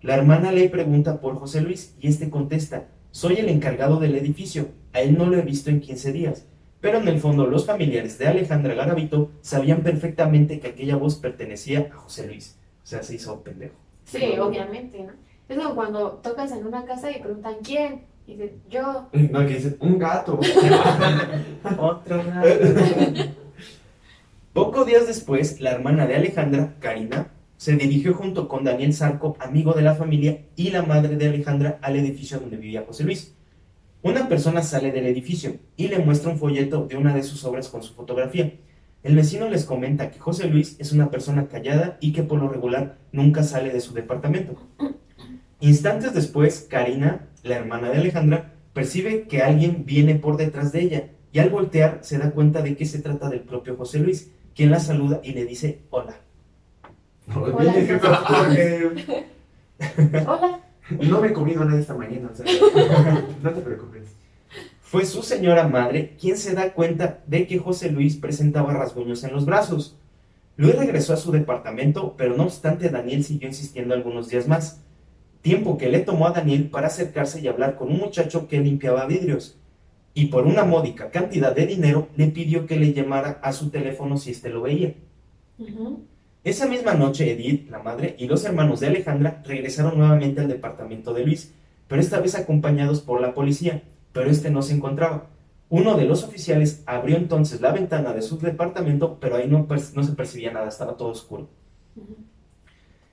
La 0.00 0.14
hermana 0.14 0.52
le 0.52 0.68
pregunta 0.68 1.20
por 1.20 1.34
José 1.40 1.60
Luis 1.60 1.96
y 2.00 2.06
este 2.06 2.30
contesta, 2.30 2.86
soy 3.10 3.38
el 3.38 3.48
encargado 3.48 3.98
del 3.98 4.14
edificio, 4.14 4.68
a 4.92 5.00
él 5.00 5.18
no 5.18 5.26
lo 5.26 5.36
he 5.36 5.42
visto 5.42 5.70
en 5.70 5.80
15 5.80 6.12
días. 6.12 6.46
Pero 6.80 6.98
en 6.98 7.08
el 7.08 7.18
fondo 7.18 7.48
los 7.48 7.66
familiares 7.66 8.16
de 8.16 8.28
Alejandra 8.28 8.74
Garavito 8.74 9.32
sabían 9.40 9.82
perfectamente 9.82 10.60
que 10.60 10.68
aquella 10.68 10.94
voz 10.94 11.16
pertenecía 11.16 11.90
a 11.92 11.96
José 11.96 12.28
Luis. 12.28 12.56
O 12.84 12.86
sea, 12.86 13.02
se 13.02 13.16
hizo 13.16 13.42
pendejo. 13.42 13.74
Sí, 14.04 14.38
obviamente, 14.38 15.02
¿no? 15.02 15.14
Es 15.48 15.58
como 15.58 15.74
cuando 15.74 16.12
tocas 16.22 16.52
en 16.52 16.64
una 16.64 16.84
casa 16.84 17.10
y 17.10 17.20
preguntan 17.20 17.56
quién. 17.64 18.08
Y 18.30 18.34
dices, 18.34 18.52
yo. 18.70 19.08
No, 19.12 19.40
que 19.40 19.54
dice, 19.54 19.76
un 19.80 19.98
gato. 19.98 20.38
Otro 21.78 22.22
Pocos 24.52 24.86
días 24.86 25.06
después, 25.06 25.60
la 25.60 25.72
hermana 25.72 26.06
de 26.06 26.14
Alejandra, 26.14 26.76
Karina, 26.78 27.32
se 27.56 27.74
dirigió 27.74 28.14
junto 28.14 28.46
con 28.46 28.62
Daniel 28.62 28.94
Sarco, 28.94 29.36
amigo 29.40 29.72
de 29.72 29.82
la 29.82 29.96
familia, 29.96 30.42
y 30.54 30.70
la 30.70 30.82
madre 30.82 31.16
de 31.16 31.26
Alejandra 31.26 31.78
al 31.82 31.96
edificio 31.96 32.38
donde 32.38 32.56
vivía 32.56 32.84
José 32.86 33.02
Luis. 33.04 33.34
Una 34.02 34.28
persona 34.28 34.62
sale 34.62 34.92
del 34.92 35.06
edificio 35.06 35.56
y 35.76 35.88
le 35.88 35.98
muestra 35.98 36.30
un 36.30 36.38
folleto 36.38 36.86
de 36.86 36.96
una 36.96 37.14
de 37.14 37.24
sus 37.24 37.44
obras 37.44 37.68
con 37.68 37.82
su 37.82 37.94
fotografía. 37.94 38.54
El 39.02 39.16
vecino 39.16 39.48
les 39.48 39.64
comenta 39.64 40.10
que 40.10 40.20
José 40.20 40.48
Luis 40.48 40.76
es 40.78 40.92
una 40.92 41.10
persona 41.10 41.48
callada 41.48 41.98
y 42.00 42.12
que 42.12 42.22
por 42.22 42.38
lo 42.38 42.48
regular 42.48 42.98
nunca 43.12 43.42
sale 43.42 43.72
de 43.72 43.80
su 43.80 43.92
departamento. 43.92 44.56
Instantes 45.62 46.14
después, 46.14 46.66
Karina, 46.70 47.28
la 47.42 47.56
hermana 47.56 47.90
de 47.90 47.98
Alejandra, 47.98 48.52
percibe 48.72 49.22
que 49.28 49.42
alguien 49.42 49.84
viene 49.84 50.14
por 50.14 50.36
detrás 50.36 50.72
de 50.72 50.82
ella 50.82 51.08
y 51.32 51.38
al 51.38 51.50
voltear 51.50 52.00
se 52.02 52.18
da 52.18 52.30
cuenta 52.30 52.62
de 52.62 52.76
que 52.76 52.86
se 52.86 53.00
trata 53.00 53.28
del 53.28 53.40
propio 53.40 53.76
José 53.76 53.98
Luis, 53.98 54.30
quien 54.54 54.70
la 54.70 54.80
saluda 54.80 55.20
y 55.22 55.32
le 55.32 55.44
dice 55.44 55.80
hola. 55.90 56.16
Porque 57.32 57.52
Hola. 60.26 60.60
no 60.90 61.20
me 61.20 61.28
he 61.28 61.32
comido 61.32 61.64
nada 61.64 61.78
esta 61.78 61.94
mañana. 61.94 62.30
o 62.32 62.36
sea, 62.36 62.44
no 63.42 63.50
te 63.50 63.60
preocupes. 63.60 64.16
Fue 64.82 65.04
su 65.04 65.22
señora 65.22 65.68
madre 65.68 66.16
quien 66.20 66.36
se 66.36 66.52
da 66.54 66.72
cuenta 66.72 67.20
de 67.26 67.46
que 67.46 67.58
José 67.58 67.92
Luis 67.92 68.16
presentaba 68.16 68.72
rasguños 68.72 69.22
en 69.22 69.32
los 69.32 69.46
brazos. 69.46 69.96
Luis 70.56 70.74
regresó 70.74 71.14
a 71.14 71.16
su 71.16 71.30
departamento, 71.30 72.14
pero 72.18 72.36
no 72.36 72.42
obstante 72.42 72.90
Daniel 72.90 73.24
siguió 73.24 73.48
insistiendo 73.48 73.94
algunos 73.94 74.28
días 74.28 74.48
más, 74.48 74.82
tiempo 75.42 75.78
que 75.78 75.88
le 75.88 76.00
tomó 76.00 76.26
a 76.26 76.32
Daniel 76.32 76.68
para 76.68 76.88
acercarse 76.88 77.40
y 77.40 77.48
hablar 77.48 77.76
con 77.76 77.88
un 77.88 77.98
muchacho 77.98 78.48
que 78.48 78.60
limpiaba 78.60 79.06
vidrios, 79.06 79.58
y 80.14 80.26
por 80.26 80.46
una 80.46 80.64
módica 80.64 81.10
cantidad 81.10 81.54
de 81.54 81.66
dinero 81.66 82.08
le 82.16 82.26
pidió 82.28 82.66
que 82.66 82.76
le 82.76 82.92
llamara 82.92 83.38
a 83.42 83.52
su 83.52 83.70
teléfono 83.70 84.18
si 84.18 84.32
éste 84.32 84.50
lo 84.50 84.62
veía. 84.62 84.94
Esa 86.42 86.66
misma 86.66 86.94
noche 86.94 87.30
Edith, 87.30 87.70
la 87.70 87.80
madre, 87.80 88.16
y 88.18 88.26
los 88.26 88.44
hermanos 88.44 88.80
de 88.80 88.88
Alejandra 88.88 89.42
regresaron 89.44 89.98
nuevamente 89.98 90.40
al 90.40 90.48
departamento 90.48 91.12
de 91.12 91.24
Luis, 91.24 91.52
pero 91.86 92.00
esta 92.00 92.20
vez 92.20 92.34
acompañados 92.34 93.00
por 93.00 93.20
la 93.20 93.34
policía, 93.34 93.82
pero 94.12 94.30
este 94.30 94.50
no 94.50 94.62
se 94.62 94.74
encontraba. 94.74 95.26
Uno 95.68 95.96
de 95.96 96.04
los 96.04 96.24
oficiales 96.24 96.82
abrió 96.86 97.16
entonces 97.16 97.60
la 97.60 97.72
ventana 97.72 98.12
de 98.12 98.22
su 98.22 98.38
departamento, 98.38 99.18
pero 99.20 99.36
ahí 99.36 99.48
no, 99.48 99.66
se 99.76 100.12
percibía 100.12 100.52
nada, 100.52 100.68
estaba 100.68 100.96
todo 100.96 101.10
oscuro. 101.10 101.48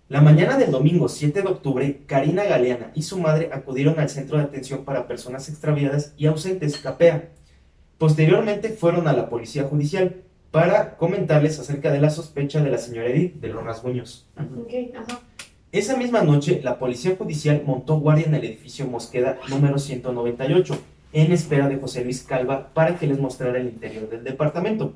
La 0.10 0.22
mañana 0.22 0.58
del 0.58 0.72
domingo 0.72 1.10
7 1.10 1.42
de 1.42 1.48
octubre, 1.50 2.00
Karina 2.06 2.46
Galeana 2.46 2.92
y 2.96 3.02
su 3.02 3.20
madre 3.20 3.50
acudieron 3.52 4.00
al 4.00 4.10
Centro 4.10 4.38
de 4.38 4.46
Atención 4.46 4.86
para 4.86 5.06
Personas 5.06 5.50
Extraviadas 5.50 6.14
y 6.16 6.28
Ausentes, 6.28 6.78
CAPEA. 6.78 7.28
Posteriormente 7.98 8.70
fueron 8.70 9.10
a 9.10 9.14
la 9.14 9.28
Policía 9.28 9.64
Judicial 9.64 10.24
para 10.52 10.96
comentarles 10.96 11.60
acerca 11.60 11.92
de 11.92 12.00
la 12.00 12.10
sospecha 12.10 12.64
de 12.64 12.72
la 12.72 12.78
señora 12.78 13.10
Edith 13.10 13.42
de 13.42 13.50
los 13.50 13.66
rasguños. 13.66 14.30
Ajá. 14.38 15.22
Esa 15.74 15.98
misma 15.98 16.22
noche, 16.22 16.62
la 16.64 16.80
Policía 16.80 17.18
Judicial 17.18 17.64
montó 17.66 18.00
guardia 18.00 18.28
en 18.28 18.36
el 18.36 18.46
edificio 18.46 18.88
Mosqueda 18.88 19.38
número 19.50 19.78
198, 19.78 20.80
en 21.12 21.34
espera 21.34 21.68
de 21.68 21.76
José 21.76 22.06
Luis 22.06 22.24
Calva 22.24 22.70
para 22.74 22.98
que 22.98 23.08
les 23.08 23.20
mostrara 23.20 23.60
el 23.60 23.68
interior 23.68 24.10
del 24.10 24.24
departamento. 24.24 24.94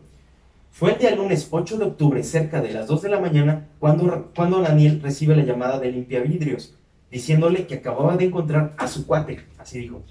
Fue 0.72 0.94
el 0.94 1.00
día 1.00 1.16
lunes 1.16 1.48
8 1.52 1.78
de 1.78 1.86
octubre, 1.86 2.24
cerca 2.24 2.62
de 2.62 2.72
las 2.72 2.88
2 2.88 3.02
de 3.04 3.10
la 3.10 3.20
mañana, 3.20 3.68
cuando, 3.80 4.32
cuando 4.36 4.62
Daniel 4.62 5.02
recibe 5.04 5.36
la 5.36 5.44
llamada 5.44 5.80
de 5.80 5.92
limpiavidrios, 5.92 6.76
diciéndole 7.12 7.68
que 7.68 7.76
acababa 7.76 8.18
de 8.18 8.26
encontrar 8.26 8.74
a 8.78 8.88
su 8.88 9.06
cuate, 9.06 9.42
así 9.58 9.80
dijo, 9.80 10.02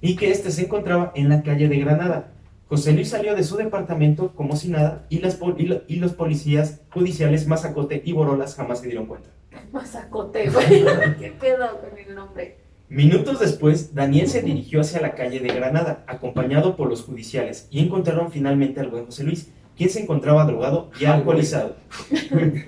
y 0.00 0.16
que 0.16 0.30
éste 0.30 0.50
se 0.50 0.62
encontraba 0.66 1.12
en 1.14 1.28
la 1.28 1.42
calle 1.42 1.68
de 1.68 1.78
Granada. 1.78 2.32
José 2.68 2.92
Luis 2.92 3.08
salió 3.08 3.34
de 3.34 3.42
su 3.42 3.56
departamento 3.56 4.34
como 4.34 4.54
si 4.54 4.68
nada 4.68 5.06
y, 5.08 5.18
las, 5.18 5.34
pol- 5.36 5.56
y, 5.58 5.64
lo- 5.64 5.82
y 5.88 5.96
los 5.96 6.12
policías 6.12 6.80
judiciales 6.92 7.46
Mazacote 7.46 8.02
y 8.04 8.12
Borolas 8.12 8.54
jamás 8.54 8.80
se 8.80 8.86
dieron 8.86 9.06
cuenta. 9.06 9.30
Mazacote, 9.72 10.48
güey. 10.50 10.84
¿Qué 11.18 11.32
pedo 11.40 11.66
con 11.80 11.98
el 11.98 12.14
nombre? 12.14 12.56
Minutos 12.90 13.40
después, 13.40 13.94
Daniel 13.94 14.28
se 14.28 14.42
dirigió 14.42 14.80
hacia 14.80 15.00
la 15.02 15.14
calle 15.14 15.40
de 15.40 15.48
Granada, 15.48 16.04
acompañado 16.06 16.76
por 16.76 16.88
los 16.88 17.02
judiciales, 17.02 17.66
y 17.70 17.80
encontraron 17.80 18.30
finalmente 18.30 18.80
al 18.80 18.88
buen 18.88 19.04
José 19.06 19.24
Luis, 19.24 19.48
quien 19.78 19.88
se 19.88 20.02
encontraba 20.02 20.44
drogado 20.44 20.90
y 21.00 21.04
alcoholizado. 21.04 21.76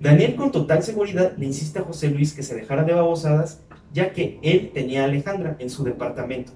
Daniel 0.00 0.36
con 0.36 0.52
total 0.52 0.82
seguridad 0.82 1.32
le 1.36 1.46
insiste 1.46 1.80
a 1.80 1.82
José 1.82 2.08
Luis 2.10 2.32
que 2.32 2.44
se 2.44 2.54
dejara 2.54 2.84
de 2.84 2.94
babosadas, 2.94 3.60
ya 3.92 4.12
que 4.12 4.38
él 4.42 4.70
tenía 4.72 5.02
a 5.02 5.04
Alejandra 5.04 5.56
en 5.58 5.68
su 5.68 5.82
departamento. 5.84 6.52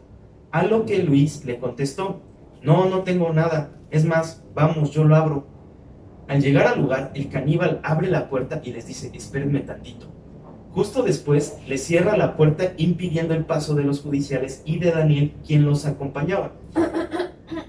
A 0.52 0.62
lo 0.62 0.86
que 0.86 1.02
Luis 1.02 1.44
le 1.44 1.58
contestó, 1.58 2.22
no, 2.62 2.88
no 2.88 3.02
tengo 3.02 3.32
nada, 3.32 3.72
es 3.90 4.04
más, 4.04 4.44
vamos, 4.54 4.92
yo 4.92 5.04
lo 5.04 5.16
abro. 5.16 5.46
Al 6.28 6.40
llegar 6.40 6.68
al 6.68 6.80
lugar, 6.80 7.10
el 7.14 7.28
caníbal 7.28 7.80
abre 7.82 8.08
la 8.08 8.28
puerta 8.28 8.60
y 8.64 8.72
les 8.72 8.86
dice, 8.86 9.10
espérenme 9.14 9.60
tantito. 9.60 10.06
Justo 10.72 11.02
después, 11.02 11.58
le 11.66 11.78
cierra 11.78 12.16
la 12.16 12.36
puerta 12.36 12.72
impidiendo 12.76 13.34
el 13.34 13.44
paso 13.44 13.74
de 13.74 13.84
los 13.84 14.00
judiciales 14.00 14.62
y 14.64 14.78
de 14.78 14.92
Daniel, 14.92 15.34
quien 15.44 15.64
los 15.64 15.86
acompañaba. 15.86 16.52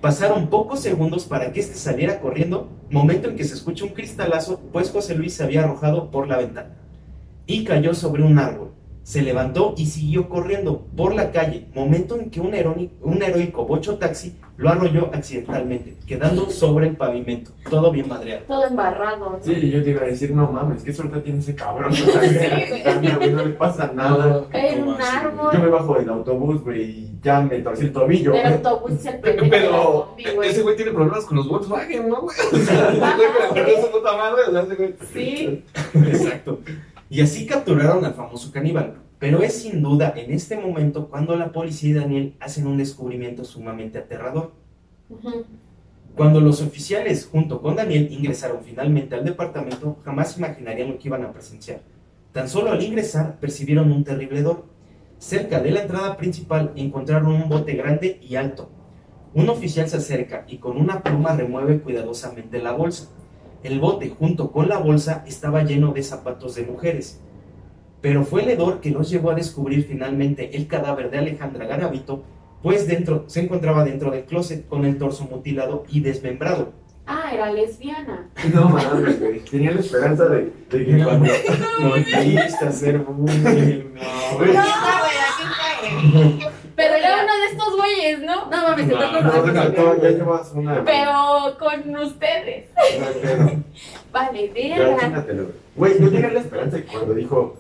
Pasaron 0.02 0.48
pocos 0.48 0.80
segundos 0.80 1.26
para 1.26 1.52
que 1.52 1.60
éste 1.60 1.76
saliera 1.76 2.20
corriendo, 2.20 2.70
momento 2.90 3.30
en 3.30 3.36
que 3.36 3.44
se 3.44 3.54
escucha 3.54 3.86
un 3.86 3.92
cristalazo, 3.92 4.60
pues 4.72 4.92
José 4.92 5.16
Luis 5.16 5.34
se 5.34 5.44
había 5.44 5.64
arrojado 5.64 6.10
por 6.10 6.28
la 6.28 6.38
ventana 6.38 6.78
y 7.46 7.64
cayó 7.64 7.94
sobre 7.94 8.24
un 8.24 8.40
árbol. 8.40 8.72
Se 9.04 9.22
levantó 9.22 9.74
y 9.78 9.86
siguió 9.86 10.28
corriendo 10.28 10.86
por 10.98 11.16
la 11.16 11.32
calle, 11.32 11.68
momento 11.74 12.20
en 12.20 12.30
que 12.30 12.42
un, 12.42 12.54
un 13.02 13.24
heroico 13.24 13.66
bocho 13.66 13.98
taxi 13.98 14.36
lo 14.58 14.70
arrolló 14.70 15.12
accidentalmente, 15.14 15.96
quedando 16.08 16.50
sobre 16.50 16.88
el 16.88 16.96
pavimento, 16.96 17.52
todo 17.70 17.92
bien 17.92 18.08
madreado. 18.08 18.44
Todo 18.48 18.66
embarrado. 18.66 19.18
¿no? 19.30 19.40
Sí, 19.42 19.70
yo 19.70 19.84
te 19.84 19.92
iba 19.92 20.02
a 20.02 20.06
decir, 20.06 20.32
no 20.32 20.52
mames, 20.52 20.82
qué 20.84 20.92
suerte 20.94 21.20
tiene 21.22 21.40
ese 21.40 21.54
cabrón. 21.56 21.92
O 21.92 21.96
sea, 21.96 23.18
güey. 23.20 23.32
no 23.32 23.46
le 23.46 23.54
pasa 23.54 23.92
nada. 23.94 24.46
En 24.54 24.80
un 24.84 24.96
¿Cómo 24.96 24.98
así, 24.98 25.12
Yo 25.14 25.30
árbol. 25.30 25.62
me 25.62 25.70
bajo 25.70 25.94
del 26.00 26.10
autobús, 26.10 26.64
güey, 26.64 26.82
y 26.82 27.20
ya 27.22 27.42
me 27.42 27.60
torcí 27.60 27.86
el 27.86 27.94
tobillo. 27.94 28.34
El 28.34 28.54
autobús 28.54 28.92
es 28.94 29.06
el 29.06 29.20
pendejo 29.22 29.48
Pero 29.50 30.06
combi, 30.08 30.24
güey. 30.36 30.50
ese 30.50 30.62
güey 30.64 30.76
tiene 30.76 30.92
problemas 30.92 31.26
con 31.26 31.38
los 31.38 31.48
Volkswagen, 31.48 32.10
¿no, 32.10 32.22
güey? 32.22 32.38
O 32.54 32.58
sea, 32.58 32.90
ese 32.90 33.00
güey 33.00 33.30
me 33.40 33.46
acuerdo 33.62 33.82
su 33.86 33.92
puta 33.92 34.18
madre, 34.18 34.42
o 34.48 34.52
sea, 34.52 34.62
ese 34.62 34.76
güey. 34.76 34.96
Sí. 35.14 35.64
Exacto. 35.94 36.60
Y 37.10 37.22
así 37.22 37.46
capturaron 37.46 38.04
al 38.04 38.14
famoso 38.16 38.52
caníbal. 38.52 38.96
Pero 39.20 39.42
es 39.42 39.62
sin 39.62 39.82
duda 39.82 40.14
en 40.16 40.32
este 40.32 40.58
momento 40.58 41.10
cuando 41.10 41.36
la 41.36 41.52
policía 41.52 41.90
y 41.90 41.94
Daniel 41.94 42.36
hacen 42.40 42.68
un 42.68 42.78
descubrimiento 42.78 43.44
sumamente 43.44 43.98
aterrador. 43.98 44.52
Cuando 46.16 46.40
los 46.40 46.62
oficiales, 46.62 47.28
junto 47.32 47.62
con 47.62 47.76
Daniel, 47.76 48.10
ingresaron 48.12 48.64
finalmente 48.64 49.16
al 49.16 49.26
departamento, 49.26 49.98
jamás 50.04 50.38
imaginarían 50.38 50.90
lo 50.90 50.98
que 50.98 51.08
iban 51.08 51.24
a 51.24 51.32
presenciar. 51.32 51.82
Tan 52.32 52.50
solo 52.50 52.72
al 52.72 52.84
ingresar 52.84 53.40
percibieron 53.40 53.92
un 53.92 54.04
terrible 54.04 54.40
hedor. 54.40 54.66
Cerca 55.18 55.60
de 55.60 55.72
la 55.72 55.82
entrada 55.82 56.18
principal 56.18 56.72
encontraron 56.76 57.34
un 57.34 57.50
bote 57.50 57.74
grande 57.74 58.20
y 58.22 58.36
alto. 58.36 58.70
Un 59.34 59.50
oficial 59.50 59.90
se 59.90 59.98
acerca 59.98 60.46
y 60.48 60.58
con 60.58 60.78
una 60.78 61.02
pluma 61.02 61.36
remueve 61.36 61.80
cuidadosamente 61.80 62.60
la 62.60 62.72
bolsa. 62.72 63.10
El 63.64 63.80
bote 63.80 64.10
junto 64.10 64.52
con 64.52 64.70
la 64.70 64.78
bolsa 64.78 65.24
estaba 65.28 65.64
lleno 65.64 65.94
de 65.94 66.04
zapatos 66.04 66.56
de 66.56 66.64
mujeres. 66.64 67.22
Pero 68.02 68.24
fue 68.24 68.44
el 68.44 68.50
hedor 68.50 68.80
que 68.80 68.92
los 68.92 69.10
llevó 69.10 69.32
a 69.32 69.36
descubrir 69.36 69.86
finalmente 69.88 70.56
el 70.56 70.68
cadáver 70.68 71.10
de 71.10 71.18
Alejandra 71.18 71.66
Garavito, 71.66 72.24
pues 72.62 72.88
dentro 72.88 73.26
se 73.28 73.42
encontraba 73.42 73.84
dentro 73.84 74.12
del 74.12 74.26
closet 74.26 74.68
con 74.68 74.86
el 74.86 74.98
torso 74.98 75.26
mutilado 75.26 75.84
y 75.90 76.02
desmembrado. 76.02 76.74
Ah, 77.10 77.32
era 77.34 77.52
lesbiana. 77.54 78.30
No 78.54 78.68
mames, 78.70 79.20
güey. 79.20 79.40
Tenía 79.40 79.72
la 79.72 79.80
esperanza 79.80 80.26
de, 80.26 80.52
de 80.70 80.86
que 80.86 81.04
cuando 81.04 81.32
volviste 81.82 82.66
a 82.66 82.72
ser 82.72 82.98
bullying, 83.00 83.94
no, 83.94 84.38
güey. 84.38 84.54
No, 84.54 84.64
güey, 85.00 85.18
aquí 85.24 85.44
está, 85.44 86.14
güey. 86.14 86.52
Pero 86.76 86.94
era 86.94 87.24
uno 87.24 87.34
de 87.38 87.46
estos 87.52 87.76
güeyes, 87.76 88.20
¿no? 88.20 88.46
No 88.50 88.62
mames, 88.62 88.88
te 88.88 88.94
No, 88.94 89.00
toco 89.00 89.22
No, 89.22 89.34
los 89.36 89.46
te 89.46 89.52
faltó, 89.54 90.02
ya 90.02 90.10
llevas 90.10 90.52
una. 90.54 90.84
Pero 90.84 91.58
con 91.58 91.96
ustedes. 91.96 92.70
No 93.00 93.08
pedo. 93.22 93.52
Vale, 94.12 94.52
verga. 94.54 95.26
Güey. 95.78 95.94
Yo 96.02 96.10
tenía 96.12 96.32
la 96.32 96.40
esperanza 96.40 96.78
de 96.78 96.84
que 96.84 96.92
cuando 96.92 97.14
dijo 97.14 97.56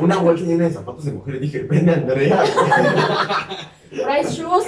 una 0.00 0.16
bolsa 0.18 0.44
llena 0.44 0.64
de 0.64 0.72
zapatos 0.72 1.04
de 1.04 1.12
mujeres, 1.12 1.40
dije, 1.40 1.60
ven 1.60 1.88
Andrea. 1.88 2.42
Rice 3.90 4.32
shoes. 4.42 4.64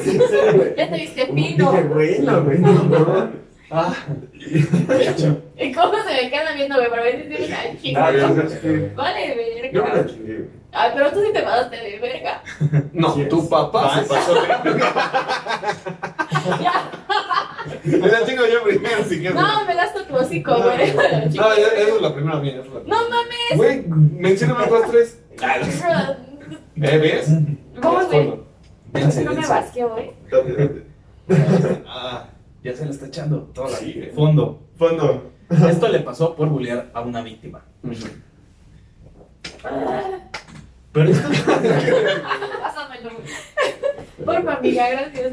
Ya 0.76 0.88
te 0.90 0.96
viste 0.96 1.26
Dije, 1.26 1.48
fino. 1.56 1.70
bueno, 1.72 1.94
güey, 1.94 2.18
no, 2.20 2.40
no. 2.84 3.42
Ah, 3.74 3.94
¿Y 4.38 5.72
cómo 5.72 5.94
se 6.04 6.12
me 6.22 6.30
quedan 6.30 6.54
viendo, 6.56 6.74
güey? 6.76 6.90
Para 6.90 7.02
ver 7.04 7.22
si 7.22 7.28
tiene 7.28 7.46
una 7.46 7.56
Ah, 7.56 7.76
chingada. 7.80 8.12
ya. 8.12 8.26
Vale, 8.94 9.70
Yo 9.72 9.82
me 9.82 9.88
la 9.88 9.94
verga. 9.94 10.12
güey. 10.20 10.44
Ah, 10.74 10.90
pero 10.94 11.10
tú 11.12 11.20
sí 11.22 11.32
te 11.32 11.40
pasaste 11.42 11.76
de 11.76 11.98
verga. 11.98 12.42
no, 12.92 13.14
Sí, 13.14 13.24
tu 13.30 13.48
papá 13.48 13.92
Ah, 13.94 14.02
se 14.02 14.08
pasó. 14.08 14.34
Ya. 16.62 16.90
Me 17.84 17.98
la 18.08 18.24
chingo 18.26 18.42
yo 18.46 18.62
primero, 18.62 19.04
si 19.04 19.18
quieres. 19.18 19.34
No, 19.34 19.64
me 19.66 19.74
gasto 19.74 20.04
tu 20.04 20.14
hocico, 20.16 20.54
güey. 20.54 20.92
No, 20.94 21.56
ya- 21.56 21.68
esa 21.76 21.94
es 21.96 22.00
la 22.02 22.14
primera 22.14 22.38
mía. 22.38 22.52
esa 22.52 22.60
es 22.62 22.72
la 22.72 22.80
primera. 22.80 23.00
No 23.02 23.08
mames. 23.10 23.56
Güey, 23.56 23.84
mencióname 23.86 24.64
otras 24.64 24.90
tres. 24.90 25.18
¿Eh, 26.76 26.98
¿Ves? 26.98 27.26
¿Cómo, 27.80 28.04
güey? 28.06 28.34
Dense, 28.92 29.24
No 29.24 29.34
me 29.34 29.46
basqueo, 29.46 29.90
güey. 29.90 30.12
Ah, 31.86 32.28
ya 32.62 32.74
se 32.74 32.84
le 32.84 32.90
está 32.90 33.06
echando 33.06 33.42
toda 33.54 33.70
la 33.70 33.76
Sí, 33.78 34.10
fondo. 34.14 34.60
Fondo. 34.76 35.30
Esto 35.68 35.88
le 35.88 36.00
pasó 36.00 36.34
por 36.34 36.48
bullear 36.48 36.90
a 36.92 37.00
una 37.00 37.22
víctima. 37.22 37.64
Pero 40.92 41.08
esto, 41.08 41.28
Pásamelo. 42.62 43.10
Porfa, 44.24 44.54
amiga, 44.54 44.90
gracias. 44.90 45.32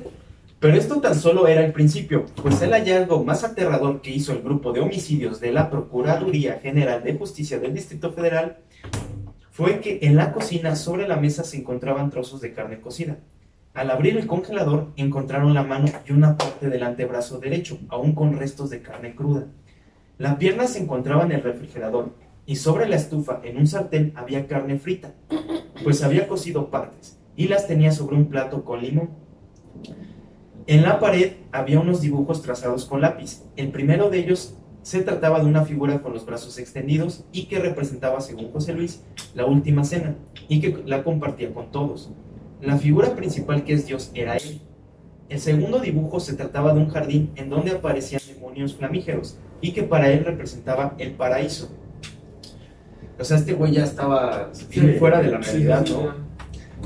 Pero 0.60 0.76
esto 0.76 1.00
tan 1.00 1.16
solo 1.16 1.48
era 1.48 1.66
el 1.66 1.72
principio, 1.72 2.26
pues 2.42 2.62
el 2.62 2.72
hallazgo 2.72 3.24
más 3.24 3.46
aterrador 3.46 4.02
que 4.02 4.12
hizo 4.12 4.34
el 4.34 4.42
grupo 4.42 4.74
de 4.74 4.82
homicidios 4.82 5.40
de 5.40 5.54
la 5.54 5.70
Procuraduría 5.70 6.60
General 6.60 7.02
de 7.02 7.14
Justicia 7.14 7.60
del 7.60 7.74
Distrito 7.74 8.12
Federal 8.12 8.58
fue 9.52 9.80
que 9.80 10.00
en 10.02 10.18
la 10.18 10.34
cocina 10.34 10.76
sobre 10.76 11.08
la 11.08 11.16
mesa 11.16 11.44
se 11.44 11.58
encontraban 11.58 12.10
trozos 12.10 12.42
de 12.42 12.54
carne 12.54 12.82
cocida. 12.82 13.20
Al 13.74 13.90
abrir 13.90 14.18
el 14.18 14.28
congelador 14.28 14.92
encontraron 14.98 15.54
la 15.54 15.64
mano 15.64 15.88
y 16.06 16.12
una 16.12 16.36
parte 16.38 16.70
del 16.70 16.84
antebrazo 16.84 17.40
derecho, 17.40 17.80
aún 17.88 18.14
con 18.14 18.38
restos 18.38 18.70
de 18.70 18.82
carne 18.82 19.16
cruda. 19.16 19.48
La 20.18 20.38
pierna 20.38 20.68
se 20.68 20.80
encontraba 20.80 21.24
en 21.24 21.32
el 21.32 21.44
refrigerador 21.44 22.14
y 22.46 22.58
sobre 22.58 22.90
la 22.90 22.98
estufa 22.98 23.40
en 23.44 23.58
un 23.58 23.68
sartén 23.68 24.12
había 24.18 24.48
carne 24.48 24.78
frita, 24.78 25.14
pues 25.84 26.04
había 26.04 26.28
cocido 26.28 26.70
partes 26.70 27.18
y 27.38 27.48
las 27.48 27.68
tenía 27.68 27.94
sobre 27.94 28.18
un 28.18 28.28
plato 28.28 28.66
con 28.66 28.82
limón. 28.82 29.12
En 30.70 30.84
la 30.84 31.00
pared 31.00 31.32
había 31.52 31.80
unos 31.80 32.00
dibujos 32.00 32.44
trazados 32.44 32.86
con 32.86 33.02
lápiz. 33.02 33.42
El 33.56 33.70
primero 33.70 34.12
de 34.12 34.20
ellos 34.20 34.54
se 34.84 35.02
trataba 35.02 35.40
de 35.40 35.48
una 35.48 35.66
figura 35.66 36.04
con 36.04 36.14
los 36.14 36.28
brazos 36.28 36.60
extendidos 36.60 37.26
y 37.32 37.48
que 37.48 37.58
representaba, 37.58 38.22
según 38.22 38.52
José 38.52 38.74
Luis, 38.74 39.02
la 39.34 39.48
última 39.48 39.84
cena 39.84 40.14
y 40.48 40.62
que 40.62 40.84
la 40.86 41.04
compartía 41.04 41.52
con 41.56 41.72
todos. 41.72 42.12
La 42.62 42.78
figura 42.78 43.16
principal 43.16 43.64
que 43.64 43.74
es 43.74 43.88
Dios 43.88 44.12
era 44.14 44.38
él. 44.38 44.62
El 45.28 45.40
segundo 45.40 45.80
dibujo 45.80 46.20
se 46.20 46.36
trataba 46.36 46.72
de 46.76 46.82
un 46.82 46.90
jardín 46.90 47.32
en 47.36 47.50
donde 47.50 47.72
aparecían 47.72 48.22
demonios 48.28 48.76
flamígeros 48.76 49.40
y 49.62 49.72
que 49.72 49.82
para 49.82 50.12
él 50.12 50.24
representaba 50.24 50.94
el 51.00 51.14
paraíso. 51.14 51.72
O 53.18 53.24
sea, 53.24 53.38
este 53.38 53.54
güey 53.54 53.72
ya 53.72 53.86
estaba 53.86 54.52
fuera 55.00 55.20
de 55.20 55.32
la 55.32 55.40
realidad, 55.40 55.84
¿no? 55.90 56.29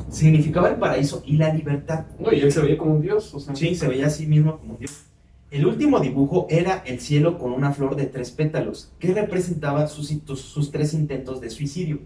Significaba 0.09 0.69
el 0.69 0.75
paraíso 0.75 1.23
y 1.25 1.37
la 1.37 1.53
libertad. 1.53 2.05
Güey, 2.19 2.41
él 2.41 2.51
se 2.51 2.61
veía 2.61 2.77
como 2.77 2.95
un 2.95 3.01
dios, 3.01 3.33
o 3.33 3.39
sea. 3.39 3.55
Sí, 3.55 3.75
se 3.75 3.87
veía 3.87 4.07
a 4.07 4.09
sí 4.09 4.27
mismo 4.27 4.59
como 4.59 4.75
Dios. 4.77 5.05
El 5.51 5.67
último 5.67 5.99
dibujo 5.99 6.47
era 6.49 6.83
el 6.85 6.99
cielo 6.99 7.37
con 7.37 7.51
una 7.51 7.71
flor 7.71 7.95
de 7.95 8.07
tres 8.07 8.31
pétalos, 8.31 8.91
que 8.97 9.13
representaba 9.13 9.87
sus, 9.87 10.07
sus 10.39 10.71
tres 10.71 10.93
intentos 10.95 11.41
de 11.41 11.51
suicidio. 11.51 11.99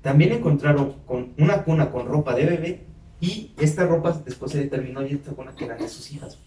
También 0.00 0.32
encontraron 0.32 0.94
con 1.04 1.32
una 1.38 1.64
cuna 1.64 1.90
con 1.90 2.06
ropa 2.06 2.34
de 2.34 2.46
bebé 2.46 2.84
y 3.20 3.52
esta 3.58 3.86
ropa 3.86 4.22
después 4.24 4.52
se 4.52 4.58
determinó 4.58 5.04
y 5.04 5.14
esta 5.14 5.32
cuna 5.32 5.54
que 5.56 5.64
eran 5.64 5.78
de 5.78 5.88
sus 5.88 6.12
hijas. 6.12 6.38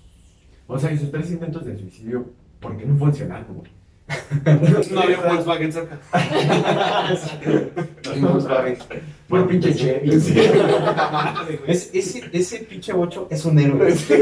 O 0.67 0.77
sea, 0.79 0.91
hizo 0.91 1.09
tres 1.09 1.31
intentos 1.31 1.65
de 1.65 1.77
suicidio 1.77 2.27
porque 2.59 2.85
no 2.85 2.95
funcionaron. 2.97 3.63
No 4.91 5.01
había 5.01 5.19
un 5.19 5.27
Volkswagen 5.27 5.73
cerca. 5.73 5.97
Puro 9.27 9.47
pinche 9.47 9.75
Chevy. 9.75 10.19
Sí. 10.21 10.33
Puta 10.33 11.09
madre, 11.11 11.57
güey. 11.57 11.71
Es- 11.71 11.89
ese, 11.93 12.23
ese 12.31 12.59
pinche 12.59 12.93
bocho 12.93 13.27
es 13.29 13.43
un 13.45 13.59
héroe. 13.59 13.91
Sí, 13.93 14.15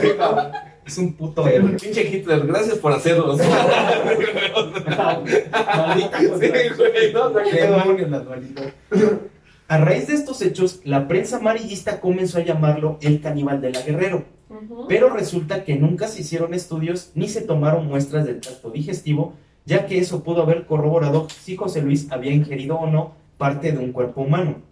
sí, 0.00 0.08
cabrón. 0.16 0.46
Es 0.86 0.96
un 0.98 1.12
puto 1.14 1.46
héroe. 1.46 1.72
Pinche 1.72 2.02
Hitler, 2.08 2.46
gracias 2.46 2.78
por 2.78 2.92
hacerlos. 2.92 3.38
Maldita 4.86 5.20
Sí, 6.20 6.28
cosa. 6.28 6.74
güey, 6.76 7.12
no, 7.12 7.28
no, 7.30 7.40
las 8.08 8.24
malditas. 8.24 8.72
A 9.68 9.78
raíz 9.78 10.06
de 10.06 10.14
estos 10.14 10.42
hechos, 10.42 10.80
la 10.84 11.08
prensa 11.08 11.38
amarillista 11.38 12.00
comenzó 12.00 12.38
a 12.38 12.44
llamarlo 12.44 12.98
el 13.00 13.20
caníbal 13.20 13.60
de 13.60 13.72
la 13.72 13.82
Guerrero. 13.82 14.24
Pero 14.88 15.10
resulta 15.10 15.64
que 15.64 15.76
nunca 15.76 16.06
se 16.06 16.20
hicieron 16.20 16.54
estudios 16.54 17.10
ni 17.14 17.28
se 17.28 17.42
tomaron 17.42 17.88
muestras 17.88 18.24
del 18.26 18.40
tracto 18.40 18.70
digestivo, 18.70 19.34
ya 19.64 19.86
que 19.86 19.98
eso 19.98 20.22
pudo 20.22 20.42
haber 20.42 20.66
corroborado 20.66 21.26
si 21.28 21.56
José 21.56 21.82
Luis 21.82 22.12
había 22.12 22.32
ingerido 22.32 22.76
o 22.76 22.86
no 22.86 23.14
parte 23.38 23.72
de 23.72 23.78
un 23.78 23.90
cuerpo 23.90 24.20
humano. 24.20 24.62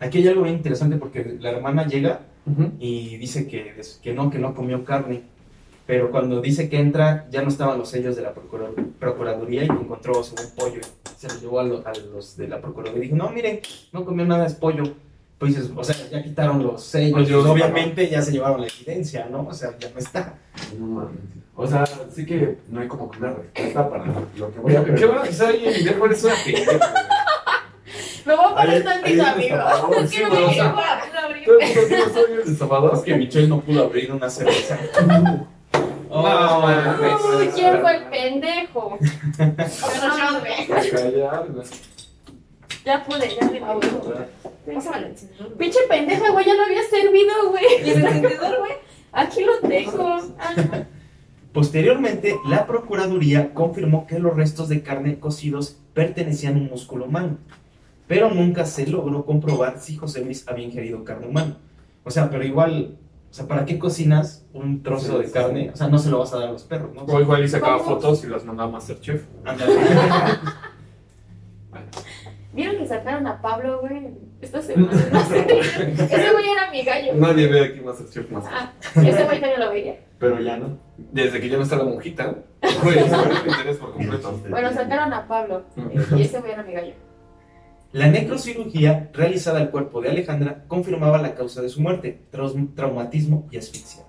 Aquí 0.00 0.18
hay 0.18 0.28
algo 0.28 0.42
bien 0.42 0.56
interesante 0.56 0.96
porque 0.96 1.36
la 1.38 1.50
hermana 1.50 1.86
llega 1.86 2.22
y 2.78 3.18
dice 3.18 3.46
que, 3.46 3.74
que 4.02 4.14
no, 4.14 4.30
que 4.30 4.38
no 4.38 4.54
comió 4.54 4.84
carne. 4.84 5.22
Pero 5.86 6.10
cuando 6.10 6.40
dice 6.40 6.68
que 6.70 6.78
entra, 6.78 7.26
ya 7.30 7.42
no 7.42 7.48
estaban 7.48 7.78
los 7.78 7.90
sellos 7.90 8.16
de 8.16 8.22
la 8.22 8.32
procura- 8.32 8.70
Procuraduría 8.98 9.64
y 9.64 9.66
encontró 9.66 10.22
según 10.24 10.50
pollo. 10.56 10.80
Se 11.18 11.28
lo 11.28 11.34
llevó 11.40 11.60
a, 11.60 11.64
lo- 11.64 11.86
a 11.86 11.92
los 12.14 12.36
de 12.36 12.48
la 12.48 12.60
Procuraduría 12.60 13.04
y 13.04 13.08
dijo, 13.08 13.16
no, 13.16 13.28
miren, 13.30 13.60
no 13.92 14.04
comió 14.04 14.24
nada, 14.24 14.46
es 14.46 14.54
pollo. 14.54 14.84
Pues 15.38 15.54
dices, 15.56 15.70
o 15.76 15.84
sea, 15.84 15.94
ya 16.10 16.22
quitaron 16.22 16.62
los 16.62 16.82
sellos. 16.82 17.12
Pues 17.12 17.28
yo- 17.28 17.50
obviamente 17.52 18.08
ya 18.08 18.22
se 18.22 18.32
llevaron 18.32 18.60
la 18.62 18.66
evidencia, 18.68 19.26
¿no? 19.30 19.46
O 19.46 19.52
sea, 19.52 19.76
ya 19.78 19.90
no 19.90 19.98
está. 19.98 20.34
No 20.78 20.86
mames. 20.86 21.18
O 21.56 21.66
sea, 21.66 21.84
sí 22.12 22.24
que 22.24 22.56
no 22.68 22.80
hay 22.80 22.88
como 22.88 23.10
que 23.10 23.18
una 23.18 23.30
respuesta 23.34 23.88
para 23.88 24.06
lo 24.06 24.52
que 24.52 24.60
voy 24.60 24.74
a 24.76 24.84
Qué 24.84 25.06
bueno 25.06 25.22
que 25.22 25.28
está 25.28 25.48
ahí 25.48 25.66
en 25.66 25.74
video, 25.74 26.06
es 26.10 26.24
una 26.24 26.34
pendeja. 26.44 26.94
Me 28.26 28.34
voy 28.34 28.44
a 28.46 28.54
poner 28.56 28.84
tantito, 28.84 29.22
amigo. 29.22 29.56
Es 30.00 30.10
que 30.10 30.22
no 30.22 30.30
me 30.30 30.46
quiero 30.52 30.74
para 30.74 31.02
abrir. 31.26 31.44
Todo 31.44 31.58
el 31.60 31.66
mundo 31.66 31.80
tiene 31.88 32.04
sueños 32.12 32.46
de 32.46 32.54
Salvador. 32.56 32.92
Es 32.94 33.00
que 33.02 33.16
Michelle 33.16 33.48
no 33.48 33.60
pudo 33.60 33.84
abrir 33.84 34.10
una 34.12 34.30
cerveza. 34.30 34.78
No, 36.14 36.60
mames. 36.60 37.20
Uy, 37.36 37.48
¿quién 37.54 37.80
fue 37.80 37.96
el 37.96 38.04
pendejo? 38.04 38.98
Güey. 40.40 40.68
Ya 42.84 43.02
pude, 43.04 43.28
ya 43.34 43.50
le 43.50 43.60
Ah, 43.64 43.74
digo. 43.80 43.98
bueno. 44.04 44.26
Pásame 44.74 44.98
el 44.98 45.04
encendedor. 45.06 45.46
güey. 45.46 45.58
Pinche 45.58 45.78
pendeja, 45.88 46.30
güey, 46.32 46.44
ya 46.46 46.54
lo 46.54 46.62
había 46.64 46.82
servido, 46.82 47.50
güey. 47.50 47.64
¿Y 47.84 47.90
el 47.90 48.04
encendedor, 48.04 48.58
güey? 48.58 48.72
Aquí 49.12 49.42
lo 49.44 49.58
tengo. 49.66 50.16
Ah, 50.38 50.54
Posteriormente, 51.52 52.36
la 52.48 52.66
Procuraduría 52.66 53.54
confirmó 53.54 54.06
que 54.06 54.18
los 54.18 54.36
restos 54.36 54.68
de 54.68 54.82
carne 54.82 55.18
cocidos 55.20 55.78
pertenecían 55.94 56.54
a 56.56 56.58
un 56.58 56.66
músculo 56.66 57.04
humano, 57.06 57.38
pero 58.08 58.28
nunca 58.30 58.64
se 58.66 58.86
logró 58.86 59.24
comprobar 59.24 59.78
si 59.78 59.96
José 59.96 60.24
Luis 60.24 60.46
había 60.48 60.64
ingerido 60.66 61.04
carne 61.04 61.28
humana. 61.28 61.56
O 62.02 62.10
sea, 62.10 62.28
pero 62.28 62.44
igual, 62.44 62.98
o 63.34 63.36
sea, 63.36 63.48
¿para 63.48 63.64
qué 63.64 63.80
cocinas 63.80 64.46
un 64.52 64.84
trozo 64.84 65.18
de 65.18 65.28
carne? 65.28 65.68
O 65.74 65.76
sea, 65.76 65.88
no 65.88 65.98
se 65.98 66.08
lo 66.08 66.20
vas 66.20 66.32
a 66.32 66.38
dar 66.38 66.50
a 66.50 66.52
los 66.52 66.62
perros, 66.62 66.94
¿no? 66.94 67.02
O 67.02 67.20
igual 67.20 67.42
y 67.42 67.48
sacaba 67.48 67.78
¿Cómo? 67.78 67.96
fotos 67.96 68.22
y 68.22 68.28
las 68.28 68.44
mandaba 68.44 68.68
a 68.68 68.72
Masterchef. 68.74 69.24
¿Vieron 72.52 72.76
que 72.76 72.86
sacaron 72.86 73.26
a 73.26 73.42
Pablo, 73.42 73.80
güey? 73.80 74.10
Esta 74.40 74.62
semana. 74.62 74.92
No 75.12 75.20
sé. 75.24 75.46
Ese 75.58 76.30
güey 76.32 76.48
era 76.48 76.70
mi 76.70 76.84
gallo. 76.84 77.14
Nadie 77.16 77.48
ve 77.48 77.64
aquí 77.64 77.80
Masterchef 77.80 78.30
más. 78.30 78.44
Ah, 78.48 78.72
ese 78.82 79.24
güey 79.24 79.40
también 79.40 79.58
lo 79.58 79.70
veía. 79.70 79.96
Pero 80.20 80.38
ya 80.40 80.56
no. 80.56 80.78
Desde 80.96 81.40
que 81.40 81.48
ya 81.48 81.56
no 81.56 81.64
está 81.64 81.74
la 81.74 81.82
monjita, 81.86 82.36
güey, 82.84 83.00
se 83.00 83.74
por 83.80 83.94
completo. 83.94 84.40
Bueno, 84.48 84.72
sacaron 84.72 85.12
a 85.12 85.26
Pablo. 85.26 85.64
Y 86.16 86.22
ese 86.22 86.38
güey 86.38 86.52
era 86.52 86.62
mi 86.62 86.72
gallo. 86.72 86.94
La 87.94 88.08
necrocirugía 88.08 89.08
realizada 89.12 89.60
al 89.60 89.70
cuerpo 89.70 90.00
de 90.00 90.08
Alejandra 90.08 90.64
confirmaba 90.66 91.22
la 91.22 91.36
causa 91.36 91.62
de 91.62 91.68
su 91.68 91.80
muerte, 91.80 92.22
traumatismo 92.74 93.46
y 93.52 93.56
asfixia. 93.56 94.02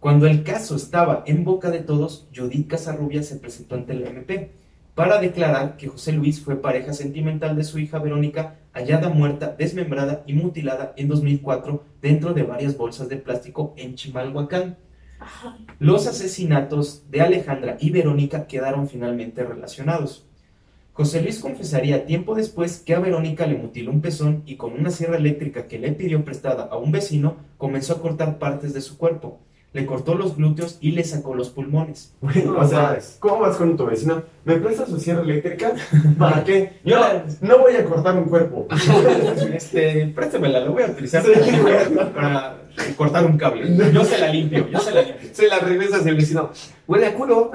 Cuando 0.00 0.26
el 0.26 0.42
caso 0.42 0.74
estaba 0.74 1.22
en 1.26 1.44
boca 1.44 1.70
de 1.70 1.80
todos, 1.80 2.26
Judith 2.34 2.66
Casarrubia 2.66 3.22
se 3.22 3.36
presentó 3.36 3.74
ante 3.74 3.92
el 3.92 4.06
MP 4.06 4.52
para 4.94 5.20
declarar 5.20 5.76
que 5.76 5.88
José 5.88 6.12
Luis 6.12 6.40
fue 6.40 6.62
pareja 6.62 6.94
sentimental 6.94 7.56
de 7.56 7.64
su 7.64 7.78
hija 7.78 7.98
Verónica, 7.98 8.56
hallada 8.72 9.10
muerta, 9.10 9.54
desmembrada 9.54 10.22
y 10.26 10.32
mutilada 10.32 10.94
en 10.96 11.08
2004 11.08 11.84
dentro 12.00 12.32
de 12.32 12.44
varias 12.44 12.74
bolsas 12.74 13.10
de 13.10 13.18
plástico 13.18 13.74
en 13.76 13.96
Chimalhuacán. 13.96 14.78
Los 15.78 16.06
asesinatos 16.06 17.10
de 17.10 17.20
Alejandra 17.20 17.76
y 17.78 17.90
Verónica 17.90 18.46
quedaron 18.46 18.88
finalmente 18.88 19.44
relacionados. 19.44 20.26
José 20.94 21.20
Luis 21.22 21.40
confesaría 21.40 22.06
tiempo 22.06 22.36
después 22.36 22.78
que 22.78 22.94
a 22.94 23.00
Verónica 23.00 23.48
le 23.48 23.58
mutiló 23.58 23.90
un 23.90 24.00
pezón 24.00 24.44
y 24.46 24.54
con 24.54 24.74
una 24.74 24.90
sierra 24.90 25.16
eléctrica 25.16 25.66
que 25.66 25.80
le 25.80 25.90
pidió 25.90 26.24
prestada 26.24 26.68
a 26.70 26.76
un 26.76 26.92
vecino 26.92 27.36
comenzó 27.58 27.94
a 27.94 28.00
cortar 28.00 28.38
partes 28.38 28.72
de 28.74 28.80
su 28.80 28.96
cuerpo. 28.96 29.40
Le 29.72 29.86
cortó 29.86 30.14
los 30.14 30.36
glúteos 30.36 30.78
y 30.80 30.92
le 30.92 31.02
sacó 31.02 31.34
los 31.34 31.50
pulmones. 31.50 32.14
Bueno, 32.20 32.56
o 32.56 32.68
sea, 32.68 32.96
¿cómo 33.18 33.40
vas 33.40 33.56
con 33.56 33.76
tu 33.76 33.86
vecino? 33.86 34.22
¿Me 34.44 34.54
prestas 34.58 34.88
su 34.88 35.00
sierra 35.00 35.22
eléctrica? 35.22 35.72
¿Para 36.16 36.44
qué? 36.44 36.74
Yo 36.84 36.96
no, 37.40 37.58
voy 37.58 37.74
a 37.74 37.84
cortar 37.84 38.16
un 38.16 38.26
cuerpo. 38.26 38.68
Este, 39.52 40.06
préstemela, 40.14 40.60
la 40.60 40.70
voy 40.70 40.84
a 40.84 40.86
utilizar 40.86 41.24
para 42.14 42.56
cortar 42.96 43.26
un 43.26 43.36
cable. 43.36 43.92
Yo 43.92 44.04
se 44.04 44.18
la 44.18 44.28
limpio, 44.28 44.68
yo 44.70 44.78
se 44.78 44.92
la 44.92 45.02
limpio. 45.02 45.28
Se 45.32 45.48
la 45.48 45.58
regresas 45.58 46.06
el 46.06 46.14
vecino, 46.14 46.50
huele 46.86 47.06
a 47.06 47.14
culo. 47.14 47.50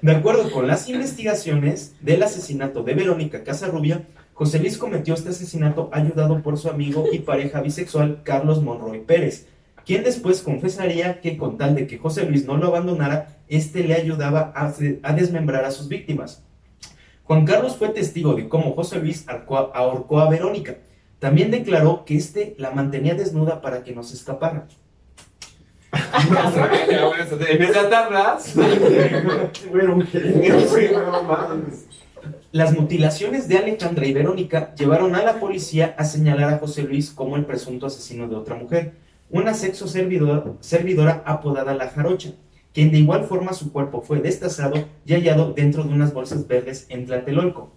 De 0.00 0.12
acuerdo 0.12 0.52
con 0.52 0.68
las 0.68 0.88
investigaciones 0.88 1.96
del 2.00 2.22
asesinato 2.22 2.84
de 2.84 2.94
Verónica 2.94 3.42
Casarrubia, 3.42 4.06
José 4.32 4.60
Luis 4.60 4.78
cometió 4.78 5.14
este 5.14 5.30
asesinato 5.30 5.90
ayudado 5.92 6.40
por 6.40 6.56
su 6.56 6.68
amigo 6.68 7.06
y 7.12 7.18
pareja 7.18 7.60
bisexual 7.60 8.22
Carlos 8.22 8.62
Monroy 8.62 9.00
Pérez, 9.00 9.48
quien 9.84 10.04
después 10.04 10.42
confesaría 10.42 11.20
que 11.20 11.36
con 11.36 11.58
tal 11.58 11.74
de 11.74 11.88
que 11.88 11.98
José 11.98 12.26
Luis 12.26 12.46
no 12.46 12.56
lo 12.56 12.68
abandonara, 12.68 13.38
este 13.48 13.82
le 13.82 13.94
ayudaba 13.94 14.52
a, 14.54 14.72
a 15.02 15.12
desmembrar 15.14 15.64
a 15.64 15.72
sus 15.72 15.88
víctimas. 15.88 16.44
Juan 17.24 17.44
Carlos 17.44 17.76
fue 17.76 17.88
testigo 17.88 18.34
de 18.34 18.48
cómo 18.48 18.74
José 18.74 19.00
Luis 19.00 19.26
ahorcó 19.28 20.20
a 20.20 20.30
Verónica. 20.30 20.76
También 21.18 21.50
declaró 21.50 22.04
que 22.04 22.16
este 22.16 22.54
la 22.56 22.70
mantenía 22.70 23.14
desnuda 23.14 23.60
para 23.60 23.82
que 23.82 23.92
no 23.92 24.04
se 24.04 24.14
escapara. 24.14 24.68
En 25.90 25.97
vez 25.97 25.97
de 25.97 25.97
atarlas, 25.97 25.97
Era 25.97 25.97
un 25.97 25.97
genio, 25.97 25.97
güey, 25.97 25.97
Las 32.52 32.72
mutilaciones 32.72 33.48
de 33.48 33.58
Alejandra 33.58 34.06
y 34.06 34.12
Verónica 34.12 34.74
llevaron 34.74 35.14
a 35.14 35.22
la 35.22 35.38
policía 35.38 35.94
a 35.98 36.04
señalar 36.04 36.54
a 36.54 36.58
José 36.58 36.82
Luis 36.82 37.10
como 37.10 37.36
el 37.36 37.44
presunto 37.44 37.86
asesino 37.86 38.28
de 38.28 38.36
otra 38.36 38.54
mujer, 38.54 38.94
una 39.30 39.52
sexo 39.54 39.86
servidora, 39.86 40.44
servidora 40.60 41.22
apodada 41.26 41.74
La 41.74 41.88
Jarocha, 41.88 42.30
quien 42.72 42.90
de 42.90 42.98
igual 42.98 43.24
forma 43.24 43.52
su 43.52 43.72
cuerpo 43.72 44.00
fue 44.00 44.20
destazado 44.20 44.86
y 45.04 45.12
hallado 45.12 45.52
dentro 45.52 45.84
de 45.84 45.92
unas 45.92 46.14
bolsas 46.14 46.46
verdes 46.46 46.86
en 46.88 47.06
Tlatelolco. 47.06 47.72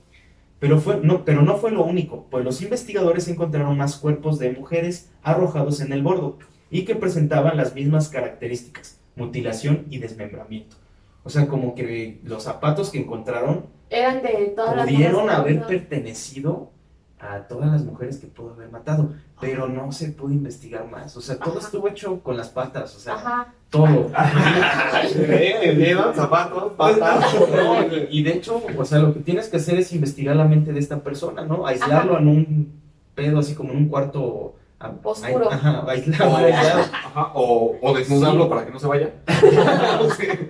Pero, 0.59 0.79
fue, 0.79 0.99
no, 1.01 1.25
pero 1.25 1.41
no 1.41 1.57
fue 1.57 1.71
lo 1.71 1.83
único, 1.83 2.27
pues 2.29 2.45
los 2.45 2.61
investigadores 2.61 3.27
encontraron 3.27 3.77
más 3.77 3.97
cuerpos 3.97 4.37
de 4.37 4.51
mujeres 4.51 5.09
arrojados 5.23 5.81
en 5.81 5.91
el 5.91 6.03
bordo 6.03 6.37
y 6.71 6.85
que 6.85 6.95
presentaban 6.95 7.57
las 7.57 7.75
mismas 7.75 8.07
características, 8.09 8.99
mutilación 9.15 9.85
y 9.89 9.99
desmembramiento. 9.99 10.77
O 11.23 11.29
sea, 11.29 11.47
como 11.47 11.75
que 11.75 12.19
los 12.23 12.43
zapatos 12.43 12.89
que 12.89 12.99
encontraron 12.99 13.67
Eran 13.89 14.23
de 14.23 14.53
todas 14.55 14.77
las 14.77 14.87
pudieron 14.87 15.29
haber 15.29 15.67
pertenecido 15.67 16.71
a 17.19 17.47
todas 17.47 17.71
las 17.71 17.83
mujeres 17.83 18.17
que 18.17 18.25
pudo 18.25 18.53
haber 18.53 18.71
matado, 18.71 19.13
pero 19.39 19.67
no 19.67 19.91
se 19.91 20.09
pudo 20.11 20.31
investigar 20.31 20.89
más. 20.89 21.15
O 21.15 21.21
sea, 21.21 21.37
todo 21.37 21.57
Ajá. 21.57 21.65
estuvo 21.67 21.87
hecho 21.87 22.19
con 22.23 22.35
las 22.35 22.49
patas, 22.49 22.95
o 22.95 22.99
sea, 22.99 23.13
Ajá. 23.13 23.53
todo. 23.69 24.09
Dedos, 25.15 26.15
zapatos, 26.15 26.73
patas. 26.73 27.35
No, 27.55 27.83
y, 27.83 28.07
y 28.09 28.23
de 28.23 28.31
hecho, 28.31 28.63
o 28.75 28.85
sea, 28.85 28.99
lo 28.99 29.13
que 29.13 29.19
tienes 29.19 29.49
que 29.49 29.57
hacer 29.57 29.77
es 29.77 29.93
investigar 29.93 30.35
la 30.35 30.45
mente 30.45 30.73
de 30.73 30.79
esta 30.79 31.03
persona, 31.03 31.45
¿no? 31.45 31.67
Aislarlo 31.67 32.17
en 32.17 32.27
un 32.27 32.81
pedo 33.13 33.37
así 33.39 33.53
como 33.53 33.71
en 33.71 33.77
un 33.77 33.87
cuarto 33.89 34.55
ah, 34.81 34.93
Oscuro. 35.03 35.49
ai- 35.51 35.55
Ajá, 35.57 35.85
aislado, 35.87 36.37
aislado. 36.37 36.81
Ajá, 36.93 37.31
o, 37.33 37.77
o 37.81 37.93
desnudarlo 37.95 38.43
Sí. 38.43 38.49
para 38.49 38.65
que 38.65 38.71
no 38.71 38.79
se 38.79 38.87
vaya. 38.87 39.09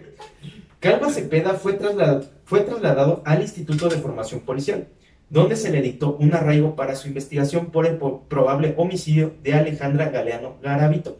Calva 0.80 1.10
Cepeda 1.10 1.54
fue 1.54 1.74
trasladado, 1.74 2.26
fue 2.44 2.62
trasladado 2.62 3.22
al 3.26 3.42
Instituto 3.42 3.88
de 3.88 3.98
Formación 3.98 4.40
Policial, 4.42 4.88
donde 5.30 5.56
se 5.56 5.72
le 5.72 5.82
dictó 5.82 6.16
un 6.18 6.34
arraigo 6.34 6.76
para 6.76 6.96
su 6.96 7.08
investigación 7.08 7.68
por 7.68 7.86
el 7.86 7.98
probable 8.28 8.74
homicidio 8.78 9.34
de 9.44 9.54
Alejandra 9.54 10.10
Galeano 10.10 10.56
Garavito. 10.62 11.20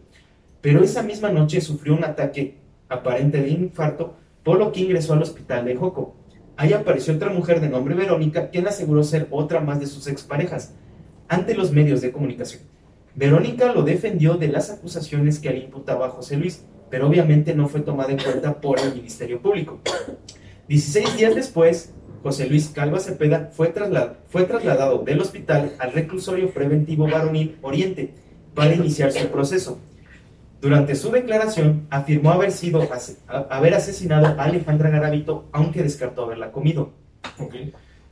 Pero 0.62 0.84
esa 0.84 1.04
misma 1.04 1.30
noche 1.30 1.62
sufrió 1.62 1.94
un 1.96 2.04
ataque 2.04 2.58
aparente 2.90 3.42
de 3.42 3.50
infarto, 3.50 4.16
por 4.44 4.58
lo 4.58 4.72
que 4.72 4.82
ingresó 4.82 5.14
al 5.14 5.22
hospital 5.22 5.66
de 5.66 5.76
Joco. 5.76 6.16
Ahí 6.58 6.74
apareció 6.74 7.14
otra 7.16 7.30
mujer 7.32 7.62
de 7.62 7.70
nombre 7.70 7.96
Verónica, 7.96 8.50
quien 8.50 8.68
aseguró 8.68 9.04
ser 9.04 9.28
otra 9.32 9.62
más 9.62 9.80
de 9.80 9.86
sus 9.88 10.08
exparejas, 10.08 10.74
ante 11.28 11.54
los 11.56 11.72
medios 11.72 12.02
de 12.02 12.12
comunicación. 12.12 12.64
Verónica 13.16 13.74
lo 13.74 13.84
defendió 13.84 14.36
de 14.36 14.48
las 14.48 14.70
acusaciones 14.70 15.40
que 15.40 15.50
le 15.52 15.60
imputaba 15.60 16.08
a 16.08 16.10
José 16.10 16.38
Luis, 16.38 16.64
pero 16.90 17.08
obviamente 17.08 17.54
no 17.54 17.68
fue 17.68 17.82
tomada 17.82 18.12
en 18.12 18.20
cuenta 18.20 18.60
por 18.62 18.80
el 18.80 18.94
Ministerio 18.96 19.42
Público. 19.42 19.80
16 20.68 21.18
días 21.18 21.36
después, 21.36 21.94
José 22.24 22.48
Luis 22.48 22.70
Calva 22.70 23.00
Cepeda 23.00 23.50
fue, 23.52 23.74
trasla- 23.74 24.14
fue 24.30 24.44
trasladado 24.44 25.00
del 25.00 25.20
hospital 25.20 25.74
al 25.80 25.92
reclusorio 25.92 26.50
preventivo 26.52 27.08
varonil 27.10 27.58
Oriente 27.62 28.14
para 28.54 28.74
iniciar 28.76 29.12
su 29.12 29.28
proceso. 29.28 29.80
Durante 30.62 30.96
su 30.96 31.10
declaración, 31.12 31.88
afirmó 31.90 32.32
haber, 32.32 32.52
sido, 32.52 32.88
haber 33.50 33.74
asesinado 33.74 34.28
a 34.28 34.44
Alejandra 34.44 34.90
Garavito, 34.92 35.50
aunque 35.52 35.82
descartó 35.82 36.24
haberla 36.26 36.52
comido. 36.52 36.92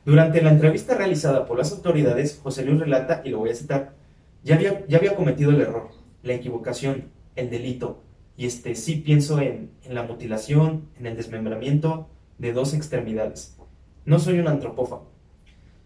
Durante 0.04 0.42
la 0.42 0.50
entrevista 0.50 0.96
realizada 0.96 1.46
por 1.46 1.58
las 1.58 1.70
autoridades, 1.70 2.40
José 2.42 2.64
Luis 2.64 2.80
relata, 2.80 3.22
y 3.24 3.28
lo 3.30 3.38
voy 3.38 3.50
a 3.50 3.54
citar, 3.54 3.94
ya 4.42 4.54
había, 4.54 5.16
cometido 5.16 5.50
el 5.50 5.60
error, 5.60 5.90
la 6.22 6.34
equivocación, 6.34 7.10
el 7.36 7.50
delito, 7.50 8.02
y 8.36 8.46
este 8.46 8.74
sí 8.74 8.96
pienso 8.96 9.40
en, 9.40 9.70
en 9.84 9.94
la 9.94 10.02
mutilación, 10.02 10.88
en 10.98 11.06
el 11.06 11.16
desmembramiento 11.16 12.08
de 12.38 12.52
dos 12.52 12.72
extremidades. 12.72 13.56
No 14.04 14.18
soy 14.18 14.38
un 14.38 14.48
antropófago. 14.48 15.10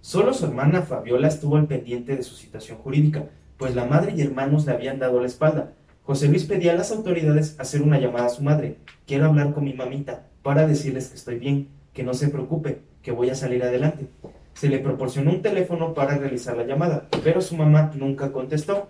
Solo 0.01 0.35
su 0.35 0.47
hermana 0.47 0.83
Fabiola 0.83 1.29
estuvo 1.29 1.57
al 1.57 1.67
pendiente 1.67 2.17
de 2.17 2.23
su 2.23 2.37
situación 2.37 2.79
jurídica, 2.79 3.29
pues 3.57 3.75
la 3.75 3.87
madre 3.87 4.13
y 4.17 4.21
hermanos 4.21 4.67
le 4.67 4.73
habían 4.73 4.99
dado 4.99 5.21
la 5.21 5.27
espalda. 5.27 5.73
José 6.03 6.29
Luis 6.29 6.45
pedía 6.45 6.73
a 6.73 6.77
las 6.77 6.93
autoridades 6.93 7.59
hacer 7.59 7.83
una 7.83 7.99
llamada 7.99 8.27
a 8.27 8.31
su 8.31 8.43
madre. 8.43 8.77
Quiero 9.07 9.27
hablar 9.27 9.55
con 9.55 9.65
mi 9.65 9.73
mamita 9.73 10.27
para 10.43 10.67
decirles 10.67 11.09
que 11.09 11.17
estoy 11.17 11.39
bien, 11.39 11.69
que 11.95 12.03
no 12.03 12.13
se 12.13 12.29
preocupe, 12.29 12.83
que 13.03 13.13
voy 13.13 13.31
a 13.31 13.35
salir 13.35 13.63
adelante. 13.65 14.07
Se 14.55 14.69
le 14.69 14.79
proporcionó 14.79 15.31
un 15.31 15.43
teléfono 15.43 15.95
para 15.95 16.17
realizar 16.17 16.57
la 16.57 16.65
llamada, 16.65 17.09
pero 17.23 17.41
su 17.41 17.57
mamá 17.57 17.93
nunca 17.95 18.33
contestó. 18.33 18.89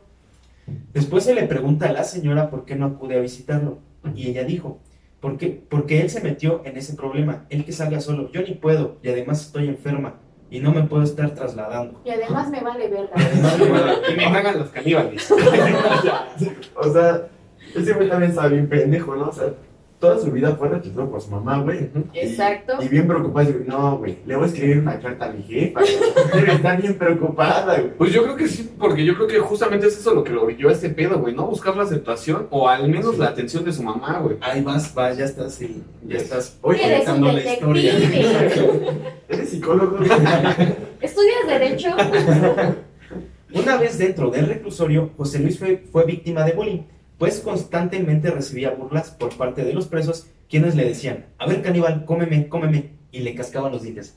Después 0.92 1.24
se 1.24 1.34
le 1.34 1.44
pregunta 1.44 1.88
a 1.88 1.92
la 1.92 2.04
señora 2.04 2.50
por 2.50 2.64
qué 2.64 2.76
no 2.76 2.86
acude 2.86 3.18
a 3.18 3.20
visitarlo, 3.20 3.78
y 4.14 4.28
ella 4.28 4.44
dijo, 4.44 4.80
¿por 5.20 5.36
qué? 5.36 5.62
Porque 5.68 6.00
él 6.00 6.10
se 6.10 6.22
metió 6.22 6.62
en 6.64 6.76
ese 6.76 6.94
problema, 6.94 7.46
él 7.50 7.64
que 7.64 7.72
salga 7.72 8.00
solo, 8.00 8.30
yo 8.30 8.42
ni 8.42 8.54
puedo, 8.54 8.98
y 9.02 9.08
además 9.08 9.42
estoy 9.46 9.68
enferma, 9.68 10.14
y 10.50 10.60
no 10.60 10.72
me 10.72 10.82
puedo 10.84 11.02
estar 11.02 11.34
trasladando. 11.34 12.00
Y 12.04 12.10
además 12.10 12.50
me 12.50 12.60
vale 12.60 12.88
verga. 12.88 13.12
Y 14.12 14.16
me 14.16 14.32
cagan 14.32 14.58
los 14.58 14.68
caníbales. 14.70 15.32
O 16.76 16.92
sea, 16.92 17.28
ese 17.74 17.92
güey 17.94 18.08
también 18.08 18.34
bien 18.50 18.68
pendejo, 18.68 19.16
¿no? 19.16 19.28
O 19.28 19.32
sea, 19.32 19.54
toda 20.04 20.18
su 20.18 20.30
vida 20.30 20.54
fue 20.56 20.68
rechazado 20.68 21.10
por 21.10 21.22
su 21.22 21.30
mamá, 21.30 21.60
güey. 21.60 21.88
Exacto. 22.12 22.74
Y, 22.82 22.88
bien 22.88 23.06
preocupada, 23.06 23.46
dice, 23.46 23.64
no, 23.66 23.96
güey, 23.96 24.18
le 24.26 24.36
voy 24.36 24.44
a 24.44 24.48
escribir 24.48 24.78
una 24.80 25.00
carta 25.00 25.24
a 25.24 25.32
mi 25.32 25.42
jefa. 25.42 25.80
estar 25.82 26.82
bien 26.82 26.94
preocupada, 26.98 27.78
güey. 27.78 27.96
Pues 27.96 28.12
yo 28.12 28.22
creo 28.24 28.36
que 28.36 28.46
sí, 28.46 28.70
porque 28.78 29.02
yo 29.02 29.14
creo 29.14 29.26
que 29.26 29.38
justamente 29.38 29.86
es 29.86 29.98
eso 29.98 30.12
lo 30.12 30.22
que 30.22 30.30
lo 30.30 30.42
orilló 30.42 30.68
a 30.68 30.72
este 30.72 30.90
pedo, 30.90 31.18
güey, 31.20 31.34
¿no? 31.34 31.46
Buscar 31.46 31.74
la 31.74 31.84
aceptación 31.84 32.48
o 32.50 32.68
al 32.68 32.86
menos 32.86 33.14
Sí. 33.14 33.20
la 33.20 33.28
atención 33.28 33.64
de 33.64 33.72
su 33.72 33.82
mamá, 33.82 34.18
güey. 34.18 34.36
Ahí 34.42 34.60
vas, 34.60 34.92
vas, 34.94 35.16
ya 35.16 35.24
estás, 35.24 35.54
sí, 35.54 35.82
ya 36.06 36.18
estás 36.18 36.58
un 36.60 36.76
contando 36.76 37.32
la 37.32 37.40
historia. 37.42 37.94
¿Eres 39.26 39.48
psicólogo? 39.48 40.00
¿Estudias 41.00 41.46
Derecho? 41.48 41.88
Una 43.54 43.78
vez 43.78 43.96
dentro 43.96 44.30
del 44.30 44.48
reclusorio, 44.48 45.12
José 45.16 45.38
Luis 45.38 45.58
fue, 45.58 45.84
fue 45.90 46.04
víctima 46.04 46.44
de 46.44 46.52
bullying, 46.52 46.82
pues 47.18 47.40
constantemente 47.40 48.30
recibía 48.30 48.70
burlas 48.70 49.10
por 49.10 49.36
parte 49.36 49.64
de 49.64 49.72
los 49.72 49.86
presos, 49.86 50.26
quienes 50.48 50.74
le 50.74 50.84
decían, 50.84 51.26
a 51.38 51.46
ver 51.46 51.62
caníbal, 51.62 52.04
cómeme, 52.04 52.48
cómeme, 52.48 52.90
y 53.12 53.20
le 53.20 53.34
cascaban 53.34 53.72
los 53.72 53.82
dientes. 53.82 54.16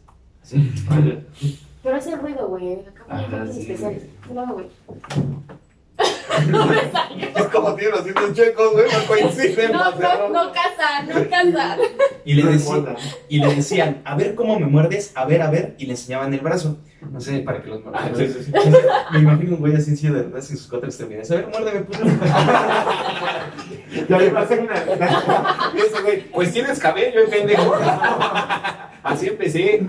Pero 1.84 1.96
hace 1.96 2.16
ruido, 2.16 2.48
güey. 2.48 2.80
Acá 3.08 3.44
hay 3.44 3.54
sí. 3.54 3.60
especiales. 3.62 4.04
No, 4.34 4.54
güey. 4.54 4.68
Es 7.36 7.48
como 7.48 7.74
tiene 7.74 7.92
los 7.92 8.04
dientes 8.04 8.34
chuecos, 8.34 8.74
güey, 8.74 8.86
no 8.92 9.08
coinciden. 9.08 9.72
No, 9.72 9.92
no, 9.92 10.30
no 10.30 10.52
casa, 10.52 11.04
no 11.08 11.30
casa. 11.30 11.78
Y 12.26 12.34
le, 12.36 12.52
importa. 12.52 12.96
y 13.28 13.40
le 13.40 13.56
decían, 13.56 14.02
a 14.06 14.16
ver 14.16 14.36
cómo 14.36 14.60
me 14.60 14.68
muerdes, 14.68 15.12
a 15.16 15.26
ver, 15.26 15.42
a 15.42 15.50
ver, 15.50 15.76
y 15.80 15.86
le 15.86 15.92
enseñaban 15.92 16.34
el 16.34 16.42
brazo. 16.42 16.78
No 17.02 17.22
sé, 17.22 17.40
para 17.40 17.62
que 17.62 17.70
los 17.70 17.82
Ah, 17.94 18.10
sí, 18.16 18.28
sí, 18.28 18.44
sí. 18.46 18.52
Me 19.14 19.20
imagino 19.20 19.54
un 19.56 19.60
güey 19.60 19.76
así 19.76 19.92
en 19.92 19.98
silla 19.98 20.14
de 20.14 20.24
ruedas 20.24 20.46
sin 20.46 20.58
sus 20.58 20.68
cuatro 20.68 20.88
extremidades. 20.88 21.30
A 21.32 21.36
ver, 21.36 21.48
muérdeme, 21.48 21.82
puto. 21.82 22.00
Ya 24.10 24.18
le 24.18 24.30
pasé 24.32 24.60
una. 24.60 24.76
Y 25.76 25.78
ese 25.80 26.02
güey, 26.02 26.32
pues 26.32 26.54
tienes 26.54 26.80
cabello, 26.80 27.22
eh, 27.22 27.28
pendejo. 27.30 27.74
Así 29.04 29.28
empecé. 29.28 29.86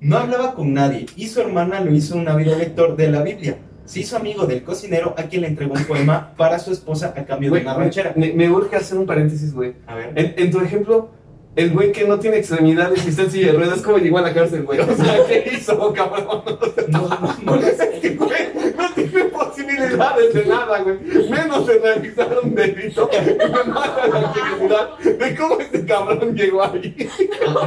No 0.00 0.18
hablaba 0.18 0.54
con 0.54 0.72
nadie 0.72 1.06
y 1.16 1.26
su 1.28 1.40
hermana 1.40 1.80
lo 1.80 1.92
hizo 1.92 2.16
un 2.16 2.28
ávido 2.28 2.56
lector 2.56 2.96
de 2.96 3.10
la 3.10 3.22
Biblia. 3.22 3.58
Se 3.84 4.00
hizo 4.00 4.16
amigo 4.16 4.46
del 4.46 4.62
cocinero 4.62 5.14
a 5.16 5.22
quien 5.24 5.42
le 5.42 5.48
entregó 5.48 5.74
un 5.74 5.84
poema 5.84 6.34
para 6.36 6.58
su 6.58 6.72
esposa 6.72 7.14
a 7.16 7.24
cambio 7.24 7.50
de 7.50 7.62
una 7.62 7.74
ranchera. 7.74 8.12
me, 8.16 8.32
me 8.32 8.50
urge 8.50 8.76
hacer 8.76 8.98
un 8.98 9.06
paréntesis, 9.06 9.52
güey. 9.54 9.74
A 9.86 9.94
ver. 9.94 10.12
En, 10.14 10.34
en 10.36 10.50
tu 10.50 10.60
ejemplo, 10.60 11.10
el 11.58 11.72
güey 11.72 11.90
que 11.90 12.06
no 12.06 12.20
tiene 12.20 12.36
extremidades 12.38 13.04
y 13.04 13.08
está 13.08 13.22
en 13.22 13.32
silla 13.32 13.48
de 13.48 13.58
ruedas, 13.58 13.82
¿cómo 13.82 13.98
llegó 13.98 14.18
a 14.18 14.22
la 14.22 14.32
cárcel, 14.32 14.62
güey? 14.62 14.78
O 14.78 14.94
sea, 14.94 15.26
¿qué 15.26 15.50
hizo, 15.54 15.92
cabrón? 15.92 16.44
No, 16.88 17.08
no, 17.08 17.36
no. 17.42 17.54
Este 17.66 18.10
güey 18.10 18.74
no 18.76 18.90
tiene 18.94 19.24
posibilidades 19.24 20.32
de 20.34 20.46
nada, 20.46 20.78
güey. 20.82 20.98
Menos 21.28 21.66
de 21.66 21.78
realizar 21.80 22.38
un 22.44 22.54
delito. 22.54 23.10
Me 23.38 23.64
mata 23.72 24.06
la 24.06 24.32
curiosidad 24.32 24.98
de 24.98 25.34
cómo 25.34 25.58
este 25.58 25.84
cabrón 25.84 26.36
llegó 26.36 26.62
ahí. 26.62 27.10
Lo, 27.44 27.60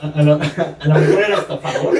a 0.00 0.22
lo 0.22 0.38
mejor 0.38 1.22
era 1.24 1.38
estafador. 1.38 1.98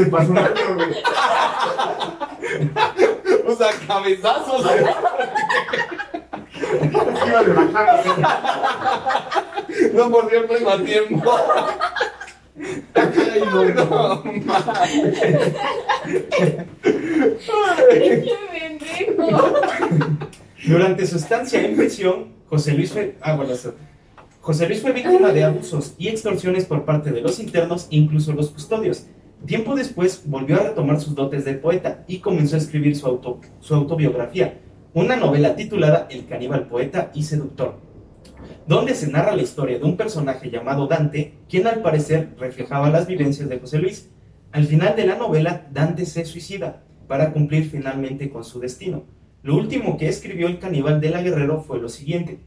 Se 0.00 0.06
pasó 0.06 0.32
un 0.32 0.38
año, 0.38 0.74
güey. 0.76 0.94
O 3.46 3.54
sea, 3.54 3.68
cabezazos. 3.86 4.64
Iba 7.26 7.42
de. 7.42 7.52
No 9.92 10.08
mordió 10.08 10.40
el 10.40 10.46
pleno 10.46 10.70
a 10.70 10.82
tiempo. 10.82 11.36
Durante 20.66 21.06
su 21.06 21.16
estancia 21.16 21.60
en 21.60 21.76
prisión, 21.76 22.32
José 22.48 22.72
Luis 22.72 22.90
fue, 22.92 23.18
ah, 23.20 23.34
bueno, 23.36 23.52
eso. 23.52 23.74
José 24.40 24.66
Luis 24.66 24.80
fue 24.80 24.92
víctima 24.92 25.30
de 25.32 25.44
abusos 25.44 25.92
y 25.98 26.08
extorsiones 26.08 26.64
por 26.64 26.86
parte 26.86 27.10
de 27.10 27.20
los 27.20 27.38
internos, 27.38 27.86
incluso 27.90 28.32
los 28.32 28.48
custodios. 28.50 29.04
Tiempo 29.46 29.74
después 29.74 30.22
volvió 30.26 30.60
a 30.60 30.64
retomar 30.64 31.00
sus 31.00 31.14
dotes 31.14 31.44
de 31.44 31.54
poeta 31.54 32.04
y 32.06 32.18
comenzó 32.18 32.56
a 32.56 32.58
escribir 32.58 32.94
su, 32.94 33.06
auto, 33.06 33.40
su 33.60 33.74
autobiografía, 33.74 34.60
una 34.92 35.16
novela 35.16 35.56
titulada 35.56 36.06
El 36.10 36.26
caníbal 36.26 36.66
poeta 36.68 37.10
y 37.14 37.22
seductor, 37.22 37.78
donde 38.66 38.94
se 38.94 39.10
narra 39.10 39.34
la 39.34 39.42
historia 39.42 39.78
de 39.78 39.84
un 39.84 39.96
personaje 39.96 40.50
llamado 40.50 40.86
Dante, 40.86 41.38
quien 41.48 41.66
al 41.66 41.80
parecer 41.80 42.34
reflejaba 42.38 42.90
las 42.90 43.06
vivencias 43.06 43.48
de 43.48 43.58
José 43.58 43.78
Luis. 43.78 44.10
Al 44.52 44.66
final 44.66 44.94
de 44.94 45.06
la 45.06 45.16
novela, 45.16 45.66
Dante 45.72 46.04
se 46.04 46.26
suicida 46.26 46.82
para 47.08 47.32
cumplir 47.32 47.70
finalmente 47.70 48.30
con 48.30 48.44
su 48.44 48.60
destino. 48.60 49.04
Lo 49.42 49.56
último 49.56 49.96
que 49.96 50.08
escribió 50.08 50.48
el 50.48 50.58
caníbal 50.58 51.00
de 51.00 51.10
la 51.10 51.22
Guerrero 51.22 51.62
fue 51.62 51.80
lo 51.80 51.88
siguiente. 51.88 52.40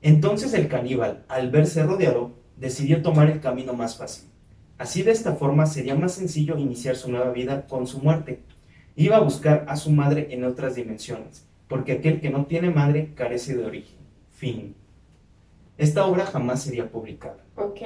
Entonces 0.00 0.54
el 0.54 0.68
caníbal, 0.68 1.24
al 1.28 1.50
verse 1.50 1.82
rodeado, 1.82 2.36
decidió 2.56 3.02
tomar 3.02 3.28
el 3.28 3.40
camino 3.40 3.72
más 3.72 3.96
fácil. 3.96 4.28
Así 4.78 5.02
de 5.02 5.10
esta 5.10 5.34
forma 5.34 5.66
sería 5.66 5.96
más 5.96 6.12
sencillo 6.12 6.56
iniciar 6.56 6.94
su 6.94 7.10
nueva 7.10 7.32
vida 7.32 7.66
con 7.66 7.88
su 7.88 7.98
muerte. 7.98 8.40
Iba 8.94 9.16
a 9.16 9.20
buscar 9.20 9.64
a 9.68 9.76
su 9.76 9.90
madre 9.90 10.28
en 10.30 10.44
otras 10.44 10.76
dimensiones, 10.76 11.44
porque 11.66 11.92
aquel 11.92 12.20
que 12.20 12.30
no 12.30 12.46
tiene 12.46 12.70
madre 12.70 13.10
carece 13.14 13.56
de 13.56 13.64
origen. 13.64 13.98
Fin. 14.30 14.74
Esta 15.76 16.06
obra 16.06 16.26
jamás 16.26 16.62
sería 16.62 16.90
publicada. 16.90 17.38
Ok. 17.56 17.80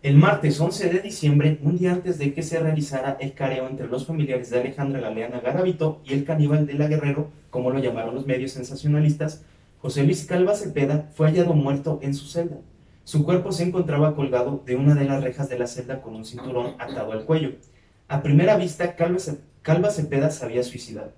El 0.00 0.14
martes 0.14 0.60
11 0.60 0.90
de 0.90 1.00
diciembre, 1.00 1.58
un 1.62 1.76
día 1.76 1.92
antes 1.92 2.18
de 2.18 2.32
que 2.32 2.44
se 2.44 2.60
realizara 2.60 3.16
el 3.20 3.34
careo 3.34 3.68
entre 3.68 3.88
los 3.88 4.06
familiares 4.06 4.50
de 4.50 4.60
Alejandra 4.60 5.00
Galeana 5.00 5.40
Garavito 5.40 6.00
y 6.04 6.14
el 6.14 6.24
caníbal 6.24 6.66
de 6.68 6.74
la 6.74 6.86
Guerrero, 6.86 7.30
como 7.50 7.70
lo 7.70 7.80
llamaron 7.80 8.14
los 8.14 8.24
medios 8.24 8.52
sensacionalistas, 8.52 9.42
José 9.80 10.04
Luis 10.04 10.24
Calva 10.24 10.54
Cepeda 10.54 11.08
fue 11.14 11.26
hallado 11.26 11.54
muerto 11.54 11.98
en 12.02 12.14
su 12.14 12.26
celda. 12.26 12.58
Su 13.08 13.24
cuerpo 13.24 13.52
se 13.52 13.62
encontraba 13.62 14.14
colgado 14.14 14.62
de 14.66 14.76
una 14.76 14.94
de 14.94 15.06
las 15.06 15.22
rejas 15.24 15.48
de 15.48 15.58
la 15.58 15.66
celda 15.66 16.02
con 16.02 16.14
un 16.14 16.26
cinturón 16.26 16.74
atado 16.78 17.12
al 17.12 17.24
cuello. 17.24 17.52
A 18.06 18.20
primera 18.22 18.58
vista, 18.58 18.96
Calva, 18.96 19.18
Ce- 19.18 19.38
Calva 19.62 19.88
Cepeda 19.90 20.28
se 20.30 20.44
había 20.44 20.62
suicidado. 20.62 21.12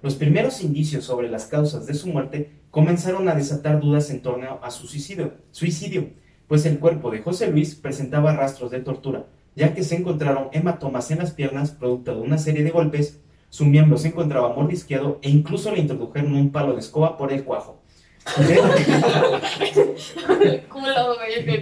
Los 0.00 0.14
primeros 0.14 0.62
indicios 0.62 1.04
sobre 1.06 1.28
las 1.28 1.46
causas 1.46 1.86
de 1.86 1.94
su 1.94 2.06
muerte 2.06 2.52
comenzaron 2.70 3.28
a 3.28 3.34
desatar 3.34 3.80
dudas 3.80 4.10
en 4.10 4.22
torno 4.22 4.60
a 4.62 4.70
su 4.70 4.86
suicidio, 4.86 5.32
suicidio 5.50 6.10
pues 6.46 6.64
el 6.66 6.78
cuerpo 6.78 7.10
de 7.10 7.18
José 7.20 7.50
Luis 7.50 7.74
presentaba 7.74 8.36
rastros 8.36 8.70
de 8.70 8.78
tortura, 8.78 9.26
ya 9.56 9.74
que 9.74 9.82
se 9.82 9.96
encontraron 9.96 10.50
hematomas 10.52 11.10
en 11.10 11.18
las 11.18 11.32
piernas 11.32 11.72
producto 11.72 12.14
de 12.14 12.20
una 12.20 12.38
serie 12.38 12.62
de 12.62 12.70
golpes, 12.70 13.18
su 13.50 13.64
miembro 13.66 13.98
se 13.98 14.06
encontraba 14.06 14.54
mordisqueado 14.54 15.18
e 15.22 15.30
incluso 15.30 15.72
le 15.72 15.80
introdujeron 15.80 16.36
un 16.36 16.52
palo 16.52 16.74
de 16.74 16.78
escoba 16.78 17.16
por 17.18 17.32
el 17.32 17.42
cuajo. 17.42 17.82
Culo, 20.68 21.16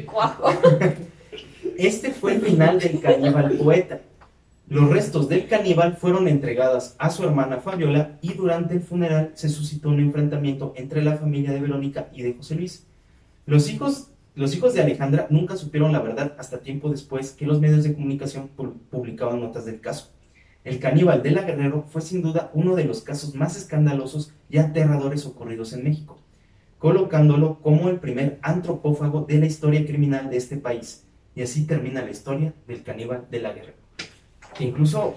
cuajo. 0.06 0.50
Este 1.76 2.10
fue 2.10 2.34
el 2.34 2.40
final 2.42 2.78
del 2.78 3.00
caníbal 3.00 3.52
poeta. 3.52 4.00
Los 4.68 4.90
restos 4.90 5.28
del 5.28 5.46
caníbal 5.46 5.96
fueron 5.96 6.26
entregadas 6.26 6.96
a 6.98 7.10
su 7.10 7.22
hermana 7.24 7.58
Fabiola 7.58 8.18
y 8.20 8.34
durante 8.34 8.74
el 8.74 8.80
funeral 8.80 9.30
se 9.34 9.48
suscitó 9.48 9.90
un 9.90 10.00
enfrentamiento 10.00 10.72
entre 10.76 11.02
la 11.02 11.16
familia 11.16 11.52
de 11.52 11.60
Verónica 11.60 12.08
y 12.12 12.22
de 12.22 12.34
José 12.34 12.56
Luis. 12.56 12.84
Los 13.46 13.70
hijos, 13.70 14.08
los 14.34 14.54
hijos 14.56 14.74
de 14.74 14.80
Alejandra 14.82 15.28
nunca 15.30 15.56
supieron 15.56 15.92
la 15.92 16.00
verdad 16.00 16.34
hasta 16.38 16.58
tiempo 16.58 16.88
después 16.90 17.30
que 17.30 17.46
los 17.46 17.60
medios 17.60 17.84
de 17.84 17.94
comunicación 17.94 18.50
pu- 18.56 18.74
publicaban 18.90 19.40
notas 19.40 19.66
del 19.66 19.80
caso. 19.80 20.10
El 20.64 20.80
caníbal 20.80 21.22
de 21.22 21.30
la 21.30 21.42
Guerrero 21.42 21.84
fue 21.88 22.02
sin 22.02 22.22
duda 22.22 22.50
uno 22.52 22.74
de 22.74 22.84
los 22.84 23.02
casos 23.02 23.36
más 23.36 23.56
escandalosos 23.56 24.32
y 24.50 24.58
aterradores 24.58 25.24
ocurridos 25.26 25.72
en 25.74 25.84
México, 25.84 26.18
colocándolo 26.78 27.58
como 27.60 27.88
el 27.88 27.98
primer 27.98 28.38
antropófago 28.42 29.22
de 29.22 29.38
la 29.38 29.46
historia 29.46 29.84
criminal 29.86 30.30
de 30.30 30.36
este 30.36 30.56
país. 30.56 31.04
Y 31.34 31.42
así 31.42 31.66
termina 31.66 32.02
la 32.02 32.10
historia 32.10 32.52
del 32.66 32.82
caníbal 32.82 33.26
de 33.30 33.40
la. 33.40 33.54
Que 34.56 34.64
incluso, 34.64 35.14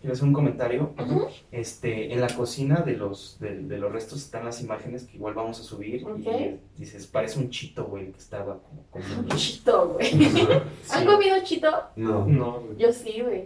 quiero 0.00 0.12
hacer 0.14 0.26
un 0.28 0.34
comentario, 0.34 0.92
Ujú. 0.98 1.28
este, 1.50 2.12
en 2.12 2.20
la 2.20 2.28
cocina 2.28 2.80
de 2.82 2.96
los, 2.96 3.38
de, 3.40 3.56
de 3.62 3.78
los 3.78 3.90
restos 3.90 4.18
están 4.22 4.44
las 4.44 4.60
imágenes 4.60 5.04
que 5.04 5.16
igual 5.16 5.32
vamos 5.34 5.60
a 5.60 5.62
subir 5.62 6.04
Ok. 6.06 6.18
y 6.18 6.80
dices, 6.80 7.06
parece 7.06 7.38
un 7.38 7.48
chito, 7.48 7.86
güey, 7.86 8.10
que 8.12 8.18
estaba 8.18 8.58
como... 8.58 8.82
como- 8.90 9.20
Un 9.22 9.28
chito, 9.36 9.94
güey. 9.94 10.10
¿Han 10.92 11.06
comido 11.06 11.36
chito? 11.42 11.70
No. 11.96 12.26
No, 12.26 12.60
güey. 12.60 12.76
Yo 12.78 12.92
sí, 12.92 13.20
güey. 13.22 13.44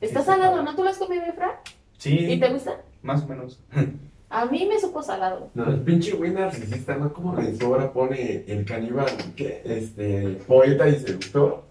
Está 0.00 0.20
Sí, 0.20 0.26
salado, 0.26 0.62
¿no? 0.62 0.74
¿Tú 0.74 0.84
lo 0.84 0.90
has 0.90 0.96
comido, 0.98 1.22
Efra? 1.24 1.60
Sí, 1.98 2.16
¿Y 2.16 2.38
te 2.40 2.48
gusta? 2.50 2.80
más 3.02 3.24
o 3.24 3.26
menos. 3.28 3.58
A 4.30 4.44
mí 4.46 4.66
me 4.66 4.78
supo 4.78 5.02
salado. 5.02 5.50
No, 5.54 5.70
el 5.70 5.80
pinche 5.80 6.12
güey 6.12 6.30
narcisista, 6.32 6.96
¿no? 6.96 7.12
Como 7.12 7.38
en 7.38 7.58
su 7.58 7.70
obra 7.70 7.90
pone 7.92 8.44
el 8.46 8.64
caníbal, 8.64 9.06
¿qué? 9.34 9.62
Este, 9.64 10.38
poeta 10.46 10.86
y 10.88 10.98
seductor. 11.00 11.64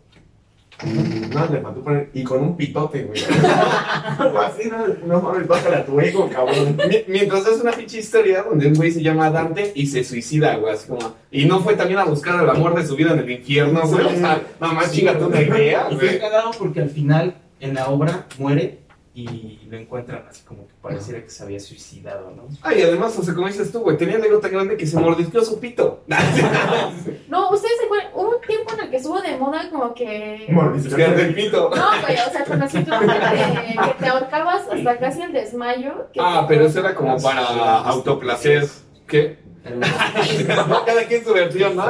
Mm, 0.84 1.34
No, 1.34 1.45
le 1.51 1.62
faltó 1.62 1.82
poner, 1.84 2.10
y 2.14 2.24
con 2.24 2.39
un 2.41 2.55
pitote, 2.58 3.03
güey. 3.03 3.20
Algo 4.20 4.39
así, 4.39 4.70
no, 4.70 4.88
no 5.08 5.22
mames, 5.22 5.47
bájale 5.47 5.76
a 5.78 5.86
tu 5.86 5.99
ego, 5.99 6.30
cabrón. 6.32 6.78
Mi- 6.88 7.03
Mientras 7.08 7.47
es 7.47 7.62
una 7.62 7.72
pinche 7.72 7.99
historia 7.99 8.43
donde 8.43 8.68
un 8.68 8.76
güey 8.76 8.91
se 8.91 9.01
llama 9.01 9.30
Dante 9.32 9.72
y 9.76 9.88
se 9.88 10.03
suicida, 10.03 10.55
güey, 10.58 10.74
así 10.74 10.88
como... 10.88 11.14
Y 11.32 11.45
no 11.45 11.62
fue 11.62 11.76
también 11.76 11.99
a 11.99 12.05
buscar 12.05 12.43
el 12.43 12.49
amor 12.49 12.76
de 12.76 12.86
su 12.86 12.95
vida 12.95 13.14
en 13.14 13.20
el 13.20 13.30
infierno, 13.32 13.82
güey. 13.88 14.05
O 14.05 14.10
sea, 14.10 14.41
nada 14.62 14.74
más 14.74 14.91
chingate 14.91 15.24
una 15.24 15.41
idea, 15.41 15.88
Y 15.91 15.95
fue 15.95 16.08
güey. 16.08 16.20
cagado 16.20 16.51
porque 16.58 16.82
al 16.82 16.89
final, 16.89 17.36
en 17.60 17.74
la 17.74 17.89
obra, 17.89 18.28
muere 18.38 18.80
y 19.20 19.65
lo 19.68 19.78
encuentran 19.78 20.24
así 20.30 20.43
como 20.43 20.68
que 20.68 20.74
pareciera 20.80 21.24
que 21.24 21.30
se 21.32 21.41
había 21.43 21.59
suicidado, 21.59 22.32
¿no? 22.36 22.43
Ay, 22.61 22.84
además, 22.84 23.18
o 23.18 23.24
sea, 23.24 23.34
como 23.34 23.47
dices 23.47 23.72
tú, 23.72 23.80
güey, 23.80 23.97
tenía 23.97 24.18
el 24.18 24.24
ego 24.24 24.38
tan 24.39 24.51
grande 24.51 24.78
que 24.78 24.86
se 24.86 24.99
mordisqueó 24.99 25.43
su 25.43 25.59
pito. 25.59 26.03
No, 27.28 27.49
ustedes 27.51 27.78
se 27.80 27.86
acuerdan, 27.86 28.11
hubo 28.13 28.36
un 28.38 28.41
tiempo 28.41 28.74
en 28.74 28.80
el 28.86 28.89
que 28.89 28.97
estuvo 28.97 29.20
de 29.22 29.36
moda 29.38 29.70
como 29.70 29.93
que... 29.93 30.45
Mordisquear 30.49 31.15
del 31.15 31.34
pito. 31.36 31.70
No, 31.76 32.01
güey, 32.01 32.15
o 32.15 32.32
sea, 32.32 32.45
con 32.45 32.59
la 32.59 32.70
situación 32.70 33.07
de 33.07 33.13
que, 33.20 33.76
que 33.88 33.93
te 33.99 34.07
ahorcabas 34.07 34.68
hasta 34.72 34.97
casi 34.97 35.22
el 35.24 35.34
desmayo. 35.34 36.07
que 36.13 36.20
Ah, 36.22 36.45
te- 36.47 36.53
pero 36.53 36.68
eso 36.68 36.80
era 36.80 36.93
como 36.95 37.18
para 37.22 37.43
autoplacer. 37.80 38.68
¿Qué? 39.07 39.39
Cada 40.86 41.03
quien 41.07 41.24
su 41.26 41.34
versión, 41.34 41.76
¿no? 41.76 41.84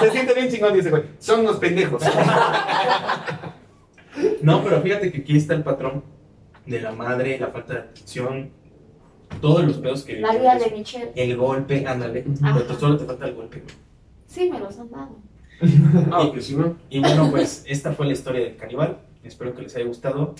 Se 0.00 0.10
siente 0.10 0.34
bien 0.34 0.50
chingón, 0.50 0.74
dice, 0.74 0.90
güey. 0.90 1.04
Son 1.20 1.40
unos 1.40 1.56
pendejos. 1.56 2.02
No, 4.42 4.64
pero 4.64 4.80
fíjate 4.82 5.12
que 5.12 5.18
aquí 5.18 5.36
está 5.36 5.54
el 5.54 5.62
patrón 5.62 6.02
de 6.70 6.80
la 6.80 6.92
madre, 6.92 7.38
la 7.38 7.48
falta 7.48 7.74
de 7.74 7.80
atención, 7.80 8.50
todos 9.40 9.64
los 9.64 9.76
pedos 9.78 10.04
que... 10.04 10.20
La 10.20 10.32
vida 10.36 10.56
de 10.56 10.70
Michelle. 10.70 11.12
El 11.16 11.36
golpe, 11.36 11.84
ándale. 11.86 12.24
Pero 12.40 12.78
solo 12.78 12.96
te 12.96 13.04
falta 13.04 13.26
el 13.26 13.34
golpe. 13.34 13.60
güey. 13.60 13.74
Sí, 14.26 14.48
me 14.50 14.60
los 14.60 14.78
han 14.78 14.90
dado. 14.90 15.16
Ah. 16.10 16.32
Y 16.88 17.00
bueno, 17.00 17.30
pues 17.30 17.64
esta 17.66 17.92
fue 17.92 18.06
la 18.06 18.12
historia 18.12 18.40
del 18.44 18.56
caníbal. 18.56 18.96
Espero 19.22 19.54
que 19.54 19.60
les 19.62 19.76
haya 19.76 19.84
gustado. 19.84 20.34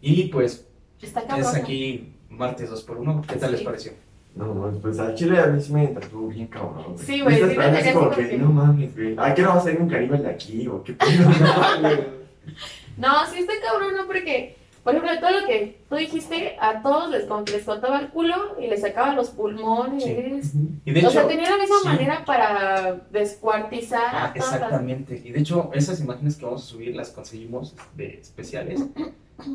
Y 0.00 0.24
pues 0.28 0.66
Está 1.00 1.20
es 1.36 1.54
aquí 1.54 2.14
martes 2.30 2.70
2x1. 2.70 3.26
¿Qué 3.26 3.36
tal 3.36 3.52
les 3.52 3.60
pareció? 3.60 3.92
No, 4.34 4.54
no, 4.54 4.70
pues 4.78 4.98
al 4.98 5.14
chile 5.14 5.38
a 5.38 5.46
mí 5.48 5.60
sí 5.60 5.74
me 5.74 5.84
entretuvo 5.84 6.28
bien 6.28 6.46
cabrón. 6.46 6.94
güey. 6.94 6.98
Sí, 7.06 7.20
güey, 7.20 7.36
sí 7.36 7.54
que, 7.82 7.92
como 7.92 8.10
que- 8.10 8.38
no 8.38 8.48
mames, 8.50 8.96
güey. 8.96 9.14
¿A 9.18 9.34
qué 9.34 9.42
no 9.42 9.48
va 9.50 9.56
a 9.56 9.60
salir 9.60 9.80
un 9.82 9.90
caníbal 9.90 10.22
de 10.22 10.30
aquí 10.30 10.66
o 10.68 10.82
qué 10.82 10.94
pedo? 10.94 11.28
No, 12.96 13.26
sí 13.30 13.38
está 13.40 13.52
cabrón, 13.64 13.94
¿no? 13.96 14.06
Porque, 14.06 14.56
por 14.84 14.94
ejemplo, 14.94 15.18
todo 15.20 15.40
lo 15.40 15.46
que 15.46 15.80
tú 15.88 15.94
dijiste, 15.96 16.56
a 16.60 16.82
todos 16.82 17.10
les, 17.10 17.26
les 17.52 17.64
cortaba 17.64 18.00
el 18.00 18.08
culo 18.08 18.56
y 18.60 18.66
les 18.66 18.80
sacaba 18.80 19.14
los 19.14 19.30
pulmones. 19.30 20.04
Y 20.84 20.90
de 20.92 21.06
o 21.06 21.10
sea, 21.10 21.20
hecho, 21.20 21.28
tenía 21.28 21.50
la 21.50 21.58
misma 21.58 21.76
sí. 21.82 21.88
manera 21.88 22.24
para 22.24 23.00
descuartizar 23.10 24.02
Ah, 24.12 24.24
a 24.26 24.32
todas 24.34 24.50
las- 24.52 24.54
exactamente. 24.62 25.22
Y 25.24 25.30
de 25.32 25.40
hecho, 25.40 25.70
esas 25.74 26.00
imágenes 26.00 26.36
que 26.36 26.44
vamos 26.44 26.64
a 26.64 26.66
subir 26.66 26.96
las 26.96 27.10
conseguimos 27.10 27.74
de 27.96 28.18
especiales 28.20 28.80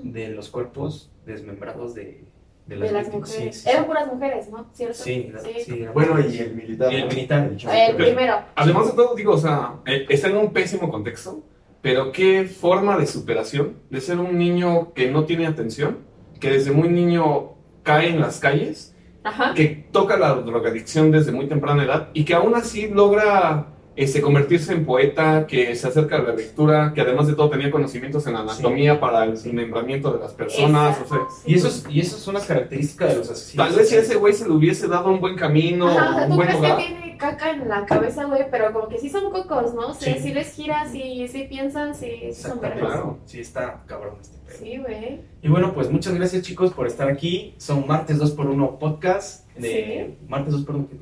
de 0.03 0.29
los 0.29 0.49
cuerpos 0.49 1.09
desmembrados 1.25 1.93
de, 1.93 2.23
de 2.65 2.75
las, 2.77 2.89
de 2.89 2.93
las 2.97 3.11
mujeres. 3.13 3.55
Sí, 3.57 3.61
sí, 3.63 3.69
Eran 3.69 3.83
sí. 3.83 3.87
puras 3.87 4.07
mujeres, 4.07 4.49
¿no? 4.49 4.65
¿Cierto? 4.73 4.93
Sí, 4.95 5.31
sí, 5.65 5.85
Bueno, 5.93 6.19
y 6.19 6.37
el 6.37 6.55
militar. 6.55 6.91
Y 6.91 6.95
el 6.95 7.01
¿no? 7.01 7.07
militar. 7.09 7.55
chavo. 7.57 7.73
El 7.73 7.95
primero. 7.95 8.35
Además 8.55 8.87
de 8.87 8.93
todo, 8.93 9.15
digo, 9.15 9.33
o 9.33 9.37
sea, 9.37 9.75
eh, 9.85 10.05
está 10.09 10.27
en 10.29 10.37
un 10.37 10.51
pésimo 10.53 10.89
contexto, 10.89 11.41
pero 11.87 12.11
qué 12.11 12.43
forma 12.43 12.97
de 12.97 13.07
superación 13.07 13.77
de 13.89 14.01
ser 14.01 14.19
un 14.19 14.37
niño 14.37 14.93
que 14.93 15.09
no 15.09 15.23
tiene 15.23 15.47
atención, 15.47 15.99
que 16.37 16.49
desde 16.49 16.71
muy 16.71 16.89
niño 16.89 17.53
cae 17.83 18.09
en 18.09 18.19
las 18.19 18.41
calles, 18.41 18.93
Ajá. 19.23 19.53
que 19.53 19.87
toca 19.89 20.17
la 20.17 20.33
drogadicción 20.33 21.11
desde 21.11 21.31
muy 21.31 21.47
temprana 21.47 21.85
edad 21.85 22.09
y 22.13 22.25
que 22.25 22.33
aún 22.33 22.55
así 22.55 22.89
logra 22.89 23.67
este, 23.97 24.21
convertirse 24.21 24.71
en 24.71 24.85
poeta, 24.85 25.45
que 25.47 25.75
se 25.75 25.87
acerca 25.87 26.15
a 26.15 26.19
la 26.23 26.33
lectura, 26.33 26.93
que 26.95 27.01
además 27.01 27.27
de 27.27 27.33
todo 27.33 27.49
tenía 27.49 27.69
conocimientos 27.71 28.25
en 28.27 28.35
anatomía 28.37 28.99
para 28.99 29.25
el 29.25 29.31
desmembramiento 29.31 30.13
de 30.13 30.19
las 30.19 30.33
personas, 30.33 30.97
o 31.03 31.07
sea, 31.07 31.17
sí. 31.43 31.51
Y 31.51 31.55
eso, 31.55 31.67
es, 31.67 31.85
y 31.89 31.99
eso 31.99 32.15
es 32.15 32.27
una 32.27 32.39
característica 32.39 33.07
de 33.07 33.15
los 33.17 33.29
asesinos. 33.29 33.67
Tal 33.67 33.75
vez 33.77 33.89
si 33.89 33.95
a 33.95 33.99
ese 33.99 34.15
güey 34.15 34.33
se 34.33 34.45
le 34.45 34.51
hubiese 34.53 34.87
dado 34.87 35.09
un 35.09 35.19
buen 35.19 35.35
camino, 35.35 35.87
Ajá, 35.89 36.11
o 36.11 36.13
sea, 36.15 36.23
un 36.25 36.29
tú 36.29 36.35
buen 36.35 36.47
crees 36.47 36.61
lugar. 36.61 36.77
que 36.77 36.83
tiene 36.85 37.17
caca 37.17 37.49
en 37.51 37.67
la 37.67 37.85
cabeza, 37.87 38.25
güey, 38.25 38.45
pero 38.51 38.71
como 38.71 38.87
que 38.87 38.99
sí 38.99 39.09
son 39.09 39.31
cocos, 39.31 39.73
¿no? 39.73 39.87
O 39.89 39.93
sea, 39.95 40.13
Sí. 40.13 40.19
sí 40.21 40.33
les 40.33 40.53
giras 40.53 40.93
y 40.93 41.27
sí 41.27 41.47
piensan, 41.49 41.95
sí, 41.95 42.11
sí 42.31 42.41
son 42.43 42.61
vergas. 42.61 42.79
Claro. 42.85 43.17
Sí, 43.25 43.39
está 43.39 43.81
cabrón 43.87 44.17
este 44.21 44.37
pedo. 44.45 44.57
Sí, 44.59 44.77
güey. 44.77 45.21
Y 45.41 45.47
bueno, 45.49 45.73
pues 45.73 45.89
muchas 45.91 46.13
gracias 46.13 46.43
chicos 46.43 46.71
por 46.71 46.85
estar 46.85 47.09
aquí. 47.09 47.55
Son 47.57 47.87
martes 47.87 48.19
2x1 48.19 48.77
podcast 48.77 49.49
de 49.57 50.15
martes 50.29 50.53
2x1 50.53 50.87
que 50.87 50.95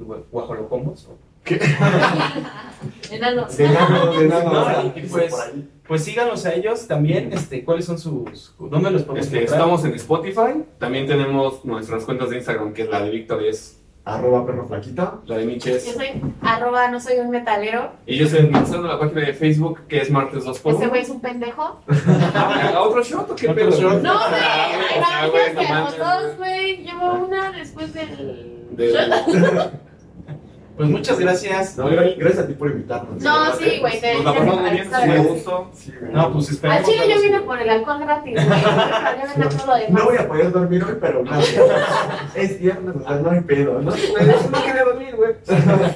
guajolocombos. 1.46 2.52
Enanos. 3.12 3.58
De 3.58 3.70
nano, 3.70 4.14
de 4.14 4.28
nano. 4.28 4.54
No, 4.54 4.62
o 4.62 4.66
sea, 4.66 4.94
y 4.96 5.02
pues- 5.02 5.34
ahí. 5.40 5.70
Pues 5.88 6.04
síganos 6.04 6.44
a 6.48 6.54
ellos 6.56 6.88
también. 6.88 7.32
Este, 7.32 7.64
¿Cuáles 7.64 7.86
son 7.86 8.00
sus. 8.00 8.56
¿Dónde 8.60 8.90
los 8.90 9.04
podemos 9.04 9.28
Este, 9.28 9.38
encontrar? 9.44 9.60
estamos 9.60 9.86
en 9.86 9.94
Spotify, 9.94 10.64
también 10.80 11.06
tenemos 11.06 11.64
nuestras 11.64 12.04
cuentas 12.06 12.32
de 12.32 12.38
Instagram, 12.38 12.74
que 12.74 12.82
es 12.84 12.90
la 12.90 13.02
de 13.04 13.12
Víctor 13.12 13.44
es 13.44 13.80
Arroba 14.04 14.46
perro 14.46 14.68
flaquita. 14.68 15.16
la 15.26 15.38
de 15.38 15.46
Miche 15.46 15.70
Yo 15.72 15.76
es- 15.78 15.84
soy 15.94 16.22
arroba, 16.42 16.90
no 16.90 17.00
soy 17.00 17.18
un 17.20 17.30
metalero. 17.30 17.92
Y 18.08 18.18
yo 18.18 18.28
soy 18.28 18.40
el 18.40 18.52
Manzano 18.52 18.88
la 18.88 19.00
página 19.00 19.22
de 19.22 19.34
Facebook, 19.34 19.82
que 19.88 20.00
es 20.00 20.10
martes 20.12 20.44
2 20.46 20.60
por 20.60 20.74
Ese 20.74 20.82
1 20.82 20.90
güey 20.90 21.02
es 21.04 21.10
un 21.10 21.22
pendejo. 21.22 21.80
¿A 22.36 22.82
otro 22.82 23.04
shot 23.04 23.30
o 23.32 23.36
qué 23.36 23.48
Otro 23.50 23.70
pedo? 23.70 23.80
shot. 23.80 24.02
No, 24.02 24.14
Ah, 24.14 24.28
güey. 24.30 24.82
o 24.82 25.06
sea, 25.06 25.22
Ay, 25.22 25.30
güey, 25.30 25.54
no, 25.54 25.54
no 25.54 25.60
que 25.60 25.68
los 25.68 25.98
mames, 25.98 25.98
dos, 26.00 26.38
güey. 26.38 26.78
Llevo 26.78 27.26
una 27.28 27.52
después 27.52 27.94
del. 27.94 28.68
De- 28.72 29.70
Pues 30.78 30.90
muchas 30.90 31.20
gracias. 31.20 31.78
No, 31.78 31.88
gracias 31.88 32.40
a 32.40 32.48
ti 32.48 32.54
por 32.54 32.70
invitarnos. 32.70 33.22
No, 33.24 33.54
sí, 33.56 33.78
güey. 33.80 34.02
te- 34.02 34.16
Nos 34.16 34.26
la 34.26 34.34
pasamos 34.34 34.62
muy 34.62 34.70
bien, 34.72 34.90
me 35.08 35.18
gustó. 35.20 35.72
Sí. 35.74 35.94
No, 36.12 36.34
pues 36.34 36.48
Al 36.50 36.54
esperemos. 36.56 36.90
chile 36.90 37.06
yo 37.16 37.22
vine 37.22 37.40
por 37.42 37.60
el 37.62 37.70
alcohol 37.70 38.00
gratis, 38.02 38.34
güey. 38.34 38.46
Ya 38.62 39.34
ven 39.38 39.50
todo 39.50 39.68
lo 39.68 39.76
demás. 39.76 39.92
No 39.92 40.06
voy 40.06 40.18
a 40.18 40.28
poder 40.28 40.52
dormir 40.52 40.84
hoy, 40.84 40.96
pero 41.00 41.24
gracias. 41.24 41.64
es 42.36 42.60
viernes, 42.60 42.96
o 42.96 43.08
sea, 43.08 43.16
no 43.18 43.32
hay 43.32 43.42
pedo, 43.42 43.82
¿no? 43.82 43.92
No 43.92 44.64
quería 44.66 44.84
dormir, 44.84 45.16
güey. 45.16 45.32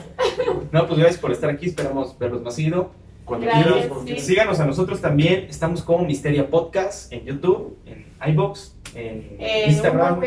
No, 0.71 0.85
pues 0.87 0.99
gracias 0.99 1.19
por 1.19 1.31
estar 1.31 1.49
aquí. 1.49 1.65
Esperamos 1.67 2.17
verlos 2.17 2.41
más 2.43 2.55
seguido. 2.55 2.91
Cuando 3.25 3.45
Gracias, 3.47 3.87
sí. 4.05 4.19
Síganos 4.19 4.59
a 4.59 4.65
nosotros 4.65 5.01
también. 5.01 5.45
Estamos 5.49 5.81
como 5.83 6.03
Misteria 6.05 6.47
Podcast 6.49 7.11
en 7.13 7.25
YouTube, 7.25 7.77
en 7.85 8.05
iBox, 8.31 8.75
en 8.95 9.35
Eh, 9.39 9.65
Instagram. 9.67 10.19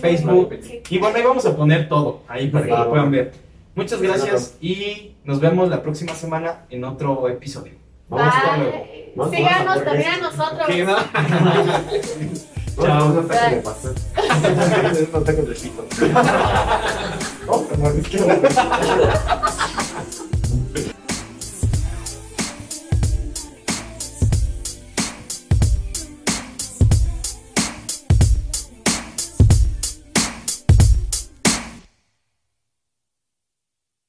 Facebook. 0.00 0.58
Sí. 0.62 0.82
Y 0.90 0.98
bueno, 0.98 1.16
ahí 1.16 1.22
vamos 1.22 1.46
a 1.46 1.56
poner 1.56 1.88
todo 1.88 2.20
ahí 2.28 2.48
para 2.48 2.64
que 2.66 2.70
lo 2.70 2.90
puedan 2.90 3.10
ver. 3.10 3.32
Muchas 3.74 4.00
gracias 4.00 4.54
y 4.60 5.16
nos 5.24 5.40
vemos 5.40 5.68
la 5.68 5.82
próxima 5.82 6.14
semana 6.14 6.64
en 6.70 6.84
otro 6.84 7.28
episodio. 7.28 7.72
Vamos 8.08 8.32
Bye. 8.34 9.12
Vamos 9.16 9.32
a 9.32 9.36
Síganos 9.36 9.84
también 9.84 10.10
a 10.10 10.18
nosotros. 10.18 10.68
El 10.68 10.86
pito. 15.56 15.86
Mordisquear. 17.78 18.40